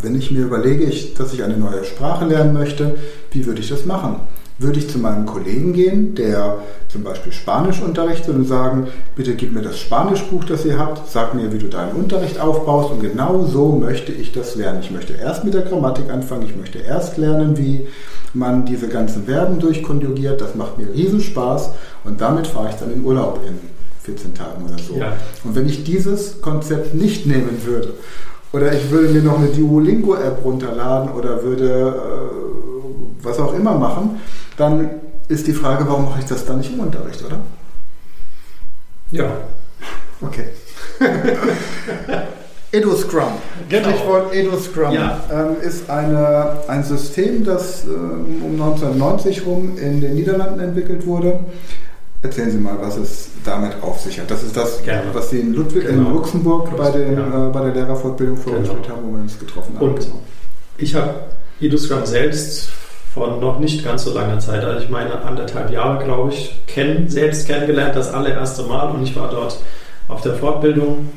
wenn 0.01 0.15
ich 0.15 0.31
mir 0.31 0.45
überlege, 0.45 0.91
dass 1.17 1.33
ich 1.33 1.43
eine 1.43 1.57
neue 1.57 1.83
Sprache 1.83 2.25
lernen 2.25 2.53
möchte, 2.53 2.95
wie 3.31 3.45
würde 3.45 3.61
ich 3.61 3.69
das 3.69 3.85
machen? 3.85 4.21
Würde 4.59 4.79
ich 4.79 4.89
zu 4.89 4.97
meinem 4.97 5.25
Kollegen 5.25 5.73
gehen, 5.73 6.15
der 6.15 6.57
zum 6.87 7.03
Beispiel 7.03 7.31
Spanisch 7.31 7.79
unterrichtet 7.81 8.33
und 8.33 8.45
sagen, 8.45 8.87
bitte 9.15 9.35
gib 9.35 9.53
mir 9.53 9.61
das 9.61 9.77
Spanischbuch, 9.77 10.45
das 10.45 10.65
ihr 10.65 10.79
habt, 10.79 11.07
sag 11.11 11.35
mir, 11.35 11.53
wie 11.53 11.59
du 11.59 11.67
deinen 11.67 11.91
Unterricht 11.91 12.39
aufbaust 12.39 12.91
und 12.91 13.01
genau 13.01 13.45
so 13.45 13.73
möchte 13.73 14.11
ich 14.11 14.31
das 14.31 14.55
lernen. 14.55 14.79
Ich 14.81 14.89
möchte 14.89 15.13
erst 15.13 15.43
mit 15.43 15.53
der 15.53 15.61
Grammatik 15.61 16.09
anfangen, 16.09 16.47
ich 16.47 16.55
möchte 16.55 16.79
erst 16.79 17.17
lernen, 17.17 17.57
wie 17.57 17.87
man 18.33 18.65
diese 18.65 18.87
ganzen 18.87 19.25
Verben 19.25 19.59
durchkonjugiert, 19.59 20.41
das 20.41 20.55
macht 20.55 20.77
mir 20.77 20.91
riesen 20.91 21.21
Spaß 21.21 21.71
und 22.07 22.19
damit 22.21 22.47
fahre 22.47 22.69
ich 22.69 22.75
dann 22.75 22.91
in 22.91 23.03
Urlaub 23.03 23.41
in 23.45 23.59
14 24.03 24.33
Tagen 24.33 24.65
oder 24.65 24.81
so. 24.81 24.95
Ja. 24.95 25.13
Und 25.43 25.55
wenn 25.55 25.67
ich 25.67 25.83
dieses 25.83 26.41
Konzept 26.41 26.95
nicht 26.95 27.25
nehmen 27.25 27.61
würde, 27.65 27.93
oder 28.53 28.73
ich 28.73 28.89
würde 28.89 29.09
mir 29.09 29.21
noch 29.21 29.37
eine 29.37 29.49
Duolingo-App 29.49 30.43
runterladen 30.43 31.11
oder 31.11 31.43
würde 31.43 31.95
äh, 31.95 33.23
was 33.23 33.39
auch 33.39 33.53
immer 33.53 33.75
machen, 33.75 34.21
dann 34.55 34.89
ist 35.27 35.47
die 35.47 35.53
Frage, 35.53 35.85
warum 35.87 36.05
mache 36.05 36.19
ich 36.19 36.25
das 36.25 36.45
dann 36.45 36.59
nicht 36.59 36.73
im 36.73 36.79
Unterricht, 36.79 37.23
oder? 37.25 37.39
Ja. 39.11 39.25
Okay. 40.21 40.45
EduScrum. 42.71 43.33
Genau. 43.69 43.89
Stichwort 43.89 44.33
EduScrum 44.33 44.93
ja. 44.93 45.19
ähm, 45.31 45.61
ist 45.61 45.89
eine, 45.89 46.57
ein 46.67 46.83
System, 46.83 47.43
das 47.45 47.85
ähm, 47.85 48.41
um 48.43 48.51
1990 48.53 49.45
rum 49.45 49.77
in 49.77 50.01
den 50.01 50.15
Niederlanden 50.15 50.59
entwickelt 50.59 51.05
wurde. 51.05 51.39
Erzählen 52.21 52.49
Sie 52.49 52.57
mal, 52.57 52.77
was 52.81 52.97
es 52.97 53.29
damit 53.43 53.73
auf 53.81 53.99
sich 53.99 54.19
hat. 54.19 54.31
Das 54.31 54.41
ist 54.41 54.57
das, 54.57 54.81
Gerne. 54.83 55.09
was 55.13 55.29
Sie 55.29 55.39
in, 55.39 55.53
Ludwig, 55.53 55.85
genau. 55.85 56.09
in 56.09 56.13
Luxemburg 56.15 56.75
bei, 56.75 56.89
den, 56.89 57.15
ja. 57.15 57.47
äh, 57.47 57.51
bei 57.51 57.61
der 57.65 57.73
Lehrerfortbildung 57.75 58.37
vorgestellt 58.37 58.83
genau. 58.83 58.95
haben, 58.95 59.07
wo 59.07 59.15
wir 59.15 59.21
uns 59.21 59.37
getroffen 59.37 59.75
haben. 59.75 59.87
Und 59.87 60.07
ich 60.77 60.95
habe 60.95 61.13
EduScrum 61.61 62.05
selbst 62.05 62.69
vor 63.13 63.37
noch 63.37 63.59
nicht 63.59 63.83
ganz 63.83 64.03
so 64.03 64.13
langer 64.13 64.39
Zeit, 64.39 64.63
also 64.63 64.83
ich 64.83 64.89
meine 64.89 65.21
anderthalb 65.21 65.71
Jahre, 65.71 66.03
glaube 66.03 66.31
ich, 66.31 66.59
kenn, 66.67 67.09
selbst 67.09 67.47
kennengelernt, 67.47 67.95
das 67.95 68.13
allererste 68.13 68.63
Mal 68.63 68.91
und 68.91 69.03
ich 69.03 69.15
war 69.15 69.29
dort 69.29 69.59
auf 70.07 70.21
der 70.21 70.35
Fortbildung 70.35 71.09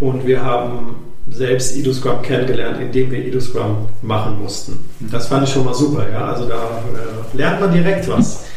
und 0.00 0.26
wir 0.26 0.42
haben 0.42 0.96
selbst 1.30 1.76
EduScrum 1.76 2.20
kennengelernt, 2.22 2.80
indem 2.80 3.10
wir 3.10 3.24
EduScrum 3.24 3.88
machen 4.02 4.38
mussten. 4.42 4.84
Das 5.10 5.28
fand 5.28 5.46
ich 5.46 5.52
schon 5.52 5.64
mal 5.64 5.74
super. 5.74 6.06
Ja? 6.10 6.32
Also 6.32 6.48
da 6.48 6.54
äh, 6.54 7.36
lernt 7.36 7.60
man 7.60 7.72
direkt 7.72 8.08
was. 8.08 8.44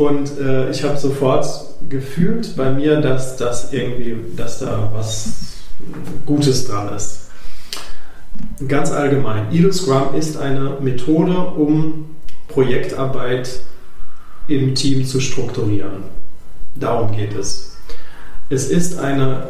Und 0.00 0.40
äh, 0.40 0.70
ich 0.70 0.82
habe 0.82 0.96
sofort 0.96 1.46
gefühlt 1.90 2.56
bei 2.56 2.70
mir, 2.72 3.02
dass 3.02 3.36
das 3.36 3.70
irgendwie, 3.70 4.16
dass 4.34 4.60
da 4.60 4.90
was 4.94 5.28
Gutes 6.24 6.66
dran 6.66 6.96
ist. 6.96 7.28
Ganz 8.66 8.90
allgemein, 8.92 9.52
EduScrum 9.52 10.14
ist 10.14 10.38
eine 10.38 10.78
Methode, 10.80 11.36
um 11.36 12.06
Projektarbeit 12.48 13.60
im 14.48 14.74
Team 14.74 15.04
zu 15.04 15.20
strukturieren. 15.20 16.04
Darum 16.76 17.14
geht 17.14 17.34
es. 17.34 17.76
Es 18.48 18.70
ist 18.70 18.98
eine 18.98 19.48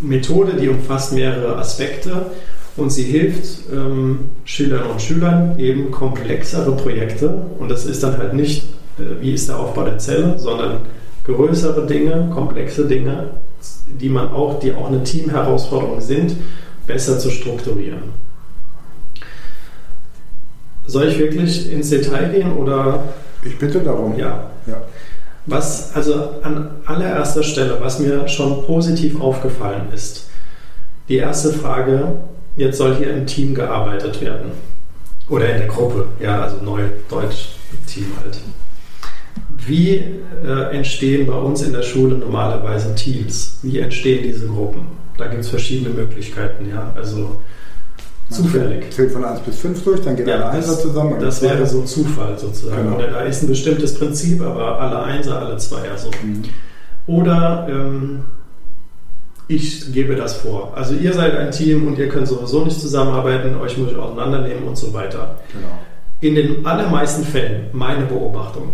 Methode, 0.00 0.54
die 0.54 0.70
umfasst 0.70 1.12
mehrere 1.12 1.56
Aspekte 1.56 2.30
und 2.78 2.88
sie 2.88 3.04
hilft 3.04 3.70
ähm, 3.70 4.30
Schülerinnen 4.46 4.92
und 4.92 5.02
Schülern 5.02 5.58
eben 5.58 5.90
komplexere 5.90 6.74
Projekte 6.74 7.44
und 7.58 7.68
das 7.68 7.84
ist 7.84 8.02
dann 8.02 8.16
halt 8.16 8.32
nicht, 8.32 8.62
äh, 8.62 8.75
wie 8.98 9.32
ist 9.32 9.48
der 9.48 9.58
Aufbau 9.58 9.84
der 9.84 9.98
Zelle, 9.98 10.38
sondern 10.38 10.80
größere 11.24 11.86
Dinge, 11.86 12.30
komplexe 12.32 12.86
Dinge, 12.86 13.30
die 13.86 14.08
man 14.08 14.30
auch, 14.30 14.58
die 14.58 14.74
auch 14.74 14.88
eine 14.88 15.02
Teamherausforderung 15.02 16.00
sind, 16.00 16.36
besser 16.86 17.18
zu 17.18 17.30
strukturieren. 17.30 18.26
Soll 20.86 21.08
ich 21.08 21.18
wirklich 21.18 21.70
ins 21.70 21.90
Detail 21.90 22.30
gehen 22.30 22.52
oder? 22.52 23.02
Ich 23.42 23.58
bitte 23.58 23.80
darum. 23.80 24.16
Ja. 24.18 24.50
ja. 24.66 24.82
Was 25.46 25.94
also 25.94 26.30
an 26.42 26.70
allererster 26.84 27.42
Stelle, 27.42 27.78
was 27.80 27.98
mir 27.98 28.26
schon 28.28 28.64
positiv 28.64 29.20
aufgefallen 29.20 29.88
ist, 29.92 30.28
die 31.08 31.16
erste 31.16 31.52
Frage, 31.52 32.12
jetzt 32.56 32.78
soll 32.78 32.96
hier 32.96 33.12
im 33.12 33.26
Team 33.26 33.54
gearbeitet 33.54 34.20
werden. 34.20 34.52
Oder 35.28 35.50
in 35.50 35.58
der 35.58 35.68
Gruppe, 35.68 36.06
ja, 36.20 36.42
also 36.42 36.56
Neudeutsch-Team 36.62 38.06
halt. 38.22 38.40
Wie 39.66 40.02
äh, 40.44 40.76
entstehen 40.76 41.26
bei 41.26 41.34
uns 41.34 41.62
in 41.62 41.72
der 41.72 41.82
Schule 41.82 42.16
normalerweise 42.16 42.94
Teams? 42.94 43.58
Wie 43.62 43.78
entstehen 43.78 44.22
diese 44.22 44.46
Gruppen? 44.46 44.86
Da 45.16 45.28
gibt 45.28 45.40
es 45.40 45.48
verschiedene 45.48 45.90
Möglichkeiten, 45.90 46.68
ja. 46.68 46.92
Also 46.94 47.40
Zufällig. 48.28 48.90
Zählt 48.92 49.12
von 49.12 49.24
1 49.24 49.40
bis 49.40 49.60
5 49.60 49.84
durch, 49.84 50.00
dann 50.00 50.16
geht 50.16 50.26
ja, 50.26 50.34
alle 50.34 50.50
Einser 50.50 50.76
zusammen. 50.78 51.20
Das 51.20 51.40
wäre 51.42 51.64
so 51.64 51.82
Zufall 51.82 52.36
sozusagen. 52.36 52.82
Genau. 52.82 52.96
Oder 52.96 53.06
da 53.08 53.20
ist 53.20 53.42
ein 53.42 53.48
bestimmtes 53.48 53.94
Prinzip, 53.94 54.42
aber 54.42 54.80
alle 54.80 55.02
Einser, 55.04 55.38
alle 55.38 55.56
Zweier 55.58 55.96
so. 55.96 56.10
Mhm. 56.24 56.42
Oder 57.06 57.68
ähm, 57.70 58.24
ich 59.46 59.92
gebe 59.92 60.16
das 60.16 60.38
vor. 60.38 60.72
Also 60.74 60.94
ihr 60.94 61.12
seid 61.12 61.36
ein 61.36 61.52
Team 61.52 61.86
und 61.86 61.98
ihr 61.98 62.08
könnt 62.08 62.26
sowieso 62.26 62.64
nicht 62.64 62.80
zusammenarbeiten, 62.80 63.56
euch 63.60 63.78
muss 63.78 63.92
ich 63.92 63.96
auseinandernehmen 63.96 64.64
und 64.64 64.76
so 64.76 64.92
weiter. 64.92 65.36
Genau. 65.52 65.78
In 66.20 66.34
den 66.34 66.66
allermeisten 66.66 67.24
Fällen, 67.24 67.66
meine 67.72 68.06
Beobachtung, 68.06 68.72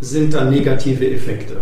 sind 0.00 0.34
da 0.34 0.44
negative 0.44 1.10
Effekte. 1.10 1.56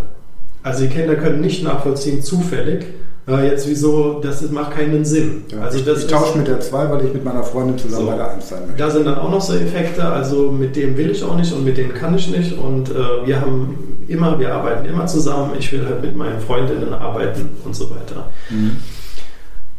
Also 0.62 0.84
die 0.84 0.88
Kinder 0.88 1.16
können 1.16 1.40
nicht 1.40 1.62
nachvollziehen, 1.64 2.22
zufällig, 2.22 2.84
äh, 3.28 3.46
jetzt 3.48 3.68
wieso, 3.68 4.20
das 4.20 4.42
macht 4.50 4.72
keinen 4.72 5.04
Sinn. 5.04 5.44
Ja, 5.48 5.60
also 5.60 5.80
das 5.80 6.04
ich 6.04 6.06
tausche 6.08 6.38
mit 6.38 6.48
der 6.48 6.60
2, 6.60 6.90
weil 6.90 7.04
ich 7.04 7.12
mit 7.12 7.24
meiner 7.24 7.44
Freundin 7.44 7.78
zusammen 7.78 8.06
so, 8.06 8.10
bei 8.10 8.16
der 8.16 8.30
1 8.32 8.48
sein 8.48 8.60
möchte. 8.62 8.78
Da 8.78 8.90
sind 8.90 9.06
dann 9.06 9.18
auch 9.18 9.30
noch 9.30 9.40
so 9.40 9.54
Effekte, 9.54 10.04
also 10.04 10.50
mit 10.50 10.74
dem 10.74 10.96
will 10.96 11.10
ich 11.10 11.22
auch 11.22 11.36
nicht 11.36 11.52
und 11.52 11.64
mit 11.64 11.76
dem 11.76 11.94
kann 11.94 12.16
ich 12.16 12.28
nicht 12.28 12.58
und 12.58 12.90
äh, 12.90 13.26
wir 13.26 13.40
haben 13.40 14.02
immer, 14.08 14.38
wir 14.40 14.52
arbeiten 14.52 14.86
immer 14.86 15.06
zusammen, 15.06 15.52
ich 15.56 15.72
will 15.72 15.84
halt 15.86 16.02
mit 16.02 16.16
meinen 16.16 16.40
Freundinnen 16.40 16.92
arbeiten 16.92 17.50
und 17.64 17.76
so 17.76 17.90
weiter. 17.90 18.28
Mhm. 18.50 18.78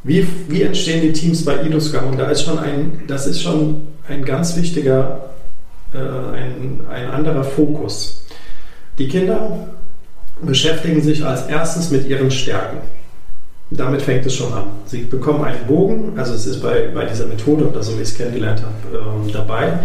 Wie, 0.04 0.28
wie 0.48 0.62
entstehen 0.62 1.02
die 1.02 1.14
Teams 1.14 1.44
bei 1.44 1.64
Idusgang? 1.64 2.10
Und 2.10 2.18
da 2.18 2.30
ist 2.30 2.44
schon 2.44 2.60
ein, 2.60 3.04
das 3.08 3.28
ist 3.28 3.42
schon 3.42 3.88
ein 4.08 4.24
ganz 4.24 4.56
wichtiger, 4.56 5.30
äh, 5.94 5.98
ein, 5.98 6.82
ein 6.90 7.10
anderer 7.10 7.44
Fokus. 7.44 8.26
Die 8.98 9.08
Kinder 9.08 9.68
beschäftigen 10.42 11.02
sich 11.02 11.26
als 11.26 11.48
erstes 11.48 11.90
mit 11.90 12.08
ihren 12.08 12.32
Stärken. 12.32 12.78
Damit 13.70 14.04
fängt 14.04 14.26
es 14.26 14.36
schon 14.36 14.54
an. 14.54 14.66
Sie 14.86 15.04
bekommen 15.04 15.44
einen 15.44 15.66
Bogen, 15.66 16.14
also 16.18 16.34
es 16.34 16.46
ist 16.46 16.62
bei, 16.62 16.90
bei 16.94 17.06
dieser 17.06 17.26
Methode 17.26 17.68
oder 17.68 17.82
so, 17.82 17.98
wie 17.98 18.04
ich 18.04 18.10
es 18.10 18.16
kennengelernt 18.16 18.62
habe, 18.62 18.98
ähm, 18.98 19.32
dabei. 19.32 19.80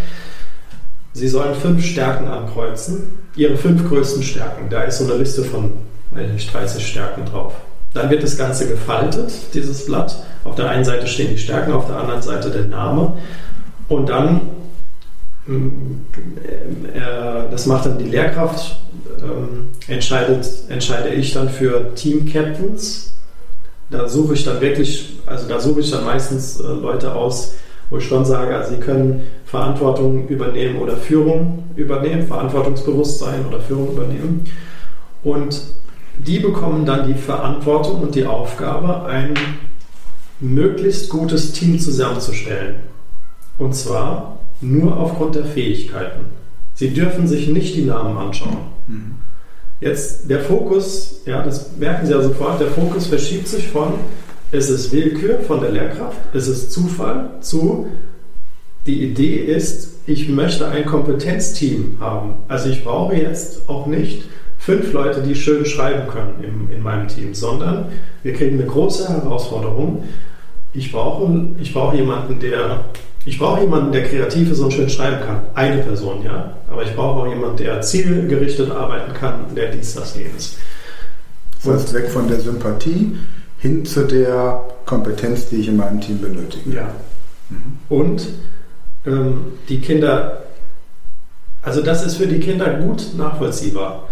Sie 1.15 1.29
sollen 1.29 1.55
fünf 1.55 1.85
Stärken 1.85 2.29
ankreuzen, 2.29 3.19
ihre 3.35 3.57
fünf 3.57 3.89
größten 3.89 4.23
Stärken. 4.23 4.69
Da 4.69 4.83
ist 4.83 4.99
so 4.99 5.05
eine 5.05 5.15
Liste 5.15 5.43
von 5.43 5.73
nicht, 6.15 6.53
30 6.53 6.87
Stärken 6.87 7.25
drauf. 7.25 7.55
Dann 7.95 8.11
wird 8.11 8.23
das 8.23 8.37
Ganze 8.37 8.69
gefaltet, 8.69 9.33
dieses 9.55 9.87
Blatt. 9.87 10.17
Auf 10.45 10.55
der 10.55 10.69
einen 10.69 10.85
Seite 10.85 11.07
stehen 11.07 11.31
die 11.31 11.39
Stärken, 11.39 11.73
auf 11.73 11.87
der 11.87 11.97
anderen 11.97 12.23
Seite 12.23 12.51
der 12.51 12.67
Name. 12.67 13.15
Und 13.89 14.09
dann, 14.09 14.41
äh, 15.47 17.51
das 17.51 17.67
macht 17.67 17.87
dann 17.87 17.99
die 17.99 18.05
Lehrkraft, 18.05 18.79
äh, 19.23 19.93
entscheidet, 19.93 20.47
entscheide 20.69 21.11
ich 21.11 21.33
dann 21.33 21.49
für 21.49 21.95
Team 21.95 22.27
Captains. 22.31 23.15
Da 23.91 24.09
suche 24.09 24.35
ich 24.35 24.45
dann 24.45 24.61
wirklich, 24.61 25.19
also 25.27 25.49
da 25.49 25.59
suche 25.61 25.81
ich 25.81 25.91
dann 25.91 26.05
meistens 26.05 26.61
äh, 26.61 26.67
Leute 26.67 27.15
aus, 27.15 27.55
wo 27.91 27.99
ich 27.99 28.05
schon 28.05 28.25
sage, 28.25 28.55
also 28.55 28.75
sie 28.75 28.81
können 28.81 29.23
Verantwortung 29.47 30.29
übernehmen 30.29 30.79
oder 30.79 30.97
Führung 30.97 31.65
übernehmen, 31.75 32.27
Verantwortungsbewusstsein 32.27 33.47
oder 33.47 33.61
Führung 33.61 33.93
übernehmen. 33.93 34.45
Und 35.23 35.63
die 36.19 36.41
bekommen 36.41 36.85
dann 36.85 37.07
die 37.07 37.19
Verantwortung 37.19 38.03
und 38.03 38.15
die 38.15 38.27
Aufgabe, 38.27 39.05
ein 39.07 39.35
möglichst 40.41 41.09
gutes 41.09 41.53
Team 41.53 41.79
zusammenzustellen. 41.79 42.77
Und 43.57 43.75
zwar 43.75 44.39
nur 44.61 44.97
aufgrund 44.97 45.35
der 45.35 45.45
Fähigkeiten. 45.45 46.27
Sie 46.75 46.93
dürfen 46.93 47.27
sich 47.27 47.49
nicht 47.49 47.75
die 47.75 47.85
Namen 47.85 48.17
anschauen. 48.17 48.78
Mhm. 48.89 49.15
Jetzt 49.81 50.29
der 50.29 50.41
Fokus, 50.41 51.21
ja, 51.25 51.43
das 51.43 51.77
merken 51.77 52.07
Sie 52.07 52.13
ja 52.13 52.21
sofort, 52.21 52.61
der 52.61 52.69
Fokus 52.69 53.07
verschiebt 53.07 53.47
sich 53.47 53.69
von, 53.69 53.95
es 54.51 54.71
ist 54.71 54.93
Willkür 54.93 55.39
von 55.41 55.61
der 55.61 55.71
Lehrkraft, 55.71 56.19
es 56.33 56.49
ist 56.49 56.73
Zufall 56.73 57.31
zu, 57.41 57.87
die 58.87 59.05
Idee 59.05 59.37
ist, 59.37 59.99
ich 60.07 60.29
möchte 60.29 60.67
ein 60.69 60.87
Kompetenzteam 60.87 61.99
haben. 62.01 62.37
Also 62.49 62.71
ich 62.71 62.83
brauche 62.83 63.15
jetzt 63.15 63.69
auch 63.69 63.87
nicht 63.87 64.25
fünf 64.57 64.93
Leute, 64.93 65.23
die 65.23 65.35
schön 65.35 65.67
schreiben 65.67 66.09
können 66.09 66.43
im, 66.43 66.75
in 66.75 66.83
meinem 66.83 67.07
Team, 67.07 67.35
sondern 67.35 67.87
wir 68.23 68.33
kriegen 68.33 68.59
eine 68.59 68.69
große 68.69 69.09
Herausforderung. 69.09 70.05
Ich 70.73 70.91
brauche, 70.91 71.51
ich 71.61 71.73
brauche 71.73 71.97
jemanden, 71.97 72.41
der 72.41 72.85
ich 73.29 73.39
brauche 73.39 73.61
jemanden, 73.61 73.93
der 73.93 74.05
kreativ 74.05 74.51
ist 74.51 74.61
und 74.61 74.73
schön 74.73 74.89
schreiben 74.89 75.21
kann. 75.21 75.41
Eine 75.55 75.83
Person, 75.83 76.23
ja. 76.25 76.55
Aber 76.71 76.83
ich 76.83 76.95
brauche 76.97 77.21
auch 77.21 77.29
jemanden, 77.29 77.59
der 77.59 77.83
zielgerichtet 77.83 78.71
arbeiten 78.71 79.13
kann, 79.13 79.55
der 79.55 79.71
dies, 79.71 79.95
das, 79.95 80.17
jenes. 80.17 80.57
Heißt, 81.63 81.93
weg 81.93 82.09
von 82.09 82.27
der 82.27 82.41
Sympathie 82.41 83.19
hin 83.59 83.85
zu 83.85 84.07
der 84.07 84.65
Kompetenz, 84.87 85.51
die 85.51 85.57
ich 85.57 85.69
in 85.69 85.77
meinem 85.77 86.01
Team 86.01 86.23
benötige. 86.23 86.75
Ja. 86.75 86.95
Mhm. 87.51 87.79
Und 87.91 88.29
ähm, 89.07 89.41
die 89.69 89.81
Kinder, 89.81 90.45
also 91.61 91.83
das 91.83 92.07
ist 92.07 92.17
für 92.17 92.27
die 92.27 92.41
Kinder 92.41 92.79
gut 92.79 93.09
nachvollziehbar. 93.15 94.09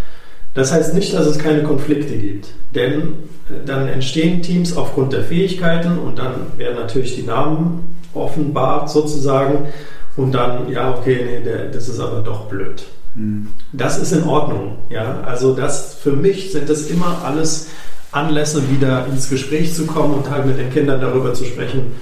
Das 0.53 0.73
heißt 0.73 0.93
nicht, 0.93 1.15
dass 1.15 1.27
es 1.27 1.39
keine 1.39 1.63
Konflikte 1.63 2.19
gibt, 2.19 2.49
denn 2.75 3.15
äh, 3.49 3.65
dann 3.65 3.89
entstehen 3.89 4.43
Teams 4.43 4.77
aufgrund 4.77 5.15
der 5.15 5.23
Fähigkeiten 5.23 5.99
und 5.99 6.19
dann 6.19 6.59
werden 6.59 6.77
natürlich 6.77 7.15
die 7.17 7.23
Namen 7.23 7.96
offenbart 8.17 8.91
sozusagen 8.91 9.69
und 10.17 10.33
dann, 10.33 10.71
ja, 10.71 10.95
okay, 10.95 11.25
nee, 11.25 11.45
der, 11.45 11.67
das 11.67 11.89
ist 11.89 12.01
aber 12.01 12.21
doch 12.21 12.47
blöd. 12.47 12.85
Mhm. 13.15 13.49
Das 13.73 13.99
ist 13.99 14.13
in 14.13 14.25
Ordnung, 14.25 14.79
ja. 14.89 15.21
Also 15.25 15.55
das 15.55 15.95
für 15.95 16.13
mich 16.13 16.53
sind 16.53 16.69
das 16.69 16.87
immer 16.87 17.23
alles 17.25 17.69
Anlässe, 18.13 18.71
wieder 18.71 19.07
ins 19.07 19.29
Gespräch 19.29 19.75
zu 19.75 19.87
kommen 19.87 20.15
und 20.15 20.31
halt 20.31 20.47
mit 20.47 20.59
den 20.59 20.71
Kindern 20.71 21.01
darüber 21.01 21.35
zu 21.35 21.45
sprechen, 21.45 21.93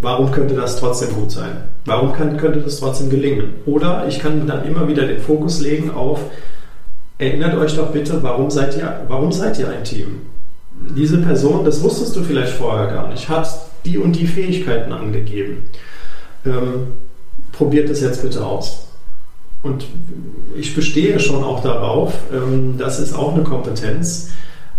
warum 0.00 0.30
könnte 0.30 0.54
das 0.54 0.76
trotzdem 0.76 1.12
gut 1.12 1.30
sein? 1.30 1.64
Warum 1.84 2.12
kann, 2.12 2.36
könnte 2.36 2.60
das 2.60 2.78
trotzdem 2.78 3.10
gelingen? 3.10 3.54
Oder 3.66 4.06
ich 4.08 4.20
kann 4.20 4.46
dann 4.46 4.64
immer 4.64 4.88
wieder 4.88 5.06
den 5.06 5.20
Fokus 5.20 5.60
legen 5.60 5.90
auf, 5.90 6.20
erinnert 7.18 7.56
euch 7.56 7.74
doch 7.74 7.90
bitte, 7.90 8.22
warum 8.22 8.50
seid 8.50 8.76
ihr, 8.76 9.00
warum 9.08 9.32
seid 9.32 9.58
ihr 9.58 9.68
ein 9.68 9.84
Team? 9.84 10.22
Diese 10.96 11.18
Person, 11.18 11.64
das 11.64 11.82
wusstest 11.82 12.16
du 12.16 12.22
vielleicht 12.22 12.52
vorher 12.52 12.88
gar 12.88 13.08
nicht, 13.08 13.28
hat 13.28 13.48
die 13.84 13.98
und 13.98 14.12
die 14.12 14.26
Fähigkeiten 14.26 14.92
angegeben. 14.92 15.68
Ähm, 16.44 16.88
probiert 17.52 17.88
es 17.90 18.00
jetzt 18.00 18.22
bitte 18.22 18.44
aus. 18.44 18.88
Und 19.62 19.86
ich 20.56 20.74
bestehe 20.74 21.18
schon 21.18 21.42
auch 21.42 21.62
darauf, 21.62 22.14
ähm, 22.32 22.76
das 22.78 23.00
ist 23.00 23.14
auch 23.14 23.34
eine 23.34 23.42
Kompetenz. 23.42 24.30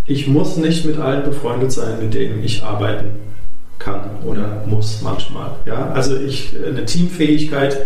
Ich 0.06 0.28
muss 0.28 0.58
nicht 0.58 0.86
mit 0.86 0.98
allen 0.98 1.24
befreundet 1.24 1.72
sein, 1.72 2.00
mit 2.00 2.14
denen 2.14 2.44
ich 2.44 2.64
arbeiten 2.64 3.20
kann 3.78 4.02
oder 4.26 4.64
muss 4.66 5.02
manchmal. 5.02 5.52
Ja? 5.66 5.92
Also 5.92 6.16
ich, 6.16 6.56
eine 6.66 6.86
Teamfähigkeit, 6.86 7.78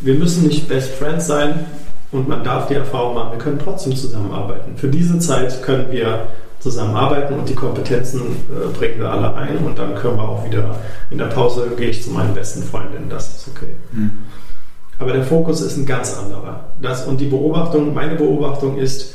wir 0.00 0.14
müssen 0.14 0.46
nicht 0.46 0.68
Best 0.68 0.92
Friends 0.94 1.26
sein 1.26 1.66
und 2.12 2.28
man 2.28 2.44
darf 2.44 2.68
die 2.68 2.74
Erfahrung 2.74 3.14
machen, 3.14 3.32
wir 3.32 3.38
können 3.38 3.58
trotzdem 3.62 3.96
zusammenarbeiten. 3.96 4.76
Für 4.76 4.88
diese 4.88 5.18
Zeit 5.18 5.62
können 5.62 5.90
wir 5.90 6.28
zusammenarbeiten 6.60 7.34
und 7.34 7.48
die 7.48 7.54
Kompetenzen 7.54 8.20
äh, 8.20 8.76
bringen 8.76 8.98
wir 8.98 9.10
alle 9.10 9.34
ein 9.34 9.58
und 9.58 9.78
dann 9.78 9.94
können 9.94 10.16
wir 10.16 10.28
auch 10.28 10.44
wieder 10.44 10.76
in 11.10 11.18
der 11.18 11.26
Pause 11.26 11.70
gehe 11.76 11.90
ich 11.90 12.02
zu 12.02 12.10
meinen 12.10 12.34
besten 12.34 12.62
Freundinnen, 12.62 13.08
das 13.08 13.36
ist 13.36 13.48
okay. 13.48 13.72
Mhm. 13.92 14.10
Aber 14.98 15.12
der 15.12 15.22
Fokus 15.22 15.60
ist 15.60 15.76
ein 15.76 15.86
ganz 15.86 16.16
anderer. 16.16 16.64
Das, 16.80 17.06
und 17.06 17.20
die 17.20 17.26
Beobachtung, 17.26 17.92
meine 17.92 18.14
Beobachtung 18.14 18.78
ist, 18.78 19.14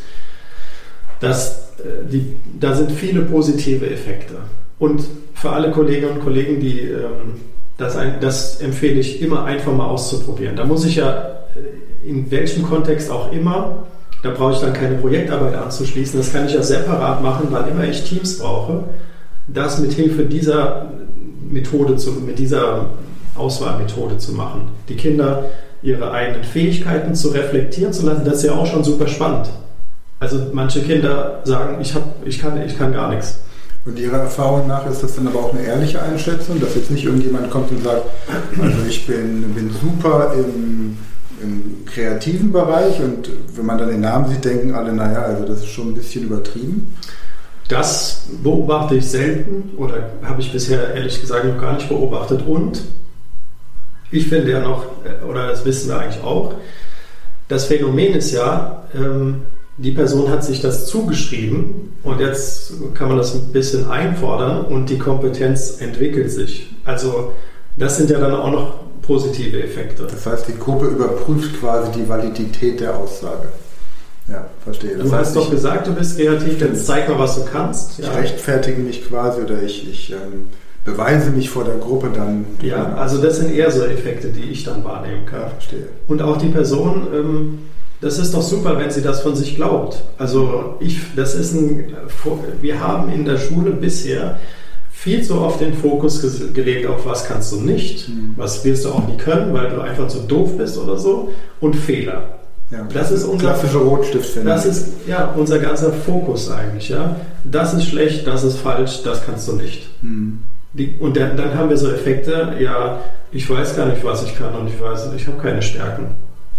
dass 1.20 1.72
äh, 1.80 2.06
die, 2.10 2.36
da 2.60 2.76
sind 2.76 2.92
viele 2.92 3.22
positive 3.24 3.90
Effekte. 3.90 4.36
Und 4.78 5.04
für 5.34 5.50
alle 5.52 5.72
Kolleginnen 5.72 6.14
und 6.14 6.24
Kollegen, 6.24 6.60
die 6.60 6.82
ähm, 6.82 7.42
das, 7.78 7.96
ein, 7.96 8.20
das 8.22 8.62
empfehle 8.62 9.00
ich 9.00 9.22
immer 9.22 9.44
einfach 9.46 9.74
mal 9.74 9.88
auszuprobieren. 9.88 10.56
Da 10.56 10.66
muss 10.66 10.86
ich 10.86 10.98
ja 10.98 11.14
äh, 11.16 12.08
in 12.08 12.30
welchem 12.30 12.64
Kontext 12.64 13.10
auch 13.10 13.32
immer, 13.32 13.88
da 14.24 14.30
brauche 14.30 14.54
ich 14.54 14.60
dann 14.60 14.74
keine 14.74 14.96
Projektarbeit 14.96 15.56
anzuschließen. 15.56 16.20
Das 16.20 16.32
kann 16.32 16.46
ich 16.46 16.54
ja 16.54 16.62
separat 16.62 17.22
machen, 17.22 17.48
wann 17.50 17.68
immer 17.70 17.84
ich 17.84 18.04
Teams 18.04 18.38
brauche, 18.38 18.84
das 19.48 19.80
mit 19.80 19.94
Hilfe 19.94 20.26
dieser 20.26 20.92
Methode 21.50 21.96
zu, 21.98 22.12
mit 22.12 22.40
dieser 22.40 22.88
Auswahlmethode 23.36 24.18
zu 24.18 24.34
machen. 24.34 24.70
Die 24.90 24.96
Kinder 24.96 25.46
ihre 25.82 26.12
eigenen 26.12 26.44
Fähigkeiten 26.44 27.16
zu 27.16 27.30
reflektieren 27.30 27.92
zu 27.92 28.06
lassen, 28.06 28.24
das 28.24 28.36
ist 28.36 28.44
ja 28.44 28.54
auch 28.54 28.68
schon 28.68 28.84
super 28.84 29.08
spannend. 29.08 29.50
Also 30.20 30.38
manche 30.54 30.82
Kinder 30.84 31.42
sagen, 31.44 31.78
ich, 31.82 31.96
hab, 31.96 32.04
ich, 32.26 32.40
kann, 32.40 32.62
ich 32.62 32.78
kann 32.78 32.94
gar 32.94 33.10
nichts. 33.10 33.40
Und 33.84 33.98
Ihrer 33.98 34.20
Erfahrung 34.20 34.68
nach 34.68 34.86
ist 34.86 35.02
das 35.02 35.16
dann 35.16 35.28
aber 35.28 35.40
auch 35.40 35.54
eine 35.54 35.64
ehrliche 35.64 36.00
Einschätzung, 36.00 36.60
dass 36.62 36.76
jetzt 36.76 36.92
nicht 36.92 37.04
irgendjemand 37.04 37.50
kommt 37.50 37.72
und 37.72 37.84
sagt, 37.84 38.04
also 38.62 38.78
ich 38.88 39.08
bin, 39.08 39.42
bin 39.56 39.72
super 39.82 40.36
im, 40.36 40.98
im 41.44 41.86
kreativen 41.86 42.52
Bereich 42.52 43.00
und 43.00 43.30
wenn 43.56 43.66
man 43.66 43.78
dann 43.78 43.90
den 43.90 44.02
Namen 44.02 44.30
sieht, 44.30 44.46
denken 44.46 44.74
alle, 44.74 44.94
naja, 44.94 45.22
also 45.22 45.46
das 45.46 45.60
ist 45.60 45.70
schon 45.70 45.90
ein 45.90 45.94
bisschen 45.96 46.26
übertrieben. 46.26 46.96
Das 47.68 48.28
beobachte 48.44 48.96
ich 48.96 49.10
selten 49.10 49.72
oder 49.78 50.10
habe 50.24 50.42
ich 50.42 50.52
bisher 50.52 50.94
ehrlich 50.94 51.22
gesagt 51.22 51.46
noch 51.46 51.58
gar 51.58 51.74
nicht 51.74 51.88
beobachtet. 51.88 52.46
Und 52.46 52.82
ich 54.12 54.28
finde 54.28 54.52
ja 54.52 54.60
noch, 54.60 54.86
oder 55.28 55.48
das 55.48 55.64
wissen 55.64 55.90
wir 55.90 56.00
eigentlich 56.00 56.24
auch, 56.24 56.56
das 57.48 57.66
Phänomen 57.66 58.14
ist 58.14 58.32
ja, 58.32 58.84
ähm, 58.94 59.44
die 59.78 59.92
Person 59.92 60.30
hat 60.30 60.44
sich 60.44 60.62
das 60.62 60.86
zugeschrieben 60.86 61.94
und 62.04 62.20
jetzt 62.20 62.74
kann 62.94 63.08
man 63.08 63.18
das 63.18 63.34
ein 63.34 63.52
bisschen 63.52 63.90
einfordern 63.90 64.66
und 64.66 64.90
die 64.90 64.98
Kompetenz 64.98 65.78
entwickelt 65.80 66.32
sich. 66.32 66.70
Also 66.86 67.34
das 67.78 67.98
sind 67.98 68.10
ja 68.10 68.20
dann 68.20 68.34
auch 68.34 68.52
noch 68.52 68.80
positive 69.02 69.62
Effekte. 69.64 70.08
Das 70.10 70.26
heißt, 70.26 70.48
die 70.48 70.58
Gruppe 70.58 70.88
überprüft 70.88 71.60
quasi 71.60 71.92
die 71.92 72.08
Validität 72.08 72.80
der 72.80 72.98
Aussage. 72.98 73.50
Ja, 74.28 74.46
verstehe. 74.64 74.98
Das 74.98 75.10
du 75.10 75.16
heißt, 75.16 75.26
hast 75.28 75.36
doch 75.36 75.50
gesagt, 75.50 75.88
du 75.88 75.94
bist 75.94 76.18
kreativ, 76.18 76.62
jetzt 76.62 76.86
zeig 76.86 77.10
mal, 77.10 77.20
was 77.20 77.36
du 77.36 77.46
kannst. 77.46 78.00
Ich 78.00 78.06
ja. 78.06 78.14
rechtfertige 78.14 78.80
mich 78.82 79.08
quasi 79.08 79.42
oder 79.42 79.62
ich, 79.62 79.90
ich 79.90 80.12
ähm, 80.12 80.48
beweise 80.86 81.32
mich 81.32 81.50
vor 81.50 81.66
der 81.66 81.76
Gruppe 81.76 82.12
dann. 82.14 82.46
Ja, 82.62 82.94
also 82.96 83.22
das 83.22 83.38
sind 83.38 83.54
eher 83.54 83.72
so 83.72 83.84
Effekte, 83.84 84.30
die 84.30 84.50
ich 84.50 84.64
dann 84.64 84.84
wahrnehmen 84.84 85.26
kann. 85.26 85.42
Ja, 85.42 85.50
verstehe. 85.50 85.88
Und 86.08 86.22
auch 86.22 86.38
die 86.38 86.50
Person 86.50 87.08
ähm, 87.14 87.60
das 88.02 88.18
ist 88.18 88.34
doch 88.34 88.42
super, 88.42 88.80
wenn 88.80 88.90
sie 88.90 89.04
das 89.04 89.22
von 89.22 89.36
sich 89.36 89.56
glaubt. 89.56 90.04
Also 90.18 90.76
ich, 90.80 91.00
das 91.16 91.36
ist 91.36 91.54
ein, 91.54 91.94
wir 92.60 92.80
haben 92.80 93.12
in 93.12 93.26
der 93.26 93.38
Schule 93.38 93.72
bisher 93.72 94.40
viel 95.02 95.24
zu 95.24 95.42
oft 95.42 95.60
den 95.60 95.74
Fokus 95.74 96.22
gelegt 96.54 96.86
auf 96.86 97.08
was 97.08 97.26
kannst 97.26 97.52
du 97.52 97.60
nicht, 97.60 98.08
mhm. 98.08 98.36
was 98.38 98.64
wirst 98.64 98.86
du 98.86 98.90
auch 98.90 99.08
nie 99.08 99.18
können, 99.18 99.52
weil 99.52 99.68
du 99.72 99.82
einfach 99.82 100.08
zu 100.08 100.20
doof 100.20 100.60
bist 100.60 100.78
oder 100.78 100.96
so 100.96 101.30
und 101.60 101.76
Fehler. 101.76 102.38
Ja, 102.70 102.88
das 102.94 103.10
ist 103.10 103.24
unser 103.24 103.48
klassische 103.48 103.80
Rotstiftfinder. 103.80 104.54
Das 104.54 104.68
ist 104.68 104.90
ja 105.08 105.34
unser 105.36 105.58
ganzer 105.58 105.92
Fokus 105.92 106.52
eigentlich. 106.52 106.90
Ja, 106.90 107.16
das 107.44 107.74
ist 107.74 107.88
schlecht, 107.88 108.28
das 108.28 108.44
ist 108.44 108.60
falsch, 108.60 109.02
das 109.04 109.26
kannst 109.26 109.48
du 109.48 109.54
nicht. 109.54 109.90
Mhm. 110.04 110.44
Die, 110.74 110.94
und 111.00 111.18
dann, 111.18 111.36
dann 111.36 111.56
haben 111.56 111.72
wir 111.72 111.78
so 111.78 111.90
Effekte. 111.90 112.54
Ja, 112.60 113.00
ich 113.32 113.50
weiß 113.50 113.76
gar 113.76 113.88
nicht, 113.88 114.06
was 114.06 114.24
ich 114.24 114.38
kann 114.38 114.54
und 114.54 114.68
ich 114.68 114.80
weiß, 114.80 115.10
ich 115.18 115.26
habe 115.26 115.42
keine 115.42 115.64
Stärken. 115.64 116.12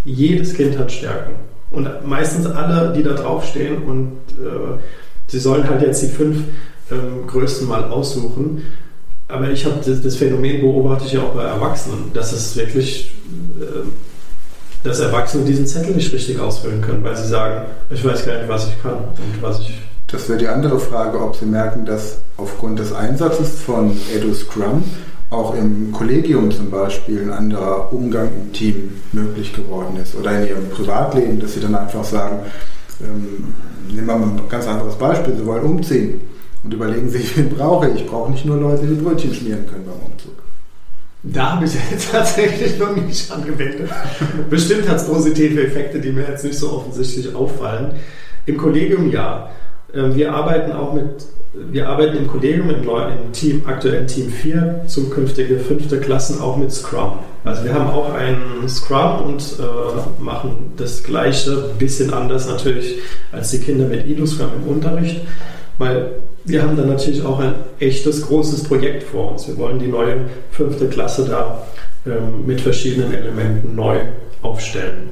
Jedes 0.04 0.54
Kind 0.54 0.76
hat 0.80 0.90
Stärken. 0.90 1.34
Und 1.70 1.88
meistens 2.04 2.46
alle, 2.46 2.92
die 2.92 3.04
da 3.04 3.12
draufstehen 3.12 3.84
und 3.84 4.16
äh, 4.32 4.78
sie 5.28 5.38
sollen 5.38 5.70
halt 5.70 5.80
jetzt 5.80 6.02
die 6.02 6.08
fünf 6.08 6.38
ähm, 6.90 7.26
größten 7.26 7.68
mal 7.68 7.84
aussuchen. 7.84 8.62
aber 9.28 9.50
ich 9.50 9.64
habe 9.64 9.76
das, 9.84 10.02
das, 10.02 10.16
Phänomen 10.16 10.60
beobachte 10.60 11.06
ich 11.06 11.12
ja 11.12 11.22
auch 11.22 11.34
bei 11.34 11.44
Erwachsenen, 11.44 12.10
dass 12.12 12.32
es 12.32 12.56
wirklich, 12.56 13.14
äh, 13.60 13.86
dass 14.84 15.00
Erwachsene 15.00 15.44
diesen 15.44 15.66
Zettel 15.66 15.94
nicht 15.94 16.12
richtig 16.12 16.38
ausfüllen 16.38 16.80
können, 16.80 17.04
weil 17.04 17.16
sie 17.16 17.28
sagen, 17.28 17.66
ich 17.90 18.04
weiß 18.04 18.26
gar 18.26 18.36
nicht, 18.36 18.48
was 18.48 18.68
ich 18.68 18.82
kann 18.82 18.94
und 18.94 19.42
was 19.42 19.60
ich. 19.60 19.72
Das 20.08 20.28
wäre 20.28 20.38
die 20.38 20.48
andere 20.48 20.78
Frage, 20.78 21.18
ob 21.18 21.36
Sie 21.36 21.46
merken, 21.46 21.86
dass 21.86 22.18
aufgrund 22.36 22.78
des 22.78 22.92
Einsatzes 22.92 23.60
von 23.62 23.96
Edu 24.14 24.34
Scrum 24.34 24.84
auch 25.30 25.54
im 25.54 25.90
Kollegium 25.92 26.50
zum 26.50 26.70
Beispiel 26.70 27.22
ein 27.22 27.30
anderer 27.30 27.90
Umgang 27.90 28.28
im 28.28 28.52
Team 28.52 29.00
möglich 29.12 29.54
geworden 29.54 29.96
ist 29.96 30.14
oder 30.14 30.38
in 30.38 30.48
Ihrem 30.48 30.68
Privatleben, 30.68 31.40
dass 31.40 31.54
Sie 31.54 31.60
dann 31.60 31.74
einfach 31.74 32.04
sagen, 32.04 32.40
ähm, 33.00 33.54
nehmen 33.88 34.06
wir 34.06 34.16
mal 34.18 34.28
ein 34.28 34.48
ganz 34.50 34.66
anderes 34.66 34.96
Beispiel, 34.96 35.34
Sie 35.34 35.46
wollen 35.46 35.64
umziehen 35.64 36.20
und 36.64 36.74
überlegen 36.74 37.08
sich, 37.08 37.36
wen 37.36 37.50
brauche 37.50 37.88
ich. 37.88 38.02
Ich 38.02 38.06
brauche 38.06 38.30
nicht 38.30 38.44
nur 38.44 38.56
Leute, 38.56 38.86
die 38.86 38.94
Brötchen 38.94 39.34
schmieren 39.34 39.66
können 39.66 39.84
beim 39.84 40.12
Umzug. 40.12 40.42
Da 41.24 41.52
habe 41.52 41.64
ich 41.64 41.74
jetzt 41.90 42.10
tatsächlich 42.12 42.78
noch 42.78 42.96
nicht 42.96 43.30
angewendet. 43.30 43.90
Bestimmt 44.50 44.88
hat 44.88 44.96
es 44.96 45.06
positive 45.06 45.62
Effekte, 45.62 46.00
die 46.00 46.10
mir 46.10 46.26
jetzt 46.28 46.44
nicht 46.44 46.58
so 46.58 46.72
offensichtlich 46.72 47.34
auffallen. 47.34 47.92
Im 48.46 48.56
Kollegium 48.56 49.10
ja. 49.10 49.50
Ähm, 49.94 50.16
wir 50.16 50.32
arbeiten 50.34 50.72
auch 50.72 50.94
mit, 50.94 51.26
wir 51.52 51.88
arbeiten 51.88 52.16
im 52.16 52.26
Kollegium 52.26 52.70
im, 52.70 52.82
im 52.82 53.32
Team, 53.32 53.62
aktuell 53.66 54.06
Team 54.06 54.30
4, 54.30 54.84
zukünftige 54.88 55.58
fünfte 55.60 56.00
Klassen 56.00 56.40
auch 56.40 56.56
mit 56.56 56.72
Scrum. 56.72 57.18
Also 57.44 57.64
wir 57.64 57.74
haben 57.74 57.90
auch 57.90 58.14
einen 58.14 58.68
Scrum 58.68 59.22
und 59.26 59.42
äh, 59.60 60.22
machen 60.22 60.72
das 60.76 61.04
Gleiche, 61.04 61.70
bisschen 61.78 62.12
anders 62.12 62.48
natürlich 62.48 62.98
als 63.30 63.50
die 63.50 63.58
Kinder 63.58 63.86
mit 63.86 64.06
Ido 64.06 64.26
Scrum 64.26 64.50
im 64.56 64.68
Unterricht, 64.68 65.20
weil 65.78 66.22
wir 66.44 66.62
haben 66.62 66.76
dann 66.76 66.88
natürlich 66.88 67.24
auch 67.24 67.38
ein 67.38 67.54
echtes 67.78 68.26
großes 68.26 68.64
Projekt 68.64 69.04
vor 69.04 69.32
uns. 69.32 69.46
Wir 69.46 69.56
wollen 69.58 69.78
die 69.78 69.86
neue 69.86 70.16
fünfte 70.50 70.88
Klasse 70.88 71.24
da 71.24 71.66
ähm, 72.06 72.46
mit 72.46 72.60
verschiedenen 72.60 73.12
Elementen 73.12 73.74
neu 73.76 74.00
aufstellen. 74.42 75.10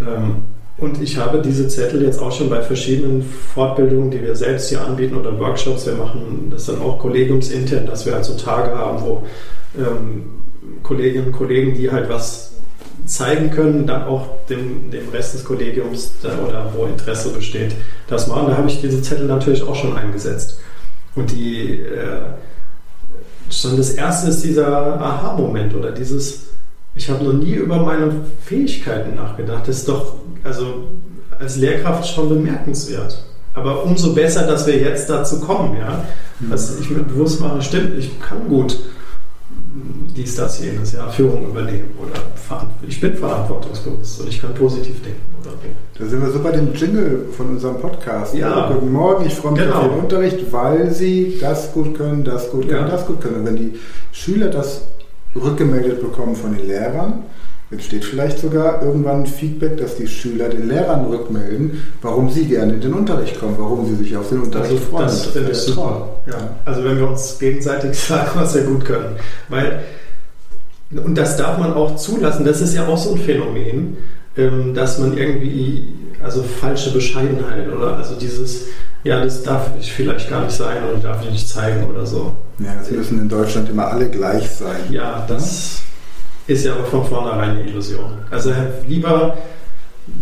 Ähm, 0.00 0.42
und 0.76 1.02
ich 1.02 1.18
habe 1.18 1.42
diese 1.42 1.68
Zettel 1.68 2.02
jetzt 2.02 2.20
auch 2.20 2.32
schon 2.32 2.48
bei 2.48 2.62
verschiedenen 2.62 3.22
Fortbildungen, 3.22 4.10
die 4.10 4.22
wir 4.22 4.34
selbst 4.34 4.70
hier 4.70 4.84
anbieten 4.84 5.14
oder 5.14 5.38
Workshops. 5.38 5.86
Wir 5.86 5.94
machen 5.94 6.48
das 6.50 6.66
dann 6.66 6.80
auch 6.80 6.98
kollegiumsintern, 6.98 7.86
dass 7.86 8.06
wir 8.06 8.16
also 8.16 8.34
Tage 8.36 8.76
haben, 8.76 9.02
wo 9.02 9.22
ähm, 9.78 10.24
Kolleginnen 10.82 11.26
und 11.26 11.32
Kollegen, 11.32 11.74
die 11.74 11.90
halt 11.90 12.08
was 12.08 12.52
zeigen 13.10 13.50
können, 13.50 13.86
dann 13.86 14.04
auch 14.04 14.28
dem, 14.48 14.90
dem 14.90 15.08
Rest 15.10 15.34
des 15.34 15.44
Kollegiums 15.44 16.12
oder 16.22 16.72
wo 16.76 16.84
Interesse 16.84 17.30
besteht, 17.30 17.74
das 18.08 18.26
machen. 18.28 18.48
Da 18.48 18.56
habe 18.56 18.68
ich 18.68 18.80
diese 18.80 19.02
Zettel 19.02 19.26
natürlich 19.26 19.62
auch 19.62 19.74
schon 19.74 19.96
eingesetzt. 19.96 20.58
Und 21.16 21.30
die, 21.32 21.80
äh, 21.80 22.20
schon 23.50 23.76
das 23.76 23.90
erste 23.90 24.30
ist 24.30 24.44
dieser 24.44 25.00
Aha-Moment 25.00 25.74
oder 25.74 25.90
dieses, 25.90 26.46
ich 26.94 27.10
habe 27.10 27.24
noch 27.24 27.32
nie 27.32 27.54
über 27.54 27.78
meine 27.82 28.12
Fähigkeiten 28.44 29.16
nachgedacht. 29.16 29.66
Das 29.66 29.78
ist 29.78 29.88
doch, 29.88 30.14
also 30.44 30.88
als 31.38 31.56
Lehrkraft 31.56 32.06
schon 32.06 32.28
bemerkenswert. 32.28 33.24
Aber 33.54 33.84
umso 33.84 34.14
besser, 34.14 34.46
dass 34.46 34.66
wir 34.66 34.78
jetzt 34.78 35.10
dazu 35.10 35.40
kommen, 35.40 35.76
ja. 35.76 36.04
Mhm. 36.38 36.50
Dass 36.50 36.78
ich 36.78 36.88
mir 36.90 37.02
bewusst 37.02 37.40
mache, 37.40 37.60
stimmt, 37.60 37.98
ich 37.98 38.20
kann 38.20 38.48
gut 38.48 38.78
dies, 40.16 40.34
das, 40.34 40.60
jenes, 40.60 40.92
ja, 40.92 41.08
Führung 41.08 41.48
übernehmen 41.48 41.90
oder 42.00 42.20
ich 42.86 43.00
bin 43.00 43.14
verantwortungsbewusst 43.14 44.20
und 44.20 44.28
ich 44.28 44.40
kann 44.40 44.52
positiv 44.54 45.02
denken 45.02 45.20
oder. 45.40 45.52
Da 45.98 46.06
sind 46.06 46.22
wir 46.22 46.30
so 46.30 46.40
bei 46.40 46.50
dem 46.50 46.74
Jingle 46.74 47.26
von 47.36 47.50
unserem 47.50 47.78
Podcast. 47.78 48.34
Ja. 48.34 48.70
Guten 48.72 48.90
Morgen, 48.90 49.26
ich 49.26 49.34
freue 49.34 49.52
mich 49.52 49.62
genau. 49.62 49.76
auf 49.76 49.88
den 49.88 49.98
Unterricht, 50.00 50.52
weil 50.52 50.90
Sie 50.90 51.38
das 51.40 51.72
gut 51.72 51.96
können, 51.96 52.24
das 52.24 52.50
gut 52.50 52.68
können, 52.68 52.86
ja. 52.86 52.88
das 52.88 53.06
gut 53.06 53.20
können. 53.20 53.36
Und 53.36 53.46
wenn 53.46 53.56
die 53.56 53.78
Schüler 54.12 54.48
das 54.48 54.82
rückgemeldet 55.36 56.00
bekommen 56.00 56.34
von 56.34 56.56
den 56.56 56.66
Lehrern, 56.66 57.24
entsteht 57.70 58.04
vielleicht 58.04 58.40
sogar 58.40 58.82
irgendwann 58.82 59.26
Feedback, 59.26 59.76
dass 59.76 59.96
die 59.96 60.08
Schüler 60.08 60.48
den 60.48 60.68
Lehrern 60.68 61.04
rückmelden, 61.04 61.82
warum 62.02 62.28
sie 62.28 62.46
gerne 62.46 62.74
in 62.74 62.80
den 62.80 62.94
Unterricht 62.94 63.38
kommen, 63.38 63.54
warum 63.58 63.86
sie 63.86 63.94
sich 63.94 64.16
auf 64.16 64.28
den 64.28 64.40
Unterricht 64.40 64.72
also, 64.72 64.84
freuen. 64.84 65.04
Das, 65.04 65.26
finde 65.26 65.52
ich 65.52 65.58
super. 65.58 66.08
Ja. 66.26 66.56
Also 66.64 66.84
wenn 66.84 66.98
wir 66.98 67.08
uns 67.08 67.38
gegenseitig 67.38 67.96
sagen, 67.98 68.30
was 68.34 68.54
wir 68.54 68.62
gut 68.62 68.84
können. 68.84 69.16
Weil, 69.48 69.80
und 70.90 71.16
das 71.16 71.36
darf 71.36 71.58
man 71.58 71.72
auch 71.72 71.94
zulassen, 71.96 72.44
das 72.44 72.60
ist 72.60 72.74
ja 72.74 72.86
auch 72.88 72.98
so 72.98 73.14
ein 73.14 73.20
Phänomen, 73.20 73.98
ähm, 74.36 74.74
dass 74.74 74.98
man 74.98 75.16
irgendwie, 75.16 75.88
also 76.22 76.42
falsche 76.42 76.92
Bescheidenheit 76.92 77.68
oder 77.68 77.96
also 77.96 78.16
dieses, 78.16 78.64
ja, 79.04 79.22
das 79.22 79.44
darf 79.44 79.70
ich 79.78 79.92
vielleicht 79.92 80.28
gar 80.28 80.44
nicht 80.44 80.56
sein 80.56 80.78
oder 80.84 80.98
darf 80.98 81.22
ich 81.24 81.30
nicht 81.30 81.48
zeigen 81.48 81.86
oder 81.88 82.04
so. 82.04 82.34
Ja, 82.58 82.82
sie 82.82 82.94
müssen 82.94 83.20
in 83.20 83.28
Deutschland 83.28 83.70
immer 83.70 83.86
alle 83.86 84.10
gleich 84.10 84.50
sein. 84.50 84.80
Ja, 84.90 85.24
das 85.28 85.82
ist 86.50 86.64
ja 86.64 86.74
aber 86.74 86.84
von 86.84 87.04
vornherein 87.04 87.50
eine 87.50 87.62
Illusion. 87.62 88.10
Also 88.30 88.52
lieber 88.88 89.38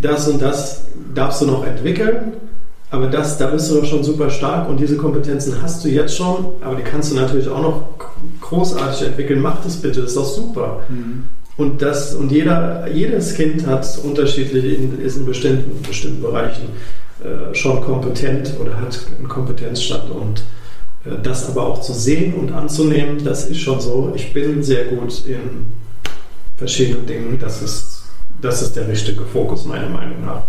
das 0.01 0.27
und 0.27 0.41
das 0.41 0.83
darfst 1.15 1.41
du 1.41 1.47
noch 1.47 1.65
entwickeln, 1.65 2.33
aber 2.91 3.07
das, 3.07 3.37
da 3.37 3.47
bist 3.47 3.69
du 3.69 3.75
doch 3.75 3.85
schon 3.85 4.03
super 4.03 4.29
stark 4.29 4.69
und 4.69 4.79
diese 4.79 4.95
Kompetenzen 4.95 5.61
hast 5.61 5.83
du 5.83 5.89
jetzt 5.89 6.15
schon, 6.15 6.53
aber 6.61 6.75
die 6.75 6.83
kannst 6.83 7.11
du 7.11 7.15
natürlich 7.15 7.47
auch 7.47 7.61
noch 7.61 7.83
großartig 8.41 9.07
entwickeln. 9.07 9.41
Mach 9.41 9.63
das 9.63 9.77
bitte, 9.77 10.01
das 10.01 10.11
ist 10.11 10.17
doch 10.17 10.25
super. 10.25 10.83
Mhm. 10.89 11.23
Und, 11.57 11.81
das, 11.81 12.13
und 12.13 12.31
jeder, 12.31 12.87
jedes 12.87 13.33
Kind 13.33 13.67
hat 13.67 13.85
unterschiedlich, 14.03 14.79
ist 15.03 15.17
in 15.17 15.25
bestimmten, 15.25 15.81
bestimmten 15.81 16.21
Bereichen 16.21 16.69
äh, 17.23 17.53
schon 17.53 17.81
kompetent 17.81 18.53
oder 18.61 18.79
hat 18.79 18.97
einen 19.17 19.27
Kompetenzstand. 19.27 20.09
Und 20.09 20.43
äh, 21.05 21.21
das 21.21 21.49
aber 21.49 21.67
auch 21.67 21.81
zu 21.81 21.93
sehen 21.93 22.35
und 22.35 22.53
anzunehmen, 22.53 23.23
das 23.23 23.49
ist 23.49 23.59
schon 23.59 23.81
so. 23.81 24.13
Ich 24.15 24.31
bin 24.31 24.63
sehr 24.63 24.85
gut 24.85 25.25
in 25.25 25.65
verschiedenen 26.59 27.07
Dingen. 27.07 27.39
Das 27.39 27.61
ist, 27.61 28.03
das 28.41 28.61
ist 28.61 28.75
der 28.75 28.87
richtige 28.87 29.23
Fokus, 29.25 29.65
meiner 29.65 29.89
Meinung 29.89 30.23
nach. 30.25 30.43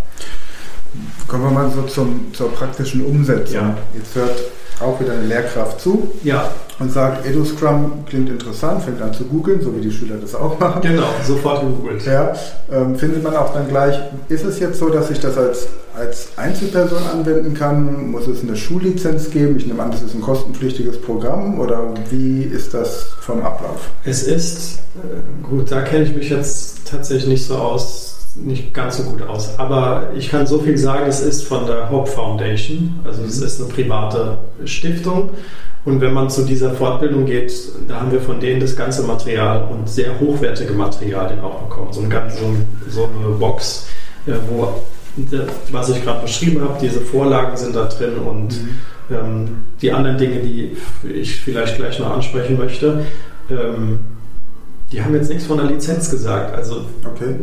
Kommen 1.27 1.45
wir 1.45 1.51
mal 1.51 1.71
so 1.71 1.83
zum, 1.83 2.35
zur 2.35 2.53
praktischen 2.53 3.05
Umsetzung. 3.05 3.55
Ja. 3.55 3.79
Jetzt 3.95 4.15
hört 4.17 4.37
auch 4.81 4.99
wieder 5.01 5.13
eine 5.13 5.27
Lehrkraft 5.27 5.81
zu 5.81 6.11
ja. 6.23 6.51
und 6.79 6.91
sagt, 6.93 7.27
EduScrum 7.27 8.05
klingt 8.07 8.29
interessant, 8.31 8.83
fängt 8.83 9.01
an 9.03 9.13
zu 9.13 9.25
googeln, 9.25 9.61
so 9.61 9.75
wie 9.77 9.81
die 9.81 9.91
Schüler 9.91 10.17
das 10.17 10.35
auch 10.35 10.59
machen. 10.59 10.83
Genau, 10.83 11.09
sofort 11.27 11.61
gegoogelt. 11.61 12.05
Ja, 12.07 12.33
ähm, 12.73 12.97
findet 12.97 13.23
man 13.23 13.37
auch 13.37 13.53
dann 13.53 13.69
gleich, 13.69 13.99
ist 14.29 14.45
es 14.45 14.59
jetzt 14.59 14.79
so, 14.79 14.89
dass 14.89 15.11
ich 15.11 15.21
das 15.21 15.37
als, 15.37 15.67
als 15.95 16.29
Einzelperson 16.37 17.03
anwenden 17.13 17.55
kann? 17.55 18.11
Muss 18.11 18.27
es 18.27 18.43
eine 18.43 18.57
Schullizenz 18.57 19.31
geben? 19.31 19.57
Ich 19.59 19.67
nehme 19.67 19.83
an, 19.83 19.91
das 19.91 20.03
ist 20.03 20.15
ein 20.15 20.23
kostenpflichtiges 20.23 21.01
Programm 21.01 21.61
oder 21.61 21.93
wie 22.11 22.43
ist 22.43 22.75
das 22.75 23.07
vom 23.21 23.43
Ablauf? 23.43 23.91
Es 24.05 24.23
ist, 24.23 24.79
äh, 24.97 25.47
gut, 25.49 25.71
da 25.71 25.83
kenne 25.83 26.05
ich 26.05 26.15
mich 26.15 26.31
jetzt 26.31 26.87
tatsächlich 26.91 27.29
nicht 27.29 27.47
so 27.47 27.57
aus 27.57 28.10
nicht 28.37 28.73
ganz 28.73 28.99
so 28.99 29.05
gut 29.05 29.23
aus. 29.23 29.59
Aber 29.59 30.11
ich 30.17 30.29
kann 30.29 30.47
so 30.47 30.59
viel 30.59 30.79
sagen, 30.79 31.07
es 31.09 31.21
ist 31.21 31.45
von 31.45 31.67
der 31.67 31.91
Hope 31.91 32.11
Foundation, 32.11 33.01
also 33.05 33.23
es 33.23 33.39
ist 33.39 33.61
eine 33.61 33.71
private 33.71 34.39
Stiftung. 34.65 35.31
Und 35.85 36.01
wenn 36.01 36.13
man 36.13 36.29
zu 36.29 36.45
dieser 36.45 36.73
Fortbildung 36.73 37.25
geht, 37.25 37.53
da 37.89 38.01
haben 38.01 38.13
wir 38.13 38.21
von 38.21 38.39
denen 38.39 38.61
das 38.61 38.77
ganze 38.77 39.03
Material 39.03 39.67
und 39.71 39.89
sehr 39.89 40.21
hochwertige 40.21 40.75
Materialien 40.75 41.41
auch 41.41 41.63
bekommen. 41.63 41.93
So 41.93 42.01
eine, 42.01 42.11
ganze, 42.11 42.37
so 42.89 43.05
eine 43.05 43.35
Box, 43.37 43.87
äh, 44.27 44.33
wo 44.49 44.75
was 45.73 45.89
ich 45.89 46.03
gerade 46.03 46.23
beschrieben 46.23 46.63
habe, 46.63 46.79
diese 46.81 47.01
Vorlagen 47.01 47.57
sind 47.57 47.75
da 47.75 47.87
drin 47.87 48.19
und 48.19 48.63
mhm. 48.63 48.69
ähm, 49.11 49.49
die 49.83 49.91
anderen 49.93 50.19
Dinge, 50.19 50.41
die 50.41 50.77
ich 51.03 51.37
vielleicht 51.37 51.77
gleich 51.77 51.99
noch 51.99 52.11
ansprechen 52.11 52.57
möchte. 52.57 53.05
Ähm, 53.51 54.01
die 54.93 55.03
haben 55.03 55.15
jetzt 55.15 55.29
nichts 55.29 55.47
von 55.47 55.59
der 55.59 55.67
Lizenz 55.67 56.11
gesagt. 56.11 56.55
Also 56.55 56.83
okay. 57.05 57.37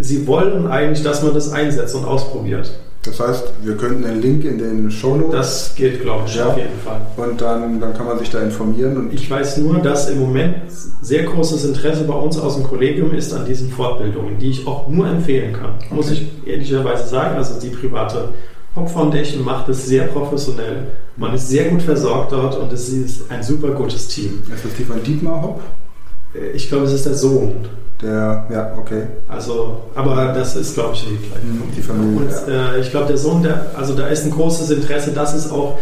sie 0.00 0.26
wollen 0.26 0.66
eigentlich, 0.66 1.02
dass 1.02 1.22
man 1.22 1.34
das 1.34 1.52
einsetzt 1.52 1.94
und 1.94 2.04
ausprobiert. 2.04 2.72
Das 3.04 3.18
heißt, 3.18 3.44
wir 3.64 3.76
könnten 3.76 4.04
einen 4.04 4.22
Link 4.22 4.44
in 4.44 4.58
den 4.58 4.88
Show 4.90 5.16
Notes. 5.16 5.32
Das 5.32 5.74
geht, 5.74 6.02
glaube 6.02 6.22
ich, 6.26 6.36
ja. 6.36 6.46
auf 6.46 6.56
jeden 6.56 6.78
Fall. 6.84 7.00
Und 7.16 7.40
dann, 7.40 7.80
dann 7.80 7.94
kann 7.94 8.06
man 8.06 8.16
sich 8.20 8.30
da 8.30 8.40
informieren. 8.40 8.96
Und 8.96 9.12
ich 9.12 9.28
weiß 9.28 9.56
nur, 9.58 9.78
dass 9.78 10.08
im 10.08 10.20
Moment 10.20 10.54
sehr 10.70 11.24
großes 11.24 11.64
Interesse 11.64 12.04
bei 12.04 12.14
uns 12.14 12.38
aus 12.38 12.54
dem 12.54 12.62
Kollegium 12.62 13.12
ist 13.12 13.32
an 13.32 13.44
diesen 13.44 13.70
Fortbildungen, 13.70 14.38
die 14.38 14.50
ich 14.50 14.66
auch 14.68 14.86
nur 14.86 15.08
empfehlen 15.08 15.52
kann. 15.52 15.74
Okay. 15.78 15.94
Muss 15.94 16.12
ich 16.12 16.30
ehrlicherweise 16.46 17.08
sagen. 17.08 17.36
Also 17.36 17.58
die 17.58 17.70
private 17.70 18.28
Hop 18.76 18.88
Foundation 18.88 19.44
macht 19.44 19.68
es 19.68 19.84
sehr 19.84 20.04
professionell. 20.04 20.86
Man 21.16 21.34
ist 21.34 21.48
sehr 21.48 21.70
gut 21.70 21.82
versorgt 21.82 22.30
dort 22.30 22.56
und 22.56 22.72
es 22.72 22.88
ist 22.88 23.28
ein 23.32 23.42
super 23.42 23.72
gutes 23.72 24.06
Team. 24.06 24.44
Ist 24.54 24.64
das 24.64 24.74
die 24.78 24.84
von 24.84 25.02
Dietmar 25.02 25.42
Hopp? 25.42 25.60
Äh, 26.34 26.50
ich 26.52 26.68
glaube, 26.68 26.84
es 26.84 26.92
ist 26.92 27.06
der 27.06 27.14
Sohn. 27.14 27.66
Der, 28.00 28.46
ja, 28.50 28.74
okay. 28.76 29.04
Also, 29.28 29.82
aber 29.94 30.32
das 30.34 30.56
ist, 30.56 30.74
glaube 30.74 30.94
ich, 30.94 31.04
die 31.04 31.28
gleiche 31.28 31.46
mhm, 31.46 31.62
Die 31.76 31.82
Familie. 31.82 32.18
Und 32.18 32.52
ja. 32.52 32.74
äh, 32.74 32.80
ich 32.80 32.90
glaube, 32.90 33.06
der 33.06 33.16
Sohn, 33.16 33.42
der, 33.42 33.66
also 33.76 33.94
da 33.94 34.08
ist 34.08 34.24
ein 34.24 34.32
großes 34.32 34.70
Interesse, 34.70 35.12
dass 35.12 35.34
es 35.34 35.50
auch 35.50 35.78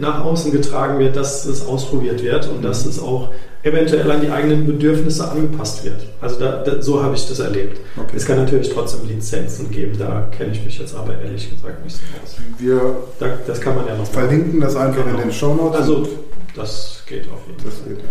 nach 0.00 0.24
außen 0.24 0.52
getragen 0.52 0.98
wird, 0.98 1.16
dass 1.16 1.46
es 1.46 1.64
ausprobiert 1.64 2.22
wird 2.22 2.46
und 2.48 2.58
mhm. 2.58 2.62
dass 2.62 2.84
es 2.84 3.00
auch 3.00 3.30
eventuell 3.62 4.10
an 4.10 4.20
die 4.20 4.28
eigenen 4.28 4.66
Bedürfnisse 4.66 5.30
angepasst 5.30 5.84
wird. 5.84 6.02
Also 6.20 6.38
da, 6.38 6.62
da, 6.62 6.82
so 6.82 7.02
habe 7.02 7.14
ich 7.14 7.26
das 7.28 7.38
erlebt. 7.38 7.80
Okay. 7.96 8.16
Es 8.16 8.26
kann 8.26 8.38
natürlich 8.38 8.70
trotzdem 8.70 9.08
Lizenzen 9.08 9.70
geben, 9.70 9.96
da 9.98 10.28
kenne 10.36 10.52
ich 10.52 10.64
mich 10.64 10.78
jetzt 10.78 10.94
aber 10.94 11.14
ehrlich 11.22 11.48
gesagt 11.48 11.84
nicht 11.84 11.96
so 11.96 12.02
aus. 12.22 12.36
Wir 12.58 12.96
da, 13.20 13.26
das 13.46 13.60
kann 13.60 13.76
man 13.76 13.86
ja 13.86 13.96
noch 13.96 14.06
verlinken 14.06 14.60
das 14.60 14.74
einfach 14.74 15.04
genau. 15.04 15.16
in 15.18 15.28
den 15.28 15.32
Show 15.32 15.54
Notes. 15.54 15.80
Also 15.80 16.08
das 16.56 17.02
geht 17.06 17.24
auf 17.32 17.40
jeden 17.46 17.60
Fall. 17.60 18.04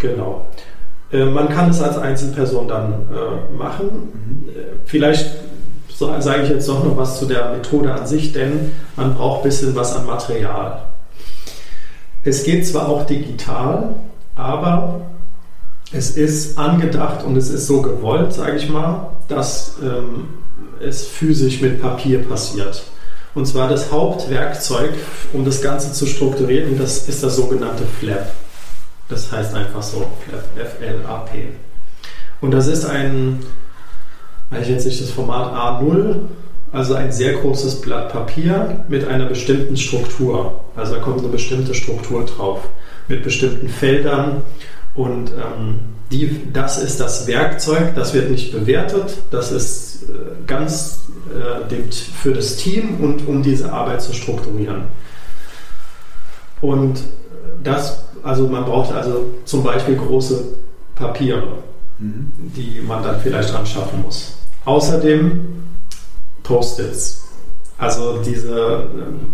Genau. 0.00 0.46
Äh, 1.12 1.24
man 1.24 1.48
kann 1.48 1.70
es 1.70 1.80
als 1.80 1.98
Einzelperson 1.98 2.68
dann 2.68 2.92
äh, 2.92 3.56
machen. 3.56 4.48
Äh, 4.48 4.76
vielleicht 4.84 5.30
sage 5.98 6.44
ich 6.44 6.50
jetzt 6.50 6.68
doch 6.68 6.84
noch 6.84 6.96
was 6.96 7.18
zu 7.18 7.26
der 7.26 7.50
Methode 7.50 7.92
an 7.92 8.06
sich, 8.06 8.32
denn 8.32 8.70
man 8.94 9.14
braucht 9.14 9.40
ein 9.40 9.48
bisschen 9.48 9.74
was 9.74 9.96
an 9.96 10.06
Material. 10.06 10.82
Es 12.22 12.44
geht 12.44 12.66
zwar 12.66 12.88
auch 12.88 13.04
digital, 13.04 13.96
aber 14.36 15.00
es 15.92 16.10
ist 16.10 16.56
angedacht 16.58 17.24
und 17.24 17.36
es 17.36 17.50
ist 17.50 17.66
so 17.66 17.82
gewollt, 17.82 18.32
sage 18.32 18.58
ich 18.58 18.68
mal, 18.68 19.10
dass 19.26 19.76
ähm, 19.82 20.28
es 20.80 21.04
physisch 21.04 21.60
mit 21.60 21.80
Papier 21.80 22.22
passiert. 22.22 22.84
Und 23.34 23.46
zwar 23.46 23.68
das 23.68 23.90
Hauptwerkzeug, 23.90 24.90
um 25.32 25.44
das 25.44 25.62
Ganze 25.62 25.92
zu 25.92 26.06
strukturieren, 26.06 26.78
das 26.78 27.08
ist 27.08 27.22
das 27.22 27.36
sogenannte 27.36 27.84
Flap. 27.98 28.30
Das 29.08 29.32
heißt 29.32 29.54
einfach 29.54 29.82
so 29.82 30.06
Flap. 30.24 30.44
Und 32.40 32.50
das 32.52 32.66
ist 32.66 32.84
ein, 32.84 33.40
ich 34.60 34.68
jetzt 34.68 34.86
nicht 34.86 35.00
das 35.00 35.10
Format 35.10 35.52
A0, 35.52 36.20
also 36.72 36.94
ein 36.94 37.10
sehr 37.10 37.32
großes 37.34 37.80
Blatt 37.80 38.12
Papier 38.12 38.84
mit 38.88 39.06
einer 39.06 39.26
bestimmten 39.26 39.76
Struktur. 39.76 40.60
Also 40.76 40.94
da 40.94 41.00
kommt 41.00 41.20
eine 41.20 41.28
bestimmte 41.28 41.74
Struktur 41.74 42.26
drauf, 42.26 42.68
mit 43.08 43.22
bestimmten 43.24 43.68
Feldern. 43.68 44.42
Und 44.94 45.30
ähm, 45.30 45.80
die, 46.10 46.52
das 46.52 46.82
ist 46.82 47.00
das 47.00 47.26
Werkzeug, 47.26 47.94
das 47.94 48.14
wird 48.14 48.30
nicht 48.30 48.52
bewertet, 48.52 49.18
das 49.30 49.52
ist 49.52 50.04
äh, 50.04 50.46
ganz 50.46 51.04
äh, 51.28 51.92
für 51.92 52.32
das 52.32 52.56
Team 52.56 53.00
und 53.00 53.26
um 53.26 53.42
diese 53.42 53.72
Arbeit 53.72 54.02
zu 54.02 54.12
strukturieren. 54.12 54.84
Und 56.60 57.00
das, 57.62 58.04
also 58.22 58.46
man 58.48 58.64
braucht 58.64 58.92
also 58.92 59.26
zum 59.44 59.62
Beispiel 59.62 59.96
große 59.96 60.44
Papiere, 60.94 61.58
mhm. 61.98 62.32
die 62.56 62.80
man 62.80 63.02
dann 63.02 63.20
vielleicht 63.20 63.54
anschaffen 63.54 64.02
muss. 64.02 64.38
Außerdem 64.64 65.40
Post-its. 66.42 67.24
Also 67.78 68.18
diese 68.24 68.88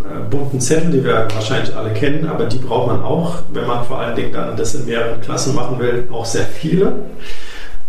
äh, 0.05 0.29
bunten 0.29 0.61
Zettel, 0.61 0.91
die 0.91 1.03
wir 1.03 1.27
wahrscheinlich 1.33 1.75
alle 1.75 1.95
kennen, 1.95 2.27
aber 2.27 2.45
die 2.45 2.59
braucht 2.59 2.89
man 2.89 3.03
auch, 3.03 3.37
wenn 3.53 3.67
man 3.67 3.85
vor 3.85 4.01
allen 4.01 4.15
Dingen 4.15 4.33
dann 4.33 4.55
das 4.55 4.75
in 4.75 4.85
mehreren 4.85 5.21
Klassen 5.23 5.55
machen 5.55 5.79
will, 5.79 6.07
auch 6.13 6.27
sehr 6.27 6.45
viele. 6.45 6.93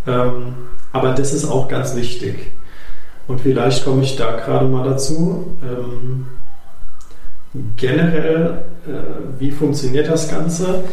Ähm, 0.07 0.55
aber 0.93 1.11
das 1.11 1.34
ist 1.34 1.45
auch 1.45 1.67
ganz 1.67 1.93
wichtig. 1.95 2.53
Und 3.28 3.41
vielleicht 3.41 3.84
komme 3.84 4.03
ich 4.03 4.15
da 4.15 4.32
gerade 4.38 4.65
mal 4.65 4.88
dazu. 4.88 5.57
Generell, 7.78 8.66
äh, 8.86 9.39
wie 9.39 9.51
funktioniert 9.51 10.10
das 10.10 10.30
Ganze? 10.30 10.84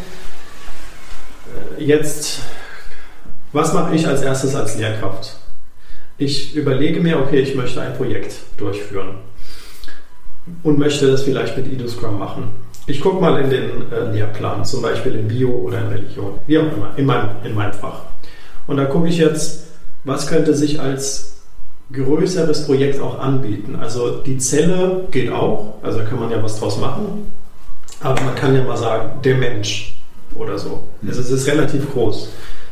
Äh, 1.78 1.84
jetzt, 1.84 2.40
was 3.52 3.72
mache 3.72 3.94
ich 3.94 4.06
als 4.06 4.22
erstes 4.22 4.54
als 4.54 4.76
Lehrkraft? 4.76 5.36
Ich 6.18 6.54
überlege 6.54 7.00
mir, 7.00 7.18
okay, 7.18 7.40
ich 7.40 7.54
möchte 7.56 7.80
ein 7.80 7.94
Projekt 7.94 8.34
durchführen 8.58 9.16
und 10.62 10.78
möchte 10.78 11.10
das 11.10 11.22
vielleicht 11.22 11.56
mit 11.56 11.72
EduScrum 11.72 12.18
machen. 12.18 12.50
Ich 12.86 13.00
gucke 13.00 13.20
mal 13.20 13.40
in 13.40 13.50
den 13.50 13.92
äh, 13.92 14.12
Lehrplan, 14.12 14.64
zum 14.64 14.82
Beispiel 14.82 15.14
in 15.14 15.28
Bio 15.28 15.50
oder 15.50 15.78
in 15.78 15.88
Religion, 15.88 16.38
wie 16.46 16.58
auch 16.58 16.72
immer, 16.72 16.92
in 16.96 17.06
meinem, 17.06 17.30
in 17.44 17.54
meinem 17.54 17.72
Fach. 17.72 18.02
Und 18.66 18.76
da 18.76 18.84
gucke 18.84 19.08
ich 19.08 19.18
jetzt, 19.18 19.64
was 20.04 20.28
könnte 20.28 20.54
sich 20.54 20.80
als 20.80 21.31
größeres 21.92 22.66
Projekt 22.66 23.00
auch 23.00 23.18
anbieten. 23.18 23.76
Also 23.76 24.18
die 24.18 24.38
Zelle 24.38 25.06
geht 25.10 25.30
auch, 25.30 25.74
also 25.82 25.98
da 25.98 26.04
kann 26.04 26.20
man 26.20 26.30
ja 26.30 26.42
was 26.42 26.58
draus 26.58 26.78
machen, 26.78 27.30
aber 28.00 28.20
man 28.22 28.34
kann 28.34 28.54
ja 28.54 28.62
mal 28.64 28.76
sagen, 28.76 29.20
der 29.22 29.36
Mensch 29.36 29.96
oder 30.34 30.58
so. 30.58 30.88
Also 31.06 31.20
es 31.20 31.30
ist 31.30 31.46
relativ 31.46 31.92
groß. 31.92 32.30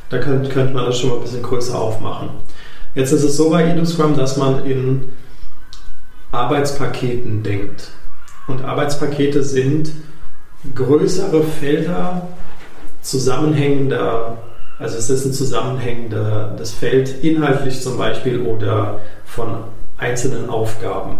Da 0.08 0.18
könnte, 0.18 0.48
könnte 0.48 0.74
man 0.74 0.86
das 0.86 0.98
schon 0.98 1.10
mal 1.10 1.16
ein 1.16 1.22
bisschen 1.22 1.42
größer 1.42 1.78
aufmachen. 1.78 2.30
Jetzt 2.94 3.12
ist 3.12 3.22
es 3.22 3.36
so 3.36 3.50
bei 3.50 3.64
EduScrum, 3.64 4.16
dass 4.16 4.36
man 4.36 4.64
in 4.64 5.10
Arbeitspaketen 6.32 7.42
denkt. 7.42 7.90
Und 8.48 8.64
Arbeitspakete 8.64 9.44
sind 9.44 9.92
größere 10.74 11.44
Felder 11.44 12.28
zusammenhängender 13.02 14.38
also 14.80 14.96
es 14.96 15.10
ist 15.10 15.26
ein 15.26 15.32
zusammenhängendes 15.34 16.72
Feld, 16.72 17.22
inhaltlich 17.22 17.80
zum 17.82 17.98
Beispiel 17.98 18.40
oder 18.40 19.00
von 19.26 19.64
einzelnen 19.98 20.48
Aufgaben. 20.48 21.18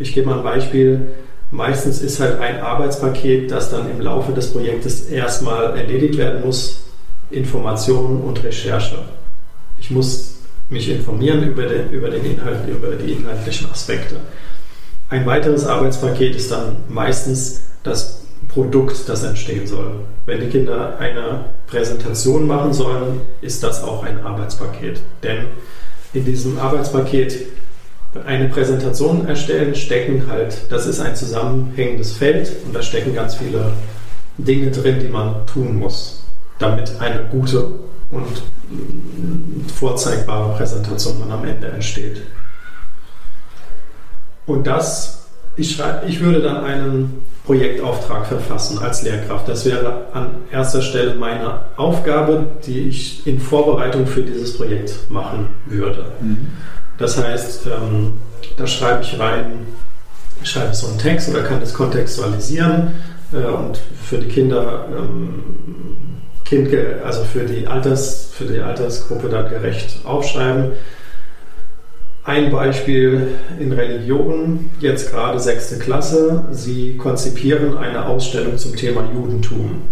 Ich 0.00 0.12
gebe 0.12 0.28
mal 0.28 0.38
ein 0.38 0.42
Beispiel. 0.42 1.12
Meistens 1.52 2.02
ist 2.02 2.18
halt 2.18 2.40
ein 2.40 2.60
Arbeitspaket, 2.60 3.50
das 3.52 3.70
dann 3.70 3.88
im 3.88 4.00
Laufe 4.00 4.32
des 4.32 4.52
Projektes 4.52 5.06
erstmal 5.06 5.76
erledigt 5.76 6.18
werden 6.18 6.44
muss, 6.44 6.82
Informationen 7.30 8.20
und 8.22 8.42
Recherche. 8.42 8.98
Ich 9.78 9.92
muss 9.92 10.38
mich 10.68 10.88
informieren 10.90 11.46
über 11.46 11.66
den, 11.66 11.90
über 11.90 12.10
den 12.10 12.24
Inhalt, 12.24 12.68
über 12.68 12.96
die 12.96 13.12
inhaltlichen 13.12 13.70
Aspekte. 13.70 14.16
Ein 15.08 15.24
weiteres 15.24 15.66
Arbeitspaket 15.66 16.34
ist 16.34 16.50
dann 16.50 16.76
meistens 16.88 17.62
das 17.84 18.19
Produkt, 18.52 19.08
das 19.08 19.22
entstehen 19.22 19.66
soll. 19.66 20.00
Wenn 20.26 20.40
die 20.40 20.48
Kinder 20.48 20.98
eine 20.98 21.46
Präsentation 21.66 22.46
machen 22.46 22.72
sollen, 22.72 23.20
ist 23.40 23.62
das 23.62 23.82
auch 23.82 24.02
ein 24.02 24.24
Arbeitspaket. 24.24 25.00
Denn 25.22 25.46
in 26.12 26.24
diesem 26.24 26.58
Arbeitspaket 26.58 27.46
eine 28.26 28.48
Präsentation 28.48 29.28
erstellen, 29.28 29.74
stecken 29.74 30.24
halt, 30.28 30.70
das 30.70 30.86
ist 30.86 31.00
ein 31.00 31.14
zusammenhängendes 31.14 32.12
Feld 32.12 32.50
und 32.66 32.74
da 32.74 32.82
stecken 32.82 33.14
ganz 33.14 33.36
viele 33.36 33.72
Dinge 34.36 34.70
drin, 34.70 34.98
die 35.00 35.08
man 35.08 35.46
tun 35.46 35.76
muss, 35.76 36.24
damit 36.58 36.92
eine 37.00 37.24
gute 37.30 37.66
und 38.10 38.42
vorzeigbare 39.72 40.56
Präsentation 40.56 41.20
dann 41.20 41.30
am 41.30 41.44
Ende 41.44 41.68
entsteht. 41.68 42.22
Und 44.46 44.66
das, 44.66 45.19
ich, 45.56 45.82
ich 46.06 46.20
würde 46.20 46.40
dann 46.40 46.64
einen 46.64 47.22
Projektauftrag 47.44 48.26
verfassen 48.26 48.78
als 48.78 49.02
Lehrkraft. 49.02 49.48
Das 49.48 49.64
wäre 49.64 50.06
an 50.12 50.28
erster 50.50 50.82
Stelle 50.82 51.14
meine 51.14 51.60
Aufgabe, 51.76 52.46
die 52.66 52.88
ich 52.88 53.26
in 53.26 53.40
Vorbereitung 53.40 54.06
für 54.06 54.22
dieses 54.22 54.56
Projekt 54.56 55.10
machen 55.10 55.48
würde. 55.66 56.06
Mhm. 56.20 56.48
Das 56.98 57.22
heißt, 57.22 57.66
ähm, 57.66 58.14
da 58.56 58.66
schreibe 58.66 59.02
ich 59.02 59.18
rein, 59.18 59.66
ich 60.42 60.50
schreibe 60.50 60.74
so 60.74 60.86
einen 60.86 60.98
Text 60.98 61.28
oder 61.30 61.42
kann 61.42 61.60
das 61.60 61.74
kontextualisieren 61.74 62.92
äh, 63.32 63.46
und 63.46 63.80
für 64.04 64.18
die 64.18 64.28
Kinder, 64.28 64.86
ähm, 64.96 65.42
kind, 66.44 66.68
also 67.04 67.24
für 67.24 67.44
die, 67.44 67.66
Alters, 67.66 68.30
für 68.32 68.44
die 68.44 68.60
Altersgruppe 68.60 69.28
dann 69.28 69.48
gerecht 69.48 70.00
aufschreiben 70.04 70.72
ein 72.24 72.50
Beispiel 72.50 73.28
in 73.58 73.72
Religion, 73.72 74.70
jetzt 74.80 75.10
gerade 75.10 75.40
sechste 75.40 75.78
Klasse. 75.78 76.44
Sie 76.50 76.96
konzipieren 76.96 77.78
eine 77.78 78.06
Ausstellung 78.06 78.58
zum 78.58 78.76
Thema 78.76 79.04
Judentum. 79.14 79.82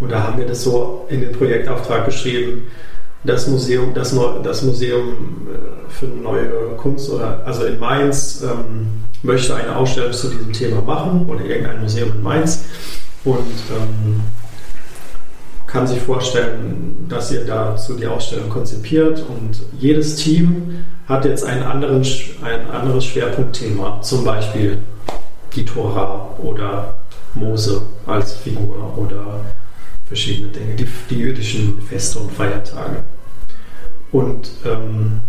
Und 0.00 0.12
da 0.12 0.24
haben 0.24 0.38
wir 0.38 0.46
das 0.46 0.62
so 0.62 1.06
in 1.08 1.20
den 1.20 1.32
Projektauftrag 1.32 2.04
geschrieben, 2.06 2.64
das 3.24 3.48
Museum, 3.48 3.92
das, 3.94 4.16
das 4.44 4.62
Museum 4.62 5.48
äh, 5.50 5.90
für 5.90 6.06
neue 6.06 6.48
Kunst 6.76 7.10
oder 7.10 7.42
also 7.44 7.64
in 7.64 7.78
Mainz 7.78 8.42
ähm, 8.42 8.88
möchte 9.22 9.54
eine 9.54 9.74
Ausstellung 9.74 10.12
zu 10.12 10.28
diesem 10.28 10.52
Thema 10.52 10.80
machen 10.80 11.26
oder 11.28 11.44
irgendein 11.44 11.80
Museum 11.80 12.12
in 12.12 12.22
Mainz 12.22 12.64
und 13.24 13.40
ähm, 13.40 14.20
kann 15.76 15.86
sich 15.86 16.00
vorstellen, 16.00 17.04
dass 17.06 17.30
ihr 17.30 17.44
dazu 17.44 17.96
die 17.96 18.06
Ausstellung 18.06 18.48
konzipiert 18.48 19.22
und 19.28 19.60
jedes 19.78 20.16
Team 20.16 20.86
hat 21.06 21.26
jetzt 21.26 21.44
einen 21.44 21.64
anderen, 21.64 22.02
ein 22.42 22.70
anderes 22.70 23.04
Schwerpunktthema, 23.04 24.00
zum 24.00 24.24
Beispiel 24.24 24.78
die 25.54 25.66
Tora 25.66 26.30
oder 26.38 26.94
Mose 27.34 27.82
als 28.06 28.32
Figur 28.32 28.96
oder 28.96 29.40
verschiedene 30.06 30.48
Dinge, 30.48 30.76
die, 30.76 30.88
die 31.10 31.18
jüdischen 31.18 31.82
Feste 31.82 32.20
und 32.20 32.32
Feiertage. 32.32 33.04
Und 34.12 34.48
ähm, 34.64 35.20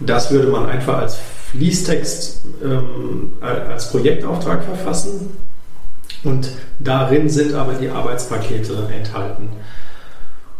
das 0.00 0.32
würde 0.32 0.48
man 0.48 0.66
einfach 0.66 0.98
als 0.98 1.20
Fließtext 1.52 2.46
ähm, 2.64 3.34
als 3.40 3.92
Projektauftrag 3.92 4.64
verfassen 4.64 5.36
und 6.26 6.50
darin 6.78 7.28
sind 7.28 7.54
aber 7.54 7.74
die 7.74 7.88
Arbeitspakete 7.88 8.88
enthalten. 8.94 9.48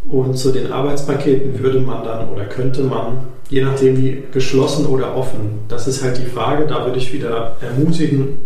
Und 0.09 0.39
zu 0.39 0.53
den 0.53 0.73
Arbeitspaketen 0.73 1.59
würde 1.59 1.81
man 1.81 2.05
dann 2.05 2.29
oder 2.29 2.45
könnte 2.45 2.83
man, 2.83 3.29
je 3.49 3.65
nachdem 3.65 3.97
wie 3.97 4.23
geschlossen 4.33 4.87
oder 4.87 5.17
offen, 5.17 5.61
das 5.69 5.89
ist 5.89 6.03
halt 6.03 6.19
die 6.19 6.27
Frage, 6.27 6.67
da 6.67 6.85
würde 6.85 6.99
ich 6.99 7.13
wieder 7.13 7.57
ermutigen, 7.61 8.39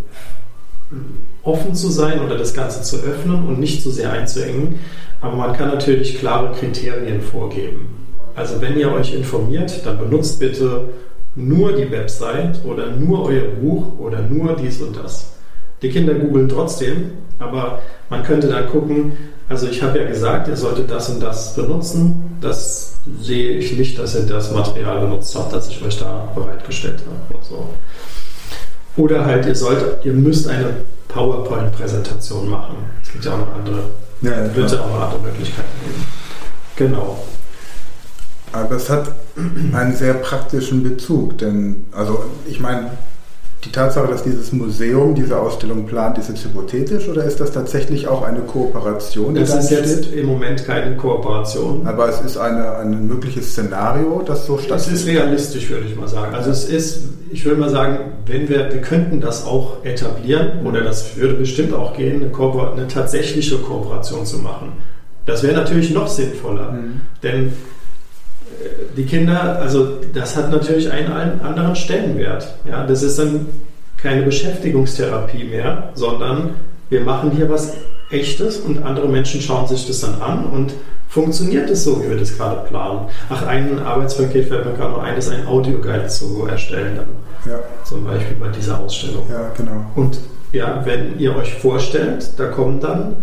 offen 1.42 1.74
zu 1.74 1.88
sein 1.88 2.20
oder 2.20 2.36
das 2.36 2.54
Ganze 2.54 2.82
zu 2.82 2.96
öffnen 2.96 3.46
und 3.46 3.60
nicht 3.60 3.82
zu 3.82 3.90
sehr 3.90 4.12
einzuengen. 4.12 4.80
Aber 5.20 5.36
man 5.36 5.52
kann 5.52 5.68
natürlich 5.68 6.18
klare 6.18 6.52
Kriterien 6.52 7.20
vorgeben. 7.20 8.08
Also 8.34 8.60
wenn 8.62 8.78
ihr 8.78 8.90
euch 8.90 9.14
informiert, 9.14 9.84
dann 9.84 9.98
benutzt 9.98 10.38
bitte 10.40 10.88
nur 11.34 11.72
die 11.72 11.90
Website 11.90 12.64
oder 12.64 12.90
nur 12.90 13.26
euer 13.26 13.48
Buch 13.60 13.98
oder 13.98 14.22
nur 14.22 14.56
dies 14.56 14.80
und 14.80 14.96
das. 14.96 15.32
Die 15.82 15.90
Kinder 15.90 16.14
googeln 16.14 16.48
trotzdem, 16.48 17.12
aber 17.38 17.80
man 18.10 18.22
könnte 18.22 18.48
dann 18.48 18.68
gucken, 18.68 19.12
also 19.48 19.66
ich 19.66 19.82
habe 19.82 19.98
ja 19.98 20.06
gesagt, 20.06 20.46
ihr 20.46 20.56
solltet 20.56 20.90
das 20.90 21.08
und 21.08 21.20
das 21.20 21.54
benutzen. 21.54 22.36
Das 22.40 22.98
sehe 23.20 23.52
ich 23.52 23.76
nicht, 23.76 23.98
dass 23.98 24.14
ihr 24.14 24.22
das 24.22 24.52
Material 24.52 25.00
benutzt 25.00 25.34
habt, 25.34 25.52
das 25.52 25.68
ich 25.68 25.82
euch 25.82 25.98
da 25.98 26.30
bereitgestellt 26.34 27.00
habe 27.00 27.36
und 27.36 27.44
so. 27.44 27.68
Oder 28.96 29.24
halt, 29.24 29.46
ihr 29.46 29.54
sollt, 29.54 30.04
ihr 30.04 30.12
müsst 30.12 30.46
eine 30.48 30.66
PowerPoint-Präsentation 31.08 32.48
machen. 32.48 32.76
Es 33.02 33.12
gibt 33.12 33.24
ja 33.24 33.32
auch 33.32 33.38
noch 33.38 33.54
andere, 33.54 33.82
Ja, 34.20 34.30
ja, 34.30 34.54
wird 34.54 34.70
ja 34.70 34.80
auch 34.80 34.88
noch 34.88 35.02
andere 35.02 35.22
Möglichkeiten 35.22 35.68
geben. 35.84 36.06
Genau. 36.76 37.18
Aber 38.52 38.76
es 38.76 38.90
hat 38.90 39.12
einen 39.72 39.96
sehr 39.96 40.14
praktischen 40.14 40.82
Bezug, 40.82 41.38
denn, 41.38 41.86
also 41.92 42.24
ich 42.46 42.60
meine, 42.60 42.92
die 43.64 43.70
Tatsache, 43.72 44.08
dass 44.08 44.22
dieses 44.22 44.52
Museum 44.52 45.14
diese 45.14 45.38
Ausstellung 45.38 45.84
plant, 45.86 46.16
ist 46.16 46.28
jetzt 46.30 46.44
hypothetisch 46.44 47.08
oder 47.08 47.24
ist 47.24 47.40
das 47.40 47.52
tatsächlich 47.52 48.08
auch 48.08 48.22
eine 48.22 48.40
Kooperation, 48.40 49.34
da 49.34 49.42
ist 49.42 49.70
jetzt 49.70 49.96
entsteht? 49.98 50.14
im 50.14 50.26
Moment 50.26 50.64
keine 50.64 50.96
Kooperation. 50.96 51.86
Aber 51.86 52.08
es 52.08 52.20
ist 52.22 52.38
eine, 52.38 52.76
ein 52.78 53.06
mögliches 53.06 53.50
Szenario, 53.52 54.22
das 54.24 54.46
so 54.46 54.56
Das 54.56 54.64
stattfindet. 54.64 55.00
ist 55.00 55.06
realistisch, 55.06 55.68
würde 55.68 55.84
ich 55.86 55.94
mal 55.96 56.08
sagen. 56.08 56.34
Also 56.34 56.50
es 56.50 56.64
ist, 56.70 57.02
ich 57.30 57.44
würde 57.44 57.60
mal 57.60 57.68
sagen, 57.68 57.98
wenn 58.26 58.48
wir, 58.48 58.72
wir 58.72 58.80
könnten 58.80 59.20
das 59.20 59.44
auch 59.44 59.84
etablieren 59.84 60.64
oder 60.64 60.80
das 60.80 61.16
würde 61.16 61.34
bestimmt 61.34 61.74
auch 61.74 61.94
gehen, 61.94 62.22
eine, 62.22 62.30
Kooper 62.30 62.72
eine 62.72 62.88
tatsächliche 62.88 63.58
Kooperation 63.58 64.24
zu 64.24 64.38
machen. 64.38 64.72
Das 65.26 65.42
wäre 65.42 65.52
natürlich 65.54 65.90
noch 65.92 66.08
sinnvoller, 66.08 66.72
Mhm. 66.72 67.00
denn 67.22 67.52
die 68.96 69.04
Kinder, 69.04 69.58
also 69.60 69.98
das 70.12 70.36
hat 70.36 70.50
natürlich 70.50 70.90
einen, 70.90 71.12
einen 71.12 71.40
anderen 71.40 71.76
Stellenwert. 71.76 72.54
Ja, 72.68 72.86
das 72.86 73.02
ist 73.02 73.18
dann 73.18 73.46
keine 73.96 74.22
Beschäftigungstherapie 74.22 75.44
mehr, 75.44 75.90
sondern 75.94 76.50
wir 76.88 77.00
machen 77.02 77.30
hier 77.32 77.48
was 77.48 77.74
Echtes 78.10 78.58
und 78.58 78.82
andere 78.82 79.08
Menschen 79.08 79.40
schauen 79.40 79.68
sich 79.68 79.86
das 79.86 80.00
dann 80.00 80.20
an 80.20 80.46
und 80.46 80.72
funktioniert 81.08 81.70
es 81.70 81.84
so, 81.84 82.02
wie 82.02 82.08
wir 82.08 82.16
das 82.16 82.36
gerade 82.36 82.66
planen. 82.68 83.06
Ach, 83.28 83.46
ein 83.46 83.78
Arbeitspaket 83.78 84.48
fällt 84.48 84.64
mir 84.64 84.72
gerade 84.72 84.92
noch 84.92 85.02
ein, 85.02 85.16
ist 85.16 85.30
ein 85.30 85.46
Audioguide 85.46 86.06
zu 86.08 86.46
erstellen, 86.48 86.96
dann 86.96 87.52
Ja, 87.52 87.60
zum 87.84 88.04
Beispiel 88.04 88.36
bei 88.36 88.48
dieser 88.48 88.80
Ausstellung. 88.80 89.24
ja, 89.30 89.50
genau. 89.56 89.84
Und 89.94 90.18
ja, 90.52 90.82
wenn 90.84 91.18
ihr 91.18 91.36
euch 91.36 91.54
vorstellt, 91.54 92.30
da 92.36 92.46
kommen 92.46 92.80
dann 92.80 93.16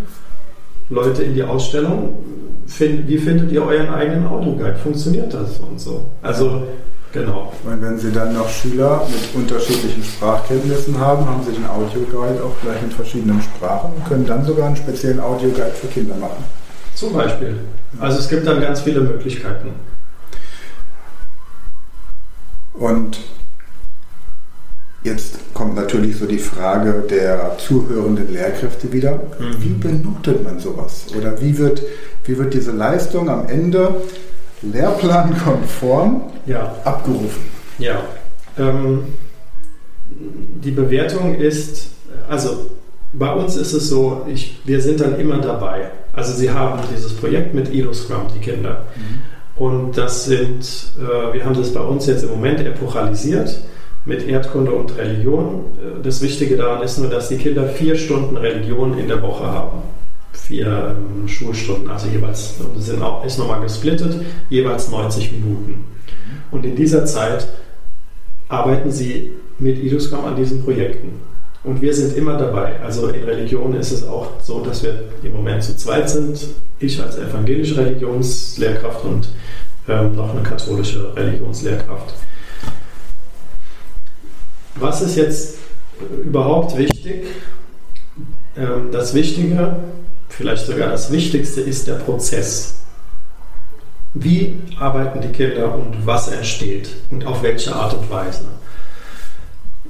Leute 0.90 1.24
in 1.24 1.34
die 1.34 1.44
Ausstellung, 1.44 2.16
find, 2.68 3.08
wie 3.08 3.18
findet 3.18 3.52
ihr 3.52 3.64
euren 3.64 3.90
eigenen 3.90 4.28
Audioguide? 4.28 4.76
Funktioniert 4.76 5.34
das 5.34 5.60
und 5.60 5.80
so? 5.80 6.10
Also, 6.22 6.64
genau. 7.12 7.54
Und 7.64 7.82
wenn 7.82 7.98
Sie 7.98 8.12
dann 8.12 8.34
noch 8.34 8.50
Schüler 8.50 9.08
mit 9.10 9.36
unterschiedlichen 9.36 10.04
Sprachkenntnissen 10.04 11.00
haben, 11.00 11.26
haben 11.26 11.44
Sie 11.44 11.54
den 11.54 11.66
Audioguide 11.66 12.44
auch 12.44 12.60
gleich 12.62 12.82
in 12.84 12.92
verschiedenen 12.92 13.42
Sprachen 13.42 13.94
und 13.94 14.06
können 14.06 14.26
dann 14.26 14.46
sogar 14.46 14.68
einen 14.68 14.76
speziellen 14.76 15.20
Audioguide 15.20 15.72
für 15.72 15.88
Kinder 15.88 16.16
machen. 16.16 16.44
Zum 16.94 17.14
Beispiel. 17.14 17.60
Also 18.00 18.20
es 18.20 18.28
gibt 18.28 18.48
dann 18.48 18.60
ganz 18.62 18.82
viele 18.82 19.02
Möglichkeiten. 19.02 19.70
Und 22.74 23.20
jetzt 25.04 25.54
kommt 25.54 25.76
natürlich 25.76 26.18
so 26.18 26.26
die 26.26 26.38
Frage 26.38 27.06
der 27.10 27.58
zuhörenden 27.58 28.32
Lehrkräfte 28.32 28.92
wieder. 28.92 29.16
Mhm. 29.40 29.62
Wie 29.62 29.70
benotet 29.70 30.44
man 30.44 30.60
sowas? 30.60 31.06
Oder 31.18 31.40
wie 31.42 31.58
wird, 31.58 31.82
wie 32.28 32.38
wird 32.38 32.54
diese 32.54 32.72
Leistung 32.72 33.30
am 33.30 33.48
Ende 33.48 34.02
lehrplankonform 34.62 36.22
Ja, 36.46 36.76
abgerufen? 36.84 37.42
ja. 37.80 38.00
Ähm, 38.58 39.04
die 40.64 40.72
Bewertung 40.72 41.36
ist, 41.36 41.90
also 42.30 42.66
bei 43.14 43.32
uns 43.34 43.56
ist 43.56 43.74
es 43.74 43.90
so, 43.90 44.26
ich, 44.28 44.60
wir 44.66 44.82
sind 44.82 45.00
dann 45.00 45.20
immer 45.20 45.38
dabei. 45.40 45.92
Also 46.14 46.34
sie 46.34 46.50
haben 46.50 46.80
dieses 46.94 47.14
Projekt 47.16 47.54
mit 47.54 47.70
Scrum, 47.94 48.24
die 48.36 48.40
Kinder. 48.40 48.84
Und 49.56 49.98
das 49.98 50.26
sind, 50.26 50.92
äh, 51.00 51.34
wir 51.34 51.46
haben 51.46 51.56
das 51.56 51.72
bei 51.74 51.82
uns 51.82 52.08
jetzt 52.08 52.24
im 52.24 52.30
Moment 52.32 52.60
epochalisiert 52.62 53.60
mit 54.06 54.28
Erdkunde 54.28 54.72
und 54.72 54.98
Religion. 54.98 55.66
Äh, 55.78 56.02
Das 56.04 56.22
Wichtige 56.22 56.58
daran 56.58 56.82
ist 56.82 56.98
nur, 56.98 57.10
dass 57.10 57.30
die 57.30 57.38
Kinder 57.38 57.68
vier 57.68 57.96
Stunden 57.96 58.38
Religion 58.38 58.98
in 58.98 59.08
der 59.08 59.22
Woche 59.22 59.46
haben. 59.46 59.80
Vier 60.46 60.96
ähm, 60.98 61.28
Schulstunden, 61.28 61.90
also 61.90 62.08
jeweils, 62.08 62.56
sind 62.78 63.02
auch, 63.02 63.26
ist 63.26 63.38
nochmal 63.38 63.62
gesplittet, 63.62 64.22
jeweils 64.50 64.90
90 64.90 65.34
Minuten. 65.34 65.86
Und 66.52 66.66
in 66.66 66.76
dieser 66.76 67.06
Zeit 67.06 67.48
arbeiten 68.48 68.92
sie 68.92 69.32
mit 69.60 69.78
Iduscom 69.78 70.26
an 70.26 70.36
diesen 70.36 70.64
Projekten. 70.64 71.20
Und 71.64 71.82
wir 71.82 71.94
sind 71.94 72.16
immer 72.16 72.38
dabei. 72.38 72.80
Also 72.80 73.10
in 73.10 73.24
Religion 73.24 73.76
ist 73.76 73.92
es 73.92 74.08
auch 74.08 74.40
so, 74.42 74.62
dass 74.62 74.84
wir 74.84 75.04
im 75.24 75.34
Moment 75.34 75.64
zu 75.64 75.76
zweit 75.76 76.10
sind. 76.10 76.40
Ich 76.80 77.02
als 77.02 77.18
evangelische 77.18 77.76
Religionslehrkraft 77.76 79.04
und 79.04 79.30
ähm, 79.90 80.16
noch 80.16 80.32
eine 80.32 80.44
katholische 80.44 81.14
Religionslehrkraft. 81.16 82.14
Was 84.76 85.02
ist 85.02 85.16
jetzt 85.16 85.58
überhaupt 86.24 86.78
wichtig? 86.78 87.26
Ähm, 88.56 88.90
das 88.92 89.14
Wichtige, 89.14 89.78
vielleicht 90.30 90.66
sogar 90.66 90.90
das 90.90 91.12
Wichtigste, 91.12 91.62
ist 91.62 91.88
der 91.88 91.96
Prozess. 91.96 92.76
Wie 94.14 94.56
arbeiten 94.80 95.22
die 95.22 95.30
Kinder 95.30 95.76
und 95.76 96.06
was 96.06 96.30
entsteht 96.30 96.90
und 97.12 97.26
auf 97.26 97.44
welche 97.44 97.76
Art 97.76 97.94
und 97.94 98.10
Weise? 98.10 98.46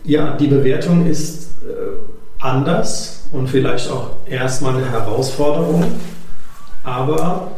Ja, 0.03 0.35
die 0.35 0.47
Bewertung 0.47 1.05
ist 1.05 1.51
äh, 1.63 1.97
anders 2.39 3.27
und 3.31 3.49
vielleicht 3.49 3.89
auch 3.89 4.11
erstmal 4.25 4.75
eine 4.75 4.89
Herausforderung, 4.89 5.83
aber 6.83 7.51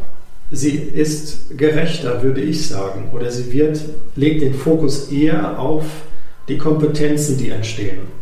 sie 0.51 0.75
ist 0.75 1.57
gerechter, 1.57 2.23
würde 2.23 2.41
ich 2.41 2.67
sagen, 2.67 3.09
oder 3.13 3.31
sie 3.31 3.51
wird, 3.51 3.79
legt 4.15 4.41
den 4.41 4.53
Fokus 4.53 5.11
eher 5.11 5.59
auf 5.59 5.85
die 6.47 6.57
Kompetenzen, 6.57 7.37
die 7.37 7.49
entstehen 7.49 8.19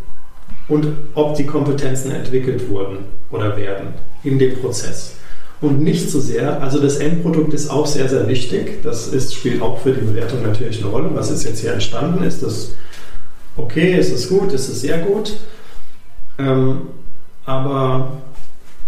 und 0.67 0.87
ob 1.15 1.35
die 1.35 1.45
Kompetenzen 1.45 2.11
entwickelt 2.11 2.69
wurden 2.69 2.99
oder 3.31 3.55
werden 3.55 3.93
in 4.23 4.39
dem 4.39 4.59
Prozess. 4.59 5.15
Und 5.59 5.81
nicht 5.81 6.09
so 6.09 6.19
sehr, 6.19 6.61
also 6.61 6.79
das 6.79 6.97
Endprodukt 6.97 7.53
ist 7.53 7.69
auch 7.69 7.87
sehr, 7.87 8.07
sehr 8.07 8.27
wichtig. 8.27 8.83
Das 8.83 9.07
ist, 9.07 9.33
spielt 9.33 9.61
auch 9.61 9.79
für 9.79 9.91
die 9.91 10.05
Bewertung 10.05 10.43
natürlich 10.43 10.81
eine 10.83 10.91
Rolle. 10.91 11.09
Was 11.13 11.31
ist 11.31 11.45
jetzt 11.45 11.61
hier 11.61 11.73
entstanden? 11.73 12.23
Ist 12.23 12.43
das 12.43 12.73
okay? 13.55 13.97
Ist 13.97 14.11
es 14.11 14.29
gut? 14.29 14.53
Ist 14.53 14.69
es 14.69 14.81
sehr 14.81 14.99
gut? 14.99 15.37
Ähm, 16.37 16.81
aber 17.45 18.11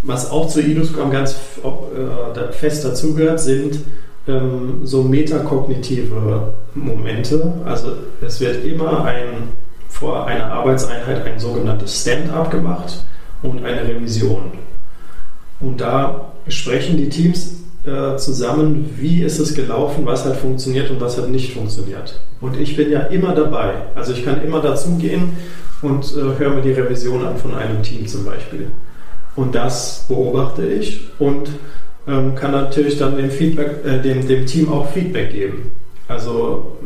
was 0.03 0.29
auch 0.29 0.47
zu 0.47 0.61
Iduscom 0.61 1.09
ganz 1.09 1.35
äh, 1.63 2.51
fest 2.53 2.85
dazugehört, 2.85 3.39
sind 3.39 3.79
ähm, 4.27 4.81
so 4.83 5.01
metakognitive 5.03 6.53
Momente. 6.75 7.53
Also 7.65 7.93
es 8.21 8.39
wird 8.39 8.63
immer 8.63 9.05
ein, 9.05 9.49
vor 9.89 10.27
einer 10.27 10.45
Arbeitseinheit 10.45 11.25
ein 11.25 11.39
sogenanntes 11.39 12.01
Stand-up 12.01 12.51
gemacht 12.51 13.03
und 13.41 13.65
eine 13.65 13.83
Revision. 13.83 14.51
Und 15.59 15.81
da 15.81 16.31
sprechen 16.47 16.97
die 16.97 17.09
Teams 17.09 17.55
äh, 17.85 18.15
zusammen, 18.17 18.89
wie 18.97 19.23
ist 19.23 19.39
es 19.39 19.53
gelaufen, 19.53 20.05
was 20.05 20.25
hat 20.25 20.37
funktioniert 20.37 20.89
und 20.89 21.01
was 21.01 21.17
hat 21.17 21.29
nicht 21.29 21.53
funktioniert. 21.53 22.21
Und 22.39 22.57
ich 22.57 22.75
bin 22.77 22.91
ja 22.91 23.01
immer 23.01 23.33
dabei. 23.33 23.73
Also 23.95 24.13
ich 24.13 24.23
kann 24.23 24.41
immer 24.43 24.61
dazugehen 24.61 25.33
und 25.81 26.05
äh, 26.15 26.37
höre 26.37 26.51
mir 26.51 26.61
die 26.61 26.71
Revision 26.71 27.25
an 27.25 27.37
von 27.37 27.53
einem 27.53 27.81
Team 27.83 28.07
zum 28.07 28.25
Beispiel. 28.25 28.67
Und 29.35 29.55
das 29.55 30.05
beobachte 30.07 30.65
ich 30.65 31.07
und 31.19 31.49
ähm, 32.07 32.35
kann 32.35 32.51
natürlich 32.51 32.97
dann 32.97 33.17
dem, 33.17 33.31
Feedback, 33.31 33.85
äh, 33.85 34.01
dem, 34.01 34.27
dem 34.27 34.45
Team 34.45 34.71
auch 34.71 34.91
Feedback 34.91 35.31
geben. 35.31 35.71
Also 36.07 36.77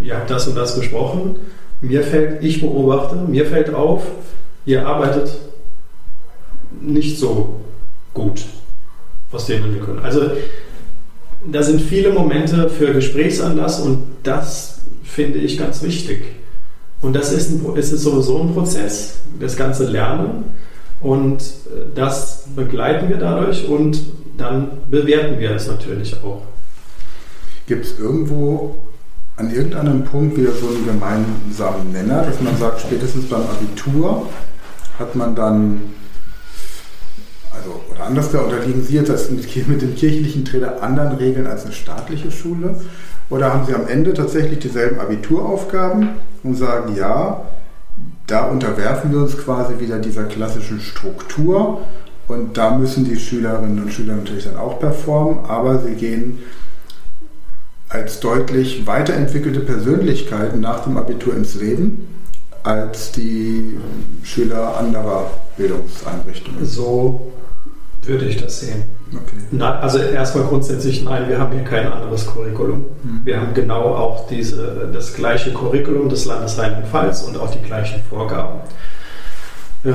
ihr 0.00 0.16
habt 0.16 0.30
das 0.30 0.48
und 0.48 0.56
das 0.56 0.78
besprochen. 0.78 1.36
Mir 1.80 2.02
fällt, 2.02 2.42
ich 2.42 2.60
beobachte, 2.60 3.16
mir 3.16 3.46
fällt 3.46 3.72
auf, 3.72 4.02
ihr 4.64 4.86
arbeitet 4.86 5.30
nicht 6.80 7.18
so 7.18 7.60
gut 8.14 8.42
aus 9.32 9.46
denen 9.46 9.74
wir 9.74 9.82
können. 9.82 10.00
Also 10.00 10.30
da 11.50 11.62
sind 11.62 11.80
viele 11.80 12.10
Momente 12.10 12.68
für 12.68 12.92
Gesprächsanlass 12.92 13.80
und 13.80 14.04
das 14.22 14.80
finde 15.04 15.38
ich 15.38 15.58
ganz 15.58 15.82
wichtig. 15.82 16.24
Und 17.00 17.14
das 17.14 17.32
ist, 17.32 17.50
ein, 17.50 17.76
ist 17.76 17.90
sowieso 17.90 18.40
ein 18.40 18.54
Prozess, 18.54 19.20
das 19.38 19.56
ganze 19.56 19.86
Lernen 19.86 20.44
und 21.00 21.44
das 21.94 22.44
begleiten 22.56 23.08
wir 23.08 23.18
dadurch 23.18 23.68
und 23.68 24.00
dann 24.38 24.70
bewerten 24.90 25.38
wir 25.38 25.52
es 25.52 25.68
natürlich 25.68 26.16
auch. 26.22 26.42
Gibt 27.66 27.84
es 27.84 27.98
irgendwo 27.98 28.76
an 29.36 29.52
irgendeinem 29.52 30.04
Punkt 30.04 30.36
wieder 30.36 30.52
so 30.52 30.68
einen 30.68 30.86
gemeinsamen 30.86 31.92
Nenner, 31.92 32.22
dass 32.22 32.40
man 32.40 32.56
sagt, 32.56 32.80
spätestens 32.80 33.28
beim 33.28 33.42
Abitur 33.42 34.28
hat 34.98 35.14
man 35.14 35.34
dann 35.34 35.80
also, 37.52 37.80
oder 37.90 38.04
anders 38.04 38.34
unterliegen 38.34 38.82
Sie 38.82 38.94
jetzt 38.94 39.10
als 39.10 39.30
mit 39.30 39.82
dem 39.82 39.94
kirchlichen 39.94 40.44
Trainer 40.44 40.82
anderen 40.82 41.16
Regeln 41.16 41.46
als 41.46 41.64
eine 41.64 41.72
staatliche 41.72 42.30
Schule? 42.30 42.76
Oder 43.28 43.52
haben 43.52 43.66
Sie 43.66 43.74
am 43.74 43.86
Ende 43.86 44.14
tatsächlich 44.14 44.60
dieselben 44.60 45.00
Abituraufgaben 45.00 46.10
und 46.42 46.54
sagen, 46.54 46.94
ja, 46.96 47.42
da 48.26 48.44
unterwerfen 48.46 49.12
wir 49.12 49.20
uns 49.20 49.36
quasi 49.36 49.80
wieder 49.80 49.98
dieser 49.98 50.24
klassischen 50.24 50.80
Struktur 50.80 51.82
und 52.28 52.56
da 52.56 52.76
müssen 52.76 53.04
die 53.04 53.18
Schülerinnen 53.18 53.82
und 53.82 53.92
Schüler 53.92 54.16
natürlich 54.16 54.44
dann 54.44 54.56
auch 54.56 54.78
performen, 54.78 55.44
aber 55.46 55.78
sie 55.78 55.94
gehen 55.94 56.40
als 57.88 58.20
deutlich 58.20 58.86
weiterentwickelte 58.86 59.60
Persönlichkeiten 59.60 60.60
nach 60.60 60.84
dem 60.84 60.96
Abitur 60.96 61.34
ins 61.36 61.54
Leben 61.54 62.08
als 62.62 63.12
die 63.12 63.78
Schüler 64.24 64.76
anderer 64.76 65.30
Bildungseinrichtungen. 65.56 66.64
So 66.66 67.32
würde 68.02 68.24
ich 68.24 68.42
das 68.42 68.60
sehen. 68.60 68.82
Okay. 69.12 69.36
Na, 69.52 69.78
also 69.78 69.98
erstmal 69.98 70.44
grundsätzlich, 70.44 71.04
nein, 71.04 71.28
wir 71.28 71.38
haben 71.38 71.52
hier 71.52 71.62
kein 71.62 71.90
anderes 71.90 72.26
Curriculum. 72.26 72.86
Mhm. 73.02 73.20
Wir 73.24 73.40
haben 73.40 73.54
genau 73.54 73.94
auch 73.94 74.26
diese, 74.26 74.90
das 74.92 75.14
gleiche 75.14 75.52
Curriculum 75.52 76.08
des 76.08 76.24
Landes 76.24 76.58
Rheinland-Pfalz 76.58 77.22
und 77.22 77.38
auch 77.38 77.50
die 77.50 77.62
gleichen 77.62 78.00
Vorgaben. 78.10 78.60
Ähm, 79.84 79.94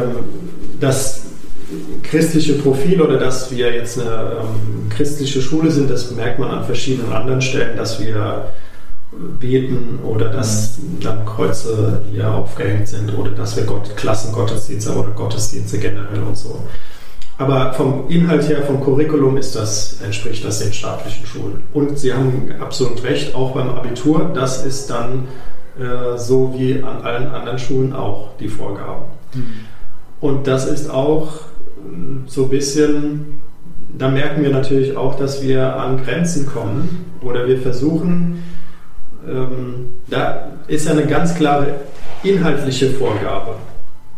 Das 0.80 1.24
christliche 2.04 2.54
Profil 2.54 3.02
oder 3.02 3.18
dass 3.18 3.52
wir 3.52 3.74
jetzt 3.74 4.00
eine 4.00 4.10
ähm, 4.10 4.90
christliche 4.90 5.42
Schule 5.42 5.72
sind, 5.72 5.90
das 5.90 6.12
merkt 6.12 6.40
man 6.40 6.50
an 6.50 6.64
verschiedenen 6.66 7.12
anderen 7.12 7.42
Stellen, 7.42 7.78
dass 7.78 8.00
wir 8.00 8.52
beten 9.40 10.00
oder 10.04 10.30
dass 10.30 10.80
dann 11.02 11.26
Kreuze 11.26 12.02
hier 12.12 12.34
aufgehängt 12.34 12.88
sind 12.88 13.18
oder 13.18 13.32
dass 13.32 13.58
wir 13.58 13.64
Gott, 13.64 13.96
Klassengottesdienste 13.98 14.94
oder 14.94 15.10
Gottesdienste 15.10 15.80
generell 15.80 16.24
und 16.24 16.38
so. 16.38 16.62
Aber 17.38 17.74
vom 17.74 18.08
Inhalt 18.08 18.48
her, 18.48 18.62
vom 18.64 18.82
Curriculum 18.82 19.36
ist 19.38 19.56
das, 19.56 20.00
entspricht 20.02 20.46
das 20.46 20.60
den 20.60 20.72
staatlichen 20.72 21.26
Schulen. 21.26 21.64
Und 21.74 21.98
Sie 21.98 22.14
haben 22.14 22.54
absolut 22.60 23.04
recht, 23.04 23.34
auch 23.36 23.52
beim 23.52 23.70
Abitur, 23.70 24.32
das 24.34 24.64
ist 24.66 24.90
dann 24.90 25.28
äh, 25.80 26.18
so 26.18 26.54
wie 26.56 26.84
an 26.84 27.02
allen 27.02 27.28
anderen 27.28 27.58
Schulen 27.58 27.94
auch 27.94 28.30
die 28.40 28.48
Vorgaben. 28.48 29.06
Und 30.20 30.46
das 30.46 30.68
ist 30.68 30.90
auch 30.90 31.40
so 32.28 32.44
ein 32.44 32.50
bisschen, 32.50 33.42
da 33.98 34.10
merken 34.10 34.44
wir 34.44 34.52
natürlich 34.52 34.96
auch, 34.96 35.16
dass 35.16 35.42
wir 35.42 35.76
an 35.76 36.04
Grenzen 36.04 36.46
kommen 36.46 37.06
oder 37.22 37.48
wir 37.48 37.60
versuchen, 37.60 38.44
ähm, 39.28 39.94
da 40.08 40.48
ist 40.68 40.86
ja 40.86 40.94
eine 40.94 41.06
ganz 41.06 41.36
klare 41.36 41.76
inhaltliche 42.24 42.90
Vorgabe. 42.92 43.56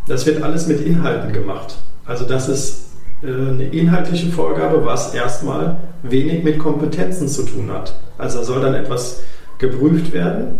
Das 0.07 0.26
wird 0.26 0.41
alles 0.41 0.68
mit 0.68 0.82
Inhalten 0.82 1.34
gemacht. 1.34 1.78
Also 2.05 2.26
das 2.26 2.49
ist 2.49 2.91
äh, 3.22 3.28
eine 3.28 3.66
inhaltliche 3.66 4.30
Vorgabe, 4.32 4.86
was 4.86 5.14
erstmal 5.14 5.78
wenig 6.03 6.43
mit 6.43 6.59
Kompetenzen 6.59 7.28
zu 7.28 7.43
tun 7.43 7.72
hat. 7.72 7.95
Also 8.18 8.43
soll 8.43 8.61
dann 8.61 8.74
etwas 8.74 9.22
geprüft 9.57 10.11
werden. 10.14 10.59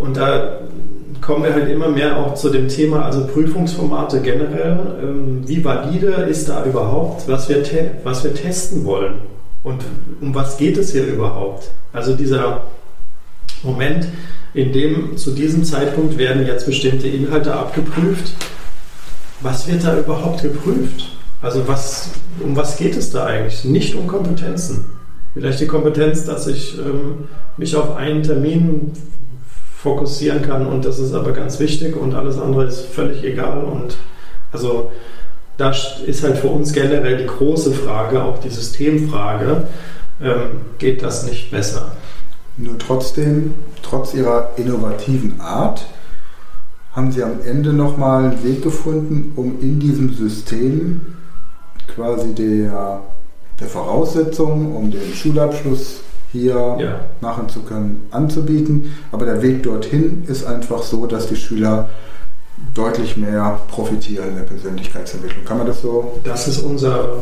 Und 0.00 0.16
da 0.16 0.60
kommen 1.22 1.44
wir 1.44 1.54
halt 1.54 1.70
immer 1.70 1.88
mehr 1.88 2.18
auch 2.18 2.34
zu 2.34 2.50
dem 2.50 2.68
Thema, 2.68 3.04
also 3.04 3.26
Prüfungsformate 3.26 4.20
generell. 4.20 4.98
Ähm, 5.02 5.48
Wie 5.48 5.64
valide 5.64 6.08
ist 6.28 6.48
da 6.48 6.64
überhaupt, 6.64 7.26
was 7.28 7.48
wir, 7.48 7.62
was 8.04 8.24
wir 8.24 8.34
testen 8.34 8.84
wollen? 8.84 9.14
Und 9.62 9.82
um 10.20 10.34
was 10.34 10.56
geht 10.58 10.76
es 10.76 10.92
hier 10.92 11.06
überhaupt? 11.06 11.70
Also 11.92 12.14
dieser 12.14 12.64
Moment, 13.62 14.08
in 14.54 14.72
dem 14.72 15.16
zu 15.16 15.30
diesem 15.30 15.64
Zeitpunkt 15.64 16.18
werden 16.18 16.44
jetzt 16.46 16.66
bestimmte 16.66 17.06
Inhalte 17.06 17.54
abgeprüft. 17.54 18.34
Was 19.40 19.68
wird 19.68 19.84
da 19.84 19.96
überhaupt 19.96 20.42
geprüft? 20.42 21.12
Also 21.40 21.66
was, 21.66 22.10
um 22.40 22.56
was 22.56 22.76
geht 22.76 22.96
es 22.96 23.10
da 23.10 23.26
eigentlich? 23.26 23.64
Nicht 23.64 23.94
um 23.94 24.08
Kompetenzen. 24.08 24.84
Vielleicht 25.34 25.60
die 25.60 25.66
Kompetenz, 25.66 26.24
dass 26.24 26.46
ich 26.46 26.76
ähm, 26.78 27.28
mich 27.56 27.74
auf 27.76 27.96
einen 27.96 28.22
Termin 28.22 28.92
fokussieren 29.82 30.42
kann 30.42 30.64
und 30.64 30.84
das 30.84 31.00
ist 31.00 31.12
aber 31.12 31.32
ganz 31.32 31.58
wichtig 31.58 31.96
und 31.96 32.14
alles 32.14 32.38
andere 32.38 32.66
ist 32.66 32.86
völlig 32.86 33.24
egal. 33.24 33.64
Und 33.64 33.96
also 34.52 34.92
da 35.56 35.72
ist 36.06 36.22
halt 36.22 36.38
für 36.38 36.46
uns 36.46 36.72
generell 36.72 37.16
die 37.16 37.26
große 37.26 37.72
Frage, 37.72 38.22
auch 38.22 38.38
die 38.38 38.48
Systemfrage, 38.48 39.64
ähm, 40.22 40.60
geht 40.78 41.02
das 41.02 41.26
nicht 41.26 41.50
besser? 41.50 41.96
Nur 42.56 42.78
trotzdem, 42.78 43.54
trotz 43.82 44.14
ihrer 44.14 44.50
innovativen 44.56 45.40
Art, 45.40 45.84
haben 46.92 47.10
sie 47.10 47.24
am 47.24 47.40
Ende 47.44 47.72
nochmal 47.72 48.26
einen 48.26 48.44
Weg 48.44 48.62
gefunden, 48.62 49.32
um 49.34 49.60
in 49.60 49.80
diesem 49.80 50.14
System 50.14 51.00
quasi 51.92 52.34
der, 52.34 53.00
der 53.58 53.66
Voraussetzungen, 53.66 54.76
um 54.76 54.92
den 54.92 55.12
Schulabschluss 55.12 56.02
hier 56.32 56.76
Ja. 56.80 57.00
machen 57.20 57.48
zu 57.48 57.60
können, 57.60 58.06
anzubieten. 58.10 58.92
Aber 59.12 59.26
der 59.26 59.42
Weg 59.42 59.62
dorthin 59.62 60.24
ist 60.26 60.44
einfach 60.46 60.82
so, 60.82 61.06
dass 61.06 61.26
die 61.28 61.36
Schüler 61.36 61.88
deutlich 62.74 63.16
mehr 63.16 63.60
profitieren 63.68 64.30
in 64.30 64.36
der 64.36 64.44
Persönlichkeitsentwicklung. 64.44 65.44
Kann 65.44 65.58
man 65.58 65.66
das 65.66 65.82
so? 65.82 66.20
Das 66.24 66.48
ist 66.48 66.60
unser, 66.60 67.18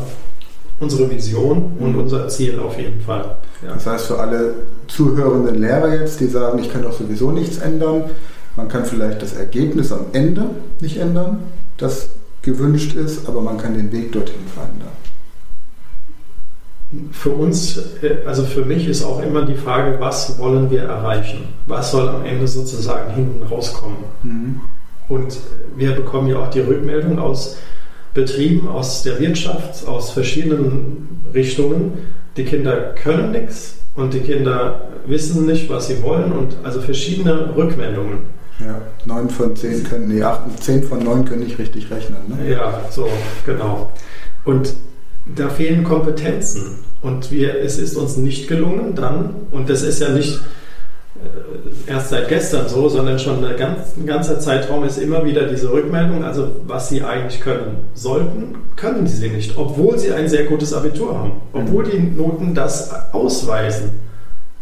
unsere 0.79 1.09
Vision 1.09 1.73
und 1.79 1.95
unser 1.95 2.27
Ziel 2.29 2.59
auf 2.59 2.77
jeden 2.79 3.01
Fall. 3.01 3.35
Ja. 3.65 3.73
Das 3.73 3.85
heißt 3.85 4.05
für 4.07 4.19
alle 4.19 4.53
zuhörenden 4.87 5.55
Lehrer 5.55 5.93
jetzt, 5.95 6.19
die 6.19 6.27
sagen, 6.27 6.59
ich 6.59 6.71
kann 6.71 6.83
doch 6.83 6.97
sowieso 6.97 7.31
nichts 7.31 7.57
ändern, 7.57 8.05
man 8.55 8.67
kann 8.67 8.85
vielleicht 8.85 9.21
das 9.21 9.33
Ergebnis 9.33 9.91
am 9.91 10.05
Ende 10.13 10.45
nicht 10.79 10.97
ändern, 10.97 11.39
das 11.77 12.09
gewünscht 12.41 12.95
ist, 12.95 13.27
aber 13.27 13.41
man 13.41 13.57
kann 13.57 13.75
den 13.75 13.91
Weg 13.91 14.11
dorthin 14.11 14.41
verändern. 14.53 14.89
Für 17.11 17.29
uns, 17.29 17.77
äh, 18.01 18.17
also 18.25 18.43
für 18.43 18.65
mich 18.65 18.87
ist 18.87 19.03
auch 19.03 19.21
immer 19.21 19.45
die 19.45 19.55
Frage, 19.55 19.97
was 19.99 20.37
wollen 20.39 20.69
wir 20.69 20.83
erreichen? 20.83 21.45
Was 21.65 21.91
soll 21.91 22.07
am 22.09 22.25
Ende 22.25 22.47
sozusagen 22.47 23.13
hinten 23.13 23.43
rauskommen? 23.43 23.97
Und 25.07 25.37
wir 25.75 25.91
bekommen 25.93 26.27
ja 26.27 26.37
auch 26.37 26.49
die 26.49 26.59
Rückmeldung 26.59 27.19
aus 27.19 27.57
Betrieben, 28.13 28.67
aus 28.67 29.03
der 29.03 29.19
Wirtschaft, 29.19 29.87
aus 29.87 30.11
verschiedenen 30.11 31.23
Richtungen. 31.33 31.93
Die 32.35 32.43
Kinder 32.43 32.93
können 32.93 33.31
nichts 33.31 33.77
und 33.95 34.13
die 34.13 34.19
Kinder 34.19 34.89
wissen 35.05 35.45
nicht, 35.45 35.69
was 35.69 35.87
sie 35.87 36.01
wollen 36.03 36.31
und 36.31 36.55
also 36.63 36.81
verschiedene 36.81 37.55
Rückmeldungen. 37.55 38.19
Ja, 38.59 38.81
9 39.05 39.29
von 39.29 39.55
10 39.55 39.83
können, 39.85 40.07
nee, 40.07 40.21
8, 40.21 40.61
10 40.61 40.83
von 40.83 40.99
9 41.03 41.25
können 41.25 41.43
nicht 41.43 41.57
richtig 41.57 41.89
rechnen. 41.89 42.19
Ne? 42.27 42.51
Ja, 42.51 42.81
so, 42.89 43.07
genau. 43.45 43.91
Und 44.45 44.75
da 45.25 45.49
fehlen 45.49 45.83
Kompetenzen. 45.83 46.79
Und 47.01 47.31
wir, 47.31 47.59
es 47.59 47.77
ist 47.79 47.95
uns 47.95 48.17
nicht 48.17 48.47
gelungen, 48.47 48.95
dann, 48.95 49.35
und 49.51 49.69
das 49.69 49.81
ist 49.81 50.01
ja 50.01 50.09
nicht 50.09 50.39
äh, 51.15 51.91
erst 51.91 52.09
seit 52.09 52.29
gestern 52.29 52.69
so, 52.69 52.89
sondern 52.89 53.17
schon 53.17 53.43
eine 53.43 53.55
ganz, 53.55 53.97
ein 53.97 54.05
ganzer 54.05 54.39
Zeitraum 54.39 54.83
ist 54.83 54.97
immer 54.97 55.25
wieder 55.25 55.47
diese 55.47 55.71
Rückmeldung, 55.71 56.23
also 56.23 56.47
was 56.67 56.89
sie 56.89 57.03
eigentlich 57.03 57.41
können 57.41 57.77
sollten, 57.95 58.55
können 58.75 59.07
sie 59.07 59.29
nicht, 59.29 59.57
obwohl 59.57 59.97
sie 59.97 60.11
ein 60.11 60.29
sehr 60.29 60.45
gutes 60.45 60.73
Abitur 60.73 61.17
haben, 61.17 61.31
obwohl 61.53 61.85
die 61.85 61.99
Noten 61.99 62.53
das 62.53 62.91
ausweisen. 63.13 63.91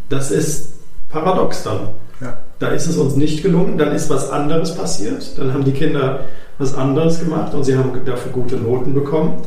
Das 0.08 0.32
ist 0.32 0.74
paradox 1.10 1.64
dann. 1.64 1.90
Ja. 2.22 2.38
Da 2.60 2.70
ist 2.70 2.88
es 2.88 2.98
uns 2.98 3.16
nicht 3.16 3.44
gelungen, 3.44 3.78
dann 3.78 3.94
ist 3.94 4.10
was 4.10 4.30
anderes 4.30 4.76
passiert, 4.76 5.38
dann 5.38 5.54
haben 5.54 5.66
die 5.66 5.72
Kinder 5.72 6.22
was 6.58 6.74
anderes 6.74 7.20
gemacht 7.20 7.54
und 7.54 7.64
sie 7.64 7.78
haben 7.78 7.92
dafür 8.06 8.32
gute 8.32 8.58
Noten 8.58 8.94
bekommen, 8.94 9.42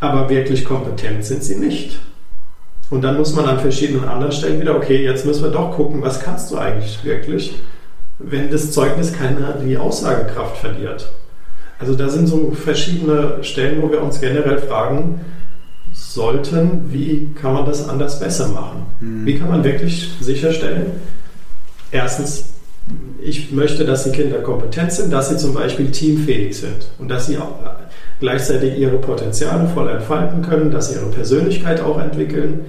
aber 0.00 0.28
wirklich 0.28 0.64
kompetent 0.64 1.24
sind 1.24 1.44
sie 1.44 1.56
nicht. 1.56 1.98
Und 2.88 3.02
dann 3.02 3.18
muss 3.18 3.34
man 3.34 3.44
an 3.44 3.60
verschiedenen 3.60 4.08
anderen 4.08 4.32
Stellen 4.32 4.60
wieder, 4.60 4.74
okay, 4.74 5.04
jetzt 5.04 5.24
müssen 5.24 5.44
wir 5.44 5.50
doch 5.50 5.76
gucken, 5.76 6.02
was 6.02 6.20
kannst 6.20 6.50
du 6.50 6.58
eigentlich 6.58 7.04
wirklich, 7.04 7.54
wenn 8.18 8.50
das 8.50 8.72
Zeugnis 8.72 9.12
keine 9.12 9.56
die 9.64 9.76
Aussagekraft 9.76 10.56
verliert. 10.56 11.12
Also 11.78 11.94
da 11.94 12.08
sind 12.08 12.26
so 12.26 12.50
verschiedene 12.50 13.42
Stellen, 13.42 13.80
wo 13.80 13.90
wir 13.90 14.02
uns 14.02 14.20
generell 14.20 14.58
fragen 14.58 15.20
sollten, 15.92 16.92
wie 16.92 17.30
kann 17.40 17.52
man 17.52 17.64
das 17.64 17.88
anders 17.88 18.20
besser 18.20 18.48
machen? 18.48 18.86
Wie 19.24 19.38
kann 19.38 19.48
man 19.48 19.64
wirklich 19.64 20.10
sicherstellen, 20.20 20.92
erstens, 21.90 22.46
ich 23.22 23.52
möchte, 23.52 23.84
dass 23.84 24.04
die 24.04 24.10
Kinder 24.10 24.38
kompetent 24.38 24.92
sind, 24.92 25.12
dass 25.12 25.28
sie 25.28 25.36
zum 25.36 25.54
Beispiel 25.54 25.90
teamfähig 25.90 26.56
sind 26.56 26.88
und 26.98 27.08
dass 27.08 27.26
sie 27.26 27.38
auch 27.38 27.54
gleichzeitig 28.20 28.78
ihre 28.78 28.98
Potenziale 28.98 29.68
voll 29.68 29.88
entfalten 29.88 30.42
können, 30.42 30.70
dass 30.70 30.88
sie 30.90 30.94
ihre 30.96 31.06
Persönlichkeit 31.10 31.80
auch 31.80 32.00
entwickeln 32.00 32.60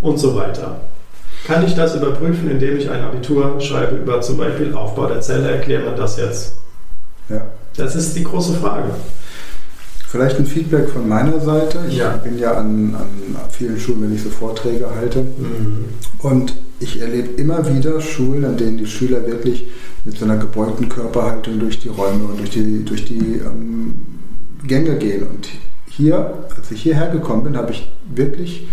und 0.00 0.18
so 0.18 0.34
weiter. 0.36 0.80
Kann 1.46 1.64
ich 1.64 1.74
das 1.74 1.94
überprüfen, 1.94 2.50
indem 2.50 2.76
ich 2.78 2.90
ein 2.90 3.02
Abitur 3.02 3.60
schreibe 3.60 3.96
über 3.96 4.20
zum 4.20 4.36
Beispiel 4.38 4.74
Aufbau 4.74 5.06
der 5.06 5.20
Zelle? 5.20 5.50
Erkläre 5.50 5.90
mir 5.90 5.96
das 5.96 6.16
jetzt. 6.16 6.54
Ja. 7.28 7.42
Das 7.76 7.94
ist 7.94 8.16
die 8.16 8.24
große 8.24 8.54
Frage. 8.54 8.90
Vielleicht 10.08 10.38
ein 10.38 10.46
Feedback 10.46 10.88
von 10.88 11.08
meiner 11.08 11.40
Seite. 11.40 11.78
Ich 11.88 11.98
Ja. 11.98 12.16
bin 12.16 12.38
ja 12.38 12.52
an, 12.54 12.94
an 12.96 13.50
vielen 13.50 13.78
Schulen, 13.78 14.02
wenn 14.02 14.14
ich 14.14 14.22
so 14.22 14.30
Vorträge 14.30 14.88
halte. 14.94 15.26
Und 16.20 16.54
ich 16.80 17.00
erlebe 17.00 17.28
immer 17.40 17.66
wieder 17.74 18.00
Schulen, 18.00 18.44
an 18.44 18.56
denen 18.56 18.78
die 18.78 18.86
Schüler 18.86 19.26
wirklich 19.26 19.66
mit 20.04 20.16
so 20.18 20.24
einer 20.24 20.36
gebeugten 20.36 20.88
Körperhaltung 20.88 21.58
durch 21.58 21.80
die 21.80 21.88
Räume 21.88 22.24
und 22.24 22.38
durch 22.38 22.50
die, 22.50 22.84
durch 22.84 23.04
die 23.04 23.40
ähm, 23.44 23.96
Gänge 24.66 24.96
gehen. 24.96 25.26
Und 25.26 25.48
hier, 25.88 26.34
als 26.56 26.70
ich 26.70 26.82
hierher 26.82 27.08
gekommen 27.08 27.44
bin, 27.44 27.56
habe 27.56 27.72
ich 27.72 27.90
wirklich, 28.14 28.68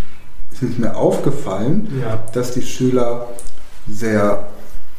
es 0.51 0.61
ist 0.61 0.79
mir 0.79 0.95
aufgefallen, 0.95 1.87
Ja. 2.01 2.23
dass 2.33 2.51
die 2.53 2.61
Schüler 2.61 3.27
sehr 3.89 4.47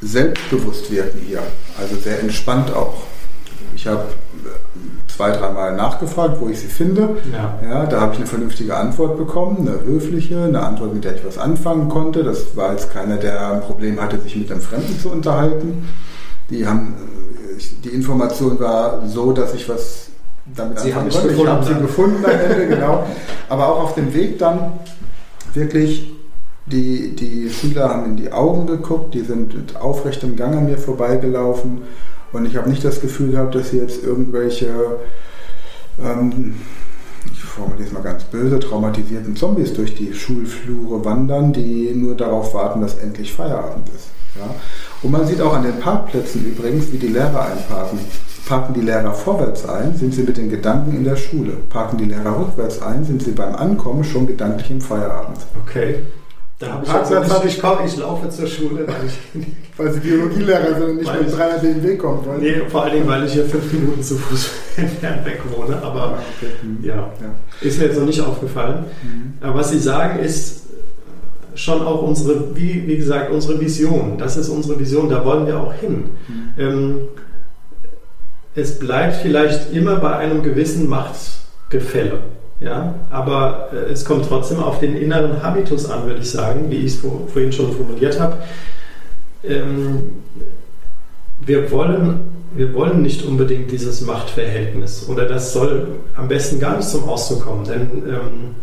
selbstbewusst 0.00 0.90
wirken 0.90 1.20
hier. 1.26 1.42
Also 1.80 1.96
sehr 1.96 2.20
entspannt 2.20 2.74
auch. 2.74 2.94
Ich 3.74 3.86
habe 3.86 4.04
zwei, 5.08 5.30
dreimal 5.30 5.74
nachgefragt, 5.76 6.38
wo 6.40 6.48
ich 6.48 6.60
sie 6.60 6.66
finde. 6.66 7.16
Ja. 7.32 7.58
Ja, 7.66 7.86
da 7.86 8.00
habe 8.00 8.12
ich 8.12 8.18
eine 8.18 8.26
vernünftige 8.26 8.76
Antwort 8.76 9.16
bekommen, 9.16 9.66
eine 9.68 9.80
höfliche, 9.84 10.42
eine 10.44 10.60
Antwort, 10.62 10.92
mit 10.94 11.04
der 11.04 11.16
ich 11.16 11.24
was 11.24 11.38
anfangen 11.38 11.88
konnte. 11.88 12.22
Das 12.24 12.56
war 12.56 12.72
jetzt 12.72 12.92
keiner, 12.92 13.16
der 13.16 13.52
ein 13.52 13.60
Problem 13.60 14.00
hatte, 14.00 14.20
sich 14.20 14.36
mit 14.36 14.50
einem 14.50 14.60
Fremden 14.60 14.98
zu 15.00 15.10
unterhalten. 15.10 15.88
Die 16.50 16.66
haben, 16.66 16.94
die 17.84 17.88
Information 17.90 18.58
war 18.60 19.06
so, 19.08 19.32
dass 19.32 19.54
ich 19.54 19.68
was 19.68 20.08
damit 20.46 20.80
Sie 20.80 20.94
haben 20.94 21.06
anfangen 21.06 21.26
mich 21.26 21.36
konnte. 21.36 21.54
Ich 21.54 21.56
gefunden 21.56 21.56
habe 21.56 21.64
sie 21.64 21.72
dann. 21.72 21.82
gefunden 21.82 22.24
am 22.24 22.50
Ende, 22.50 22.66
genau. 22.68 23.06
Aber 23.48 23.68
auch 23.68 23.82
auf 23.84 23.94
dem 23.94 24.12
Weg 24.14 24.38
dann 24.38 24.72
wirklich, 25.54 26.12
die, 26.66 27.14
die 27.14 27.50
Schüler 27.50 27.90
haben 27.90 28.06
in 28.06 28.16
die 28.16 28.32
Augen 28.32 28.66
geguckt, 28.66 29.14
die 29.14 29.20
sind 29.20 29.54
mit 29.54 29.76
aufrechtem 29.76 30.36
Gang 30.36 30.56
an 30.56 30.66
mir 30.66 30.78
vorbeigelaufen 30.78 31.82
und 32.32 32.46
ich 32.46 32.56
habe 32.56 32.68
nicht 32.68 32.84
das 32.84 33.00
Gefühl 33.00 33.32
gehabt, 33.32 33.54
dass 33.54 33.70
sie 33.70 33.78
jetzt 33.78 34.02
irgendwelche, 34.02 34.68
ähm, 36.02 36.56
ich 37.32 37.40
formuliere 37.40 37.86
es 37.86 37.92
mal 37.92 38.02
ganz 38.02 38.24
böse, 38.24 38.58
traumatisierten 38.58 39.36
Zombies 39.36 39.72
durch 39.72 39.94
die 39.94 40.12
Schulflure 40.12 41.04
wandern, 41.04 41.52
die 41.52 41.92
nur 41.94 42.16
darauf 42.16 42.52
warten, 42.54 42.80
dass 42.80 42.96
endlich 42.96 43.32
Feierabend 43.32 43.88
ist. 43.94 44.08
Ja? 44.36 44.52
Und 45.02 45.12
man 45.12 45.26
sieht 45.26 45.40
auch 45.40 45.54
an 45.54 45.62
den 45.62 45.78
Parkplätzen 45.78 46.44
übrigens, 46.44 46.90
wie 46.92 46.98
die 46.98 47.08
Lehrer 47.08 47.46
einparken. 47.46 48.00
Parken 48.46 48.74
die 48.74 48.80
Lehrer 48.82 49.12
vorwärts 49.12 49.66
ein, 49.68 49.96
sind 49.96 50.14
sie 50.14 50.22
mit 50.22 50.36
den 50.36 50.50
Gedanken 50.50 50.96
in 50.96 51.04
der 51.04 51.16
Schule. 51.16 51.52
Parken 51.70 51.96
die 51.98 52.04
Lehrer 52.04 52.38
rückwärts 52.38 52.82
ein, 52.82 53.04
sind 53.04 53.22
sie 53.22 53.30
beim 53.32 53.54
Ankommen 53.54 54.04
schon 54.04 54.26
gedanklich 54.26 54.70
im 54.70 54.80
Feierabend. 54.80 55.38
Okay. 55.66 56.00
Da 56.58 56.68
habe 56.74 56.84
ich 56.84 56.90
Parkplatz 56.90 57.12
also 57.22 57.34
hab 57.34 57.44
nicht, 57.44 57.52
ich- 57.52 57.56
ich, 57.58 57.62
komm, 57.62 57.78
ich 57.86 57.96
laufe 57.96 58.28
zur 58.28 58.46
Schule. 58.46 58.86
Weil 58.86 58.94
ich, 59.06 59.46
Weil 59.76 59.92
sie 59.92 60.00
Biologielehrer 60.00 60.74
sind 60.78 60.88
und 60.90 60.96
nicht 60.98 61.12
mit 61.12 61.28
ich- 61.28 61.34
300 61.34 61.62
BMW 61.62 61.96
kommen 61.96 62.24
wollen. 62.26 62.40
nee, 62.40 62.54
vor 62.68 62.82
allen 62.84 62.92
Dingen, 62.94 63.08
weil 63.08 63.24
ich 63.24 63.32
hier 63.32 63.44
fünf 63.44 63.72
Minuten 63.72 64.02
zu 64.02 64.16
Fuß 64.16 64.50
entfernt 64.76 65.24
weg 65.26 65.40
wohne. 65.56 65.76
Aber 65.82 66.00
Ah, 66.02 66.18
okay. 66.38 66.52
Hm. 66.60 66.78
ja, 66.82 66.94
Ja. 66.94 67.10
ist 67.60 67.78
mir 67.80 67.86
jetzt 67.86 67.98
noch 67.98 68.06
nicht 68.06 68.20
aufgefallen. 68.20 68.84
Mhm. 69.02 69.32
Aber 69.40 69.58
was 69.60 69.70
Sie 69.70 69.78
sagen, 69.80 70.20
ist 70.20 70.62
schon 71.56 71.82
auch 71.82 72.02
unsere, 72.02 72.54
wie, 72.54 72.86
wie 72.86 72.96
gesagt, 72.98 73.32
unsere 73.32 73.60
Vision. 73.60 74.16
Das 74.18 74.36
ist 74.36 74.48
unsere 74.48 74.78
Vision, 74.78 75.08
da 75.08 75.24
wollen 75.24 75.46
wir 75.46 75.58
auch 75.60 75.72
hin. 75.72 76.04
Ähm, 76.58 76.98
es 78.54 78.78
bleibt 78.78 79.16
vielleicht 79.16 79.72
immer 79.72 79.96
bei 79.96 80.16
einem 80.16 80.42
gewissen 80.42 80.88
Machtgefälle. 80.88 82.20
Ja? 82.60 82.94
Aber 83.10 83.70
äh, 83.72 83.92
es 83.92 84.04
kommt 84.04 84.26
trotzdem 84.26 84.58
auf 84.58 84.80
den 84.80 84.96
inneren 84.96 85.42
Habitus 85.42 85.88
an, 85.90 86.06
würde 86.06 86.20
ich 86.20 86.30
sagen, 86.30 86.70
wie 86.70 86.76
ich 86.76 86.94
es 86.94 86.96
vor, 86.96 87.26
vorhin 87.32 87.52
schon 87.52 87.72
formuliert 87.72 88.18
habe. 88.20 88.38
Ähm, 89.42 90.12
wir, 91.44 91.70
wollen, 91.70 92.20
wir 92.54 92.72
wollen 92.74 93.02
nicht 93.02 93.24
unbedingt 93.24 93.70
dieses 93.70 94.00
Machtverhältnis 94.00 95.08
oder 95.08 95.26
das 95.26 95.52
soll 95.52 95.88
am 96.14 96.28
besten 96.28 96.60
gar 96.60 96.76
nicht 96.76 96.88
zum 96.88 97.04
Ausdruck 97.08 97.44
kommen, 97.44 97.64
denn 97.64 97.80
ähm, 98.08 98.54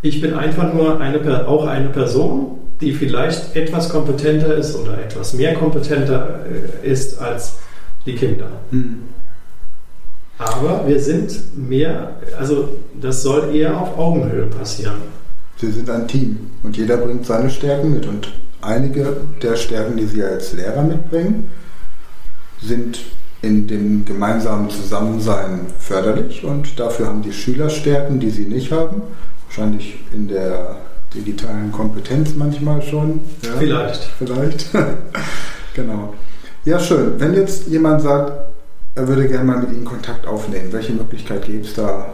ich 0.00 0.20
bin 0.20 0.34
einfach 0.34 0.72
nur 0.72 1.00
eine, 1.00 1.46
auch 1.46 1.66
eine 1.66 1.88
Person, 1.88 2.58
die 2.80 2.92
vielleicht 2.92 3.54
etwas 3.54 3.88
kompetenter 3.88 4.54
ist 4.54 4.76
oder 4.76 4.98
etwas 4.98 5.34
mehr 5.34 5.54
kompetenter 5.54 6.40
äh, 6.82 6.88
ist 6.88 7.20
als 7.20 7.58
die 8.06 8.14
Kinder. 8.14 8.48
Hm. 8.70 9.02
Aber 10.38 10.86
wir 10.86 10.98
sind 10.98 11.56
mehr, 11.56 12.16
also 12.38 12.76
das 13.00 13.22
soll 13.22 13.54
eher 13.54 13.78
auf 13.80 13.96
Augenhöhe 13.96 14.46
passieren. 14.46 14.96
Sie 15.56 15.70
sind 15.70 15.88
ein 15.88 16.08
Team 16.08 16.50
und 16.62 16.76
jeder 16.76 16.96
bringt 16.96 17.26
seine 17.26 17.50
Stärken 17.50 17.94
mit. 17.94 18.06
Und 18.06 18.32
einige 18.60 19.18
der 19.40 19.56
Stärken, 19.56 19.96
die 19.96 20.06
Sie 20.06 20.22
als 20.22 20.52
Lehrer 20.52 20.82
mitbringen, 20.82 21.48
sind 22.60 23.00
in 23.42 23.66
dem 23.66 24.04
gemeinsamen 24.04 24.70
Zusammensein 24.70 25.66
förderlich 25.78 26.44
und 26.44 26.78
dafür 26.78 27.08
haben 27.08 27.22
die 27.22 27.32
Schüler 27.32 27.68
Stärken, 27.68 28.20
die 28.20 28.30
sie 28.30 28.44
nicht 28.44 28.70
haben. 28.70 29.02
Wahrscheinlich 29.48 29.98
in 30.12 30.28
der 30.28 30.76
digitalen 31.12 31.72
Kompetenz 31.72 32.34
manchmal 32.36 32.80
schon. 32.82 33.20
Ja, 33.42 33.50
Vielleicht. 33.58 34.04
Vielleicht. 34.18 34.66
genau. 35.74 36.14
Ja, 36.64 36.78
schön. 36.78 37.18
Wenn 37.18 37.34
jetzt 37.34 37.66
jemand 37.66 38.02
sagt, 38.02 38.32
er 38.94 39.08
würde 39.08 39.26
gerne 39.26 39.44
mal 39.44 39.58
mit 39.58 39.72
Ihnen 39.72 39.84
Kontakt 39.84 40.28
aufnehmen, 40.28 40.72
welche 40.72 40.92
Möglichkeit 40.92 41.44
gibt 41.44 41.66
es 41.66 41.74
da 41.74 42.06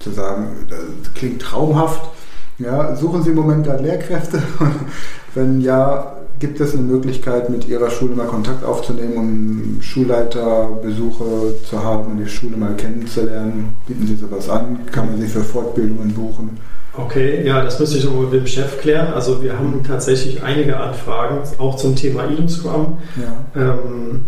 zu 0.00 0.10
sagen, 0.10 0.48
das 0.68 1.14
klingt 1.14 1.42
traumhaft. 1.42 2.10
Ja, 2.58 2.96
suchen 2.96 3.22
Sie 3.22 3.30
im 3.30 3.36
Moment 3.36 3.64
gerade 3.64 3.84
Lehrkräfte? 3.84 4.42
Wenn 5.34 5.60
ja, 5.60 6.16
gibt 6.40 6.60
es 6.60 6.74
eine 6.74 6.82
Möglichkeit, 6.82 7.50
mit 7.50 7.68
Ihrer 7.68 7.88
Schule 7.88 8.16
mal 8.16 8.26
Kontakt 8.26 8.64
aufzunehmen, 8.64 9.16
um 9.16 9.80
Schulleiterbesuche 9.80 11.54
zu 11.62 11.84
haben 11.84 12.12
und 12.12 12.18
die 12.18 12.28
Schule 12.28 12.56
mal 12.56 12.74
kennenzulernen? 12.74 13.76
Bieten 13.86 14.08
Sie 14.08 14.16
sowas 14.16 14.48
an? 14.48 14.86
Kann 14.90 15.06
man 15.06 15.20
sie 15.20 15.28
für 15.28 15.44
Fortbildungen 15.44 16.12
buchen? 16.14 16.58
Okay, 16.94 17.46
ja, 17.46 17.64
das 17.64 17.78
müsste 17.78 17.98
ich 17.98 18.04
nochmal 18.04 18.24
mit 18.24 18.34
dem 18.34 18.46
Chef 18.46 18.80
klären. 18.80 19.14
Also 19.14 19.42
wir 19.42 19.58
haben 19.58 19.82
tatsächlich 19.86 20.42
einige 20.42 20.76
Anfragen, 20.76 21.38
auch 21.58 21.76
zum 21.76 21.96
Thema 21.96 22.28
Idum 22.30 22.48
Scrum. 22.48 22.98
Ja. 23.16 23.60
Ähm, 23.60 24.26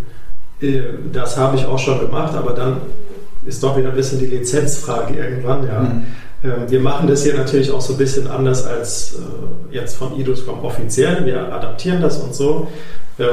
äh, 0.60 0.82
das 1.12 1.36
habe 1.36 1.56
ich 1.56 1.66
auch 1.66 1.78
schon 1.78 2.00
gemacht, 2.00 2.34
aber 2.34 2.52
dann 2.54 2.78
ist 3.44 3.62
doch 3.62 3.76
wieder 3.76 3.90
ein 3.90 3.96
bisschen 3.96 4.18
die 4.18 4.26
Lizenzfrage 4.26 5.14
irgendwann. 5.14 5.66
Ja. 5.66 5.80
Mhm. 5.80 6.06
Ähm, 6.42 6.70
wir 6.70 6.80
machen 6.80 7.06
das 7.06 7.22
hier 7.22 7.34
natürlich 7.34 7.70
auch 7.70 7.82
so 7.82 7.94
ein 7.94 7.98
bisschen 7.98 8.26
anders 8.28 8.66
als 8.66 9.14
äh, 9.14 9.74
jetzt 9.74 9.96
von 9.96 10.18
IDOSCOM 10.18 10.64
offiziell. 10.64 11.26
Wir 11.26 11.52
adaptieren 11.52 12.00
das 12.00 12.18
und 12.18 12.34
so. 12.34 12.68
Ähm, 13.18 13.26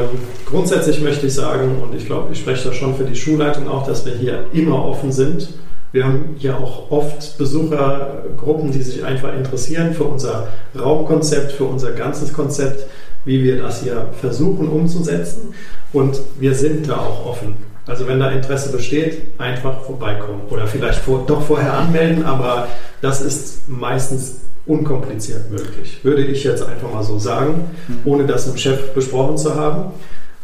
grundsätzlich 0.45 1.01
möchte 1.01 1.27
ich 1.27 1.33
sagen, 1.33 1.79
und 1.81 1.95
ich 1.95 2.05
glaube, 2.05 2.33
ich 2.33 2.39
spreche 2.39 2.69
da 2.69 2.73
schon 2.73 2.95
für 2.95 3.05
die 3.05 3.15
Schulleitung 3.15 3.67
auch, 3.69 3.87
dass 3.87 4.05
wir 4.05 4.13
hier 4.13 4.45
immer 4.53 4.85
offen 4.85 5.11
sind. 5.11 5.49
Wir 5.91 6.05
haben 6.05 6.35
hier 6.37 6.57
auch 6.57 6.89
oft 6.89 7.37
Besuchergruppen, 7.37 8.71
die 8.71 8.81
sich 8.81 9.03
einfach 9.03 9.33
interessieren 9.33 9.93
für 9.93 10.05
unser 10.05 10.47
Raumkonzept, 10.77 11.51
für 11.51 11.65
unser 11.65 11.91
ganzes 11.91 12.31
Konzept, 12.31 12.85
wie 13.25 13.43
wir 13.43 13.61
das 13.61 13.83
hier 13.83 14.07
versuchen 14.19 14.69
umzusetzen. 14.69 15.53
Und 15.91 16.19
wir 16.39 16.55
sind 16.55 16.87
da 16.87 16.97
auch 16.97 17.25
offen. 17.25 17.55
Also 17.87 18.07
wenn 18.07 18.19
da 18.19 18.31
Interesse 18.31 18.71
besteht, 18.71 19.39
einfach 19.39 19.81
vorbeikommen 19.81 20.41
oder 20.49 20.65
vielleicht 20.67 20.99
vor, 20.99 21.25
doch 21.27 21.41
vorher 21.41 21.73
anmelden, 21.73 22.23
aber 22.23 22.67
das 23.01 23.21
ist 23.21 23.67
meistens 23.67 24.41
unkompliziert 24.65 25.49
möglich, 25.49 25.99
würde 26.03 26.23
ich 26.23 26.43
jetzt 26.43 26.63
einfach 26.63 26.93
mal 26.93 27.03
so 27.03 27.17
sagen, 27.17 27.71
ohne 28.05 28.25
das 28.27 28.45
mit 28.45 28.55
dem 28.55 28.59
Chef 28.59 28.93
besprochen 28.93 29.37
zu 29.37 29.55
haben. 29.55 29.91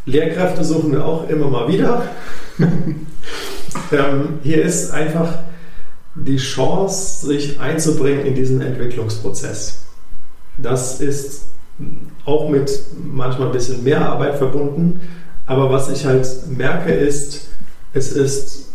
Lehrkräfte 0.08 0.64
suchen 0.64 0.94
wir 0.94 1.06
auch 1.06 1.30
immer 1.30 1.50
mal 1.50 1.68
wieder. 1.68 2.04
ähm, 2.58 4.40
hier 4.42 4.64
ist 4.64 4.92
einfach 4.92 5.40
die 6.16 6.38
Chance, 6.38 7.28
sich 7.28 7.60
einzubringen 7.60 8.26
in 8.26 8.34
diesen 8.34 8.62
Entwicklungsprozess. 8.62 9.84
Das 10.58 11.02
ist 11.02 11.44
auch 12.26 12.50
mit 12.50 12.72
manchmal 13.04 13.48
ein 13.48 13.54
bisschen 13.54 13.84
mehr 13.84 14.10
Arbeit 14.10 14.38
verbunden, 14.38 15.02
aber 15.46 15.72
was 15.72 15.90
ich 15.90 16.06
halt 16.06 16.26
merke 16.50 16.92
ist, 16.92 17.50
es 17.94 18.12
ist 18.12 18.70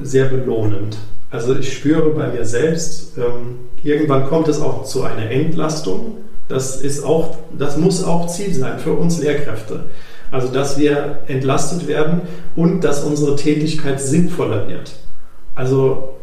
sehr 0.00 0.26
belohnend. 0.26 0.98
Also 1.30 1.56
ich 1.56 1.72
spüre 1.72 2.10
bei 2.10 2.28
mir 2.28 2.44
selbst, 2.44 3.16
ähm, 3.16 3.58
irgendwann 3.82 4.26
kommt 4.26 4.48
es 4.48 4.60
auch 4.60 4.84
zu 4.84 5.04
einer 5.04 5.30
Entlastung. 5.30 6.18
Das, 6.48 6.80
ist 6.80 7.04
auch, 7.04 7.36
das 7.56 7.76
muss 7.76 8.02
auch 8.02 8.26
Ziel 8.26 8.52
sein 8.52 8.78
für 8.78 8.92
uns 8.92 9.20
Lehrkräfte. 9.20 9.84
Also 10.30 10.48
dass 10.48 10.78
wir 10.78 11.20
entlastet 11.26 11.88
werden 11.88 12.22
und 12.54 12.82
dass 12.82 13.04
unsere 13.04 13.36
Tätigkeit 13.36 14.00
sinnvoller 14.00 14.68
wird. 14.68 14.92
Also 15.54 16.14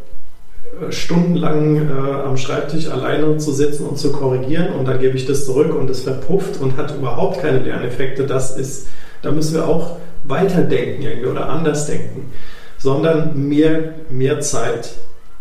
äh, 0.82 0.92
stundenlang 0.92 1.90
äh, 1.90 1.92
am 2.26 2.38
Schreibtisch 2.38 2.88
alleine 2.88 3.38
zu 3.38 3.52
sitzen 3.52 3.86
und 3.86 3.98
zu 3.98 4.12
korrigieren 4.12 4.74
und 4.74 4.88
dann 4.88 5.00
gebe 5.00 5.18
ich 5.18 5.26
das 5.26 5.46
zurück 5.46 5.74
und 5.76 5.90
es 5.90 6.02
verpufft 6.02 6.60
und 6.62 6.78
hat 6.78 6.96
überhaupt 6.96 7.42
keine 7.42 7.60
Lerneffekte, 7.60 8.26
das 8.26 8.56
ist, 8.56 8.88
da 9.22 9.32
müssen 9.32 9.56
wir 9.56 9.68
auch 9.68 9.98
weiterdenken 10.24 11.04
irgendwie 11.04 11.28
oder 11.28 11.50
anders 11.50 11.88
denken, 11.88 12.32
sondern 12.78 13.48
mehr, 13.48 13.96
mehr 14.10 14.40
Zeit 14.40 14.92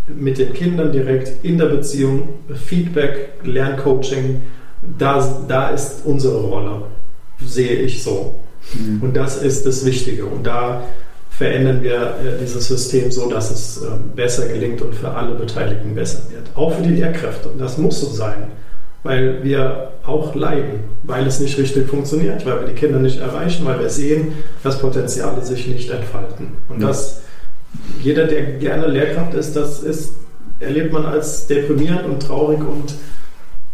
mit 0.07 0.39
den 0.39 0.53
Kindern 0.53 0.93
direkt 0.93 1.45
in 1.45 1.59
der 1.59 1.67
Beziehung, 1.67 2.29
Feedback, 2.55 3.31
Lerncoaching, 3.43 4.43
da, 4.99 5.45
da 5.49 5.71
ist 5.71 6.03
unsere 6.05 6.41
Rolle, 6.41 6.83
sehe 7.45 7.77
ich 7.77 8.03
so. 8.03 8.35
Mhm. 8.75 9.03
Und 9.03 9.17
das 9.17 9.43
ist 9.43 9.67
das 9.67 9.85
Wichtige. 9.85 10.27
Und 10.27 10.47
da 10.47 10.83
verändern 11.31 11.83
wir 11.83 11.95
äh, 11.95 12.41
dieses 12.41 12.67
System 12.69 13.11
so, 13.11 13.29
dass 13.31 13.51
es 13.51 13.83
äh, 13.83 13.87
besser 14.15 14.49
gelingt 14.49 14.81
und 14.83 14.95
für 14.95 15.11
alle 15.11 15.35
Beteiligten 15.35 15.95
besser 15.95 16.23
wird. 16.31 16.45
Auch 16.55 16.73
für 16.75 16.83
die 16.83 16.95
Lehrkräfte. 16.95 17.49
Und 17.51 17.59
das 17.61 17.77
muss 17.79 18.01
so 18.01 18.07
sein, 18.07 18.49
weil 19.03 19.45
wir 19.45 19.91
auch 20.05 20.35
leiden, 20.35 20.81
weil 21.03 21.27
es 21.27 21.41
nicht 21.41 21.59
richtig 21.59 21.89
funktioniert, 21.89 22.47
weil 22.47 22.61
wir 22.61 22.69
die 22.69 22.75
Kinder 22.75 22.99
nicht 22.99 23.21
erreichen, 23.21 23.67
weil 23.67 23.81
wir 23.81 23.91
sehen, 23.91 24.33
dass 24.63 24.79
Potenziale 24.79 25.45
sich 25.45 25.67
nicht 25.69 25.91
entfalten. 25.91 26.49
Und 26.69 26.81
Ja. 26.81 26.89
das, 26.89 27.21
jeder, 28.03 28.25
der 28.25 28.43
gerne 28.59 28.87
Lehrkraft 28.87 29.35
ist, 29.35 29.55
das 29.57 29.83
ist, 29.83 30.15
erlebt 30.61 30.93
man 30.93 31.05
als 31.05 31.47
deprimierend 31.47 32.07
und 32.07 32.23
traurig 32.23 32.61
und 32.61 32.95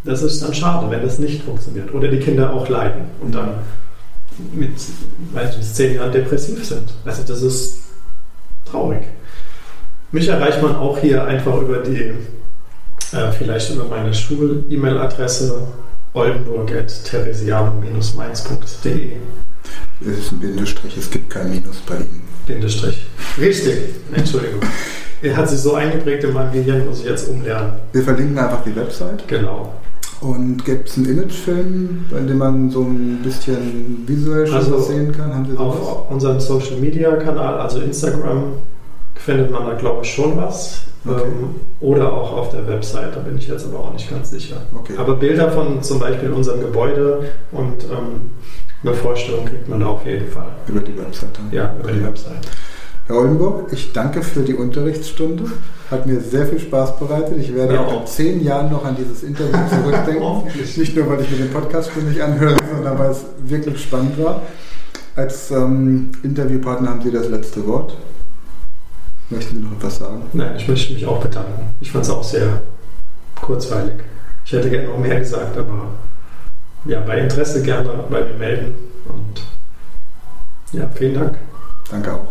das 0.04 0.22
ist 0.22 0.42
dann 0.42 0.52
schade, 0.52 0.90
wenn 0.90 1.02
das 1.02 1.20
nicht 1.20 1.44
funktioniert 1.44 1.94
oder 1.94 2.08
die 2.08 2.18
Kinder 2.18 2.52
auch 2.52 2.68
leiden. 2.68 3.02
Und 3.20 3.34
dann 3.36 3.50
mit 4.54 4.70
weiß 5.32 5.56
nicht, 5.56 5.74
zehn 5.74 5.94
Jahren 5.94 6.12
depressiv 6.12 6.64
sind. 6.64 6.92
Also 7.04 7.22
das 7.22 7.42
ist 7.42 7.78
traurig. 8.70 9.02
Mich 10.10 10.28
erreicht 10.28 10.62
man 10.62 10.76
auch 10.76 10.98
hier 10.98 11.24
einfach 11.24 11.58
über 11.60 11.78
die, 11.78 12.12
äh, 13.12 13.32
vielleicht 13.36 13.74
über 13.74 13.84
meine 13.84 14.12
Schul-E-Mail-Adresse 14.12 15.66
oldenburg.theresianum-mainz.de. 16.12 19.12
Es 20.00 20.18
ist 20.18 20.32
ein 20.32 20.40
Bindestrich, 20.40 20.96
es 20.98 21.10
gibt 21.10 21.30
kein 21.30 21.50
Minus 21.50 21.76
bei 21.86 21.94
Ihnen. 21.96 22.22
Bindestrich. 22.46 23.06
Richtig, 23.38 23.78
Entschuldigung. 24.12 24.60
Er 25.22 25.36
hat 25.36 25.48
sich 25.48 25.60
so 25.60 25.74
eingeprägt 25.74 26.24
in 26.24 26.32
meinem 26.32 26.52
Gehirn, 26.52 26.84
muss 26.84 26.98
ich 26.98 27.04
jetzt 27.04 27.28
umlernen. 27.28 27.74
Wir 27.92 28.02
verlinken 28.02 28.36
einfach 28.36 28.64
die 28.64 28.74
Website. 28.74 29.28
Genau. 29.28 29.72
Und 30.22 30.64
gibt 30.64 30.88
es 30.88 30.96
einen 30.96 31.06
Imagefilm, 31.06 32.04
bei 32.10 32.20
dem 32.20 32.38
man 32.38 32.70
so 32.70 32.82
ein 32.82 33.20
bisschen 33.24 34.04
visuell 34.06 34.46
schon 34.46 34.56
Also 34.56 34.76
was 34.78 34.86
sehen 34.86 35.10
kann? 35.12 35.34
Haben 35.34 35.46
Sie 35.46 35.52
sowas? 35.52 35.76
Auf 35.80 36.10
unserem 36.10 36.38
Social 36.38 36.76
Media 36.76 37.16
Kanal, 37.16 37.58
also 37.58 37.80
Instagram, 37.80 38.44
findet 39.16 39.50
man 39.50 39.66
da 39.66 39.74
glaube 39.74 40.04
ich 40.04 40.12
schon 40.14 40.36
was. 40.36 40.82
Okay. 41.04 41.22
Ähm, 41.24 41.56
oder 41.80 42.12
auch 42.12 42.32
auf 42.34 42.50
der 42.50 42.66
Website, 42.68 43.16
da 43.16 43.20
bin 43.20 43.36
ich 43.36 43.48
jetzt 43.48 43.66
aber 43.66 43.80
auch 43.80 43.92
nicht 43.92 44.08
ganz 44.08 44.30
sicher. 44.30 44.56
Okay. 44.78 44.92
Aber 44.96 45.16
Bilder 45.16 45.50
von 45.50 45.82
zum 45.82 45.98
Beispiel 45.98 46.30
unserem 46.30 46.60
Gebäude 46.60 47.24
und 47.50 47.82
ähm, 47.90 48.30
eine 48.84 48.94
Vorstellung 48.94 49.44
kriegt 49.44 49.68
man 49.68 49.80
da 49.80 49.86
auf 49.86 50.06
jeden 50.06 50.28
Fall. 50.28 50.46
Über 50.68 50.80
die 50.80 50.96
Website. 50.96 51.30
dann? 51.36 51.48
Ja, 51.50 51.74
über 51.80 51.90
die 51.90 51.98
Okay. 51.98 52.06
Website. 52.06 52.46
Herr 53.06 53.16
Oldenburg, 53.16 53.72
ich 53.72 53.92
danke 53.92 54.22
für 54.22 54.40
die 54.42 54.54
Unterrichtsstunde. 54.54 55.44
Hat 55.90 56.06
mir 56.06 56.20
sehr 56.20 56.46
viel 56.46 56.60
Spaß 56.60 56.98
bereitet. 56.98 57.36
Ich 57.38 57.54
werde 57.54 57.74
Mir 57.74 57.80
in 57.80 57.84
auch. 57.86 58.04
zehn 58.04 58.42
Jahren 58.42 58.70
noch 58.70 58.84
an 58.84 58.96
dieses 58.96 59.22
Interview 59.22 59.58
zurückdenken. 59.70 60.44
Nicht 60.76 60.96
nur, 60.96 61.08
weil 61.10 61.20
ich 61.20 61.30
mir 61.30 61.38
den 61.38 61.50
Podcast 61.50 61.90
ständig 61.90 62.22
anhöre, 62.22 62.56
sondern 62.72 62.98
weil 62.98 63.10
es 63.10 63.24
wirklich 63.44 63.82
spannend 63.82 64.22
war. 64.22 64.42
Als 65.16 65.50
ähm, 65.50 66.12
Interviewpartner 66.22 66.90
haben 66.90 67.02
Sie 67.02 67.10
das 67.10 67.28
letzte 67.28 67.66
Wort. 67.66 67.96
Möchten 69.28 69.56
Sie 69.56 69.62
noch 69.62 69.72
etwas 69.72 69.98
sagen? 69.98 70.22
Nein, 70.32 70.54
ich 70.56 70.68
möchte 70.68 70.94
mich 70.94 71.04
auch 71.04 71.20
bedanken. 71.20 71.74
Ich 71.80 71.90
fand 71.90 72.04
es 72.04 72.10
auch 72.10 72.24
sehr 72.24 72.62
kurzweilig. 73.42 73.94
Ich 74.46 74.52
hätte 74.52 74.70
gerne 74.70 74.88
noch 74.88 74.98
mehr 74.98 75.18
gesagt, 75.18 75.56
aber 75.58 75.88
ja, 76.86 77.00
bei 77.00 77.18
Interesse 77.18 77.62
gerne 77.62 77.90
bei 78.08 78.24
mir 78.24 78.34
melden. 78.34 78.74
Und 79.08 79.42
ja, 80.72 80.88
vielen 80.94 81.14
Dank. 81.14 81.38
Danke 81.90 82.12
auch. 82.14 82.26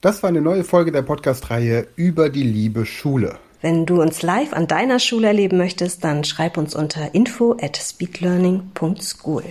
Das 0.00 0.22
war 0.22 0.28
eine 0.28 0.40
neue 0.40 0.62
Folge 0.62 0.92
der 0.92 1.02
Podcast-Reihe 1.02 1.88
über 1.96 2.28
die 2.28 2.44
liebe 2.44 2.86
Schule. 2.86 3.38
Wenn 3.60 3.86
du 3.86 4.00
uns 4.00 4.22
live 4.22 4.52
an 4.52 4.68
deiner 4.68 5.00
Schule 5.00 5.28
erleben 5.28 5.56
möchtest, 5.56 6.04
dann 6.04 6.22
schreib 6.22 6.56
uns 6.56 6.74
unter 6.74 7.14
info 7.14 7.56
at 7.60 7.76
speedlearning.school. 7.76 9.42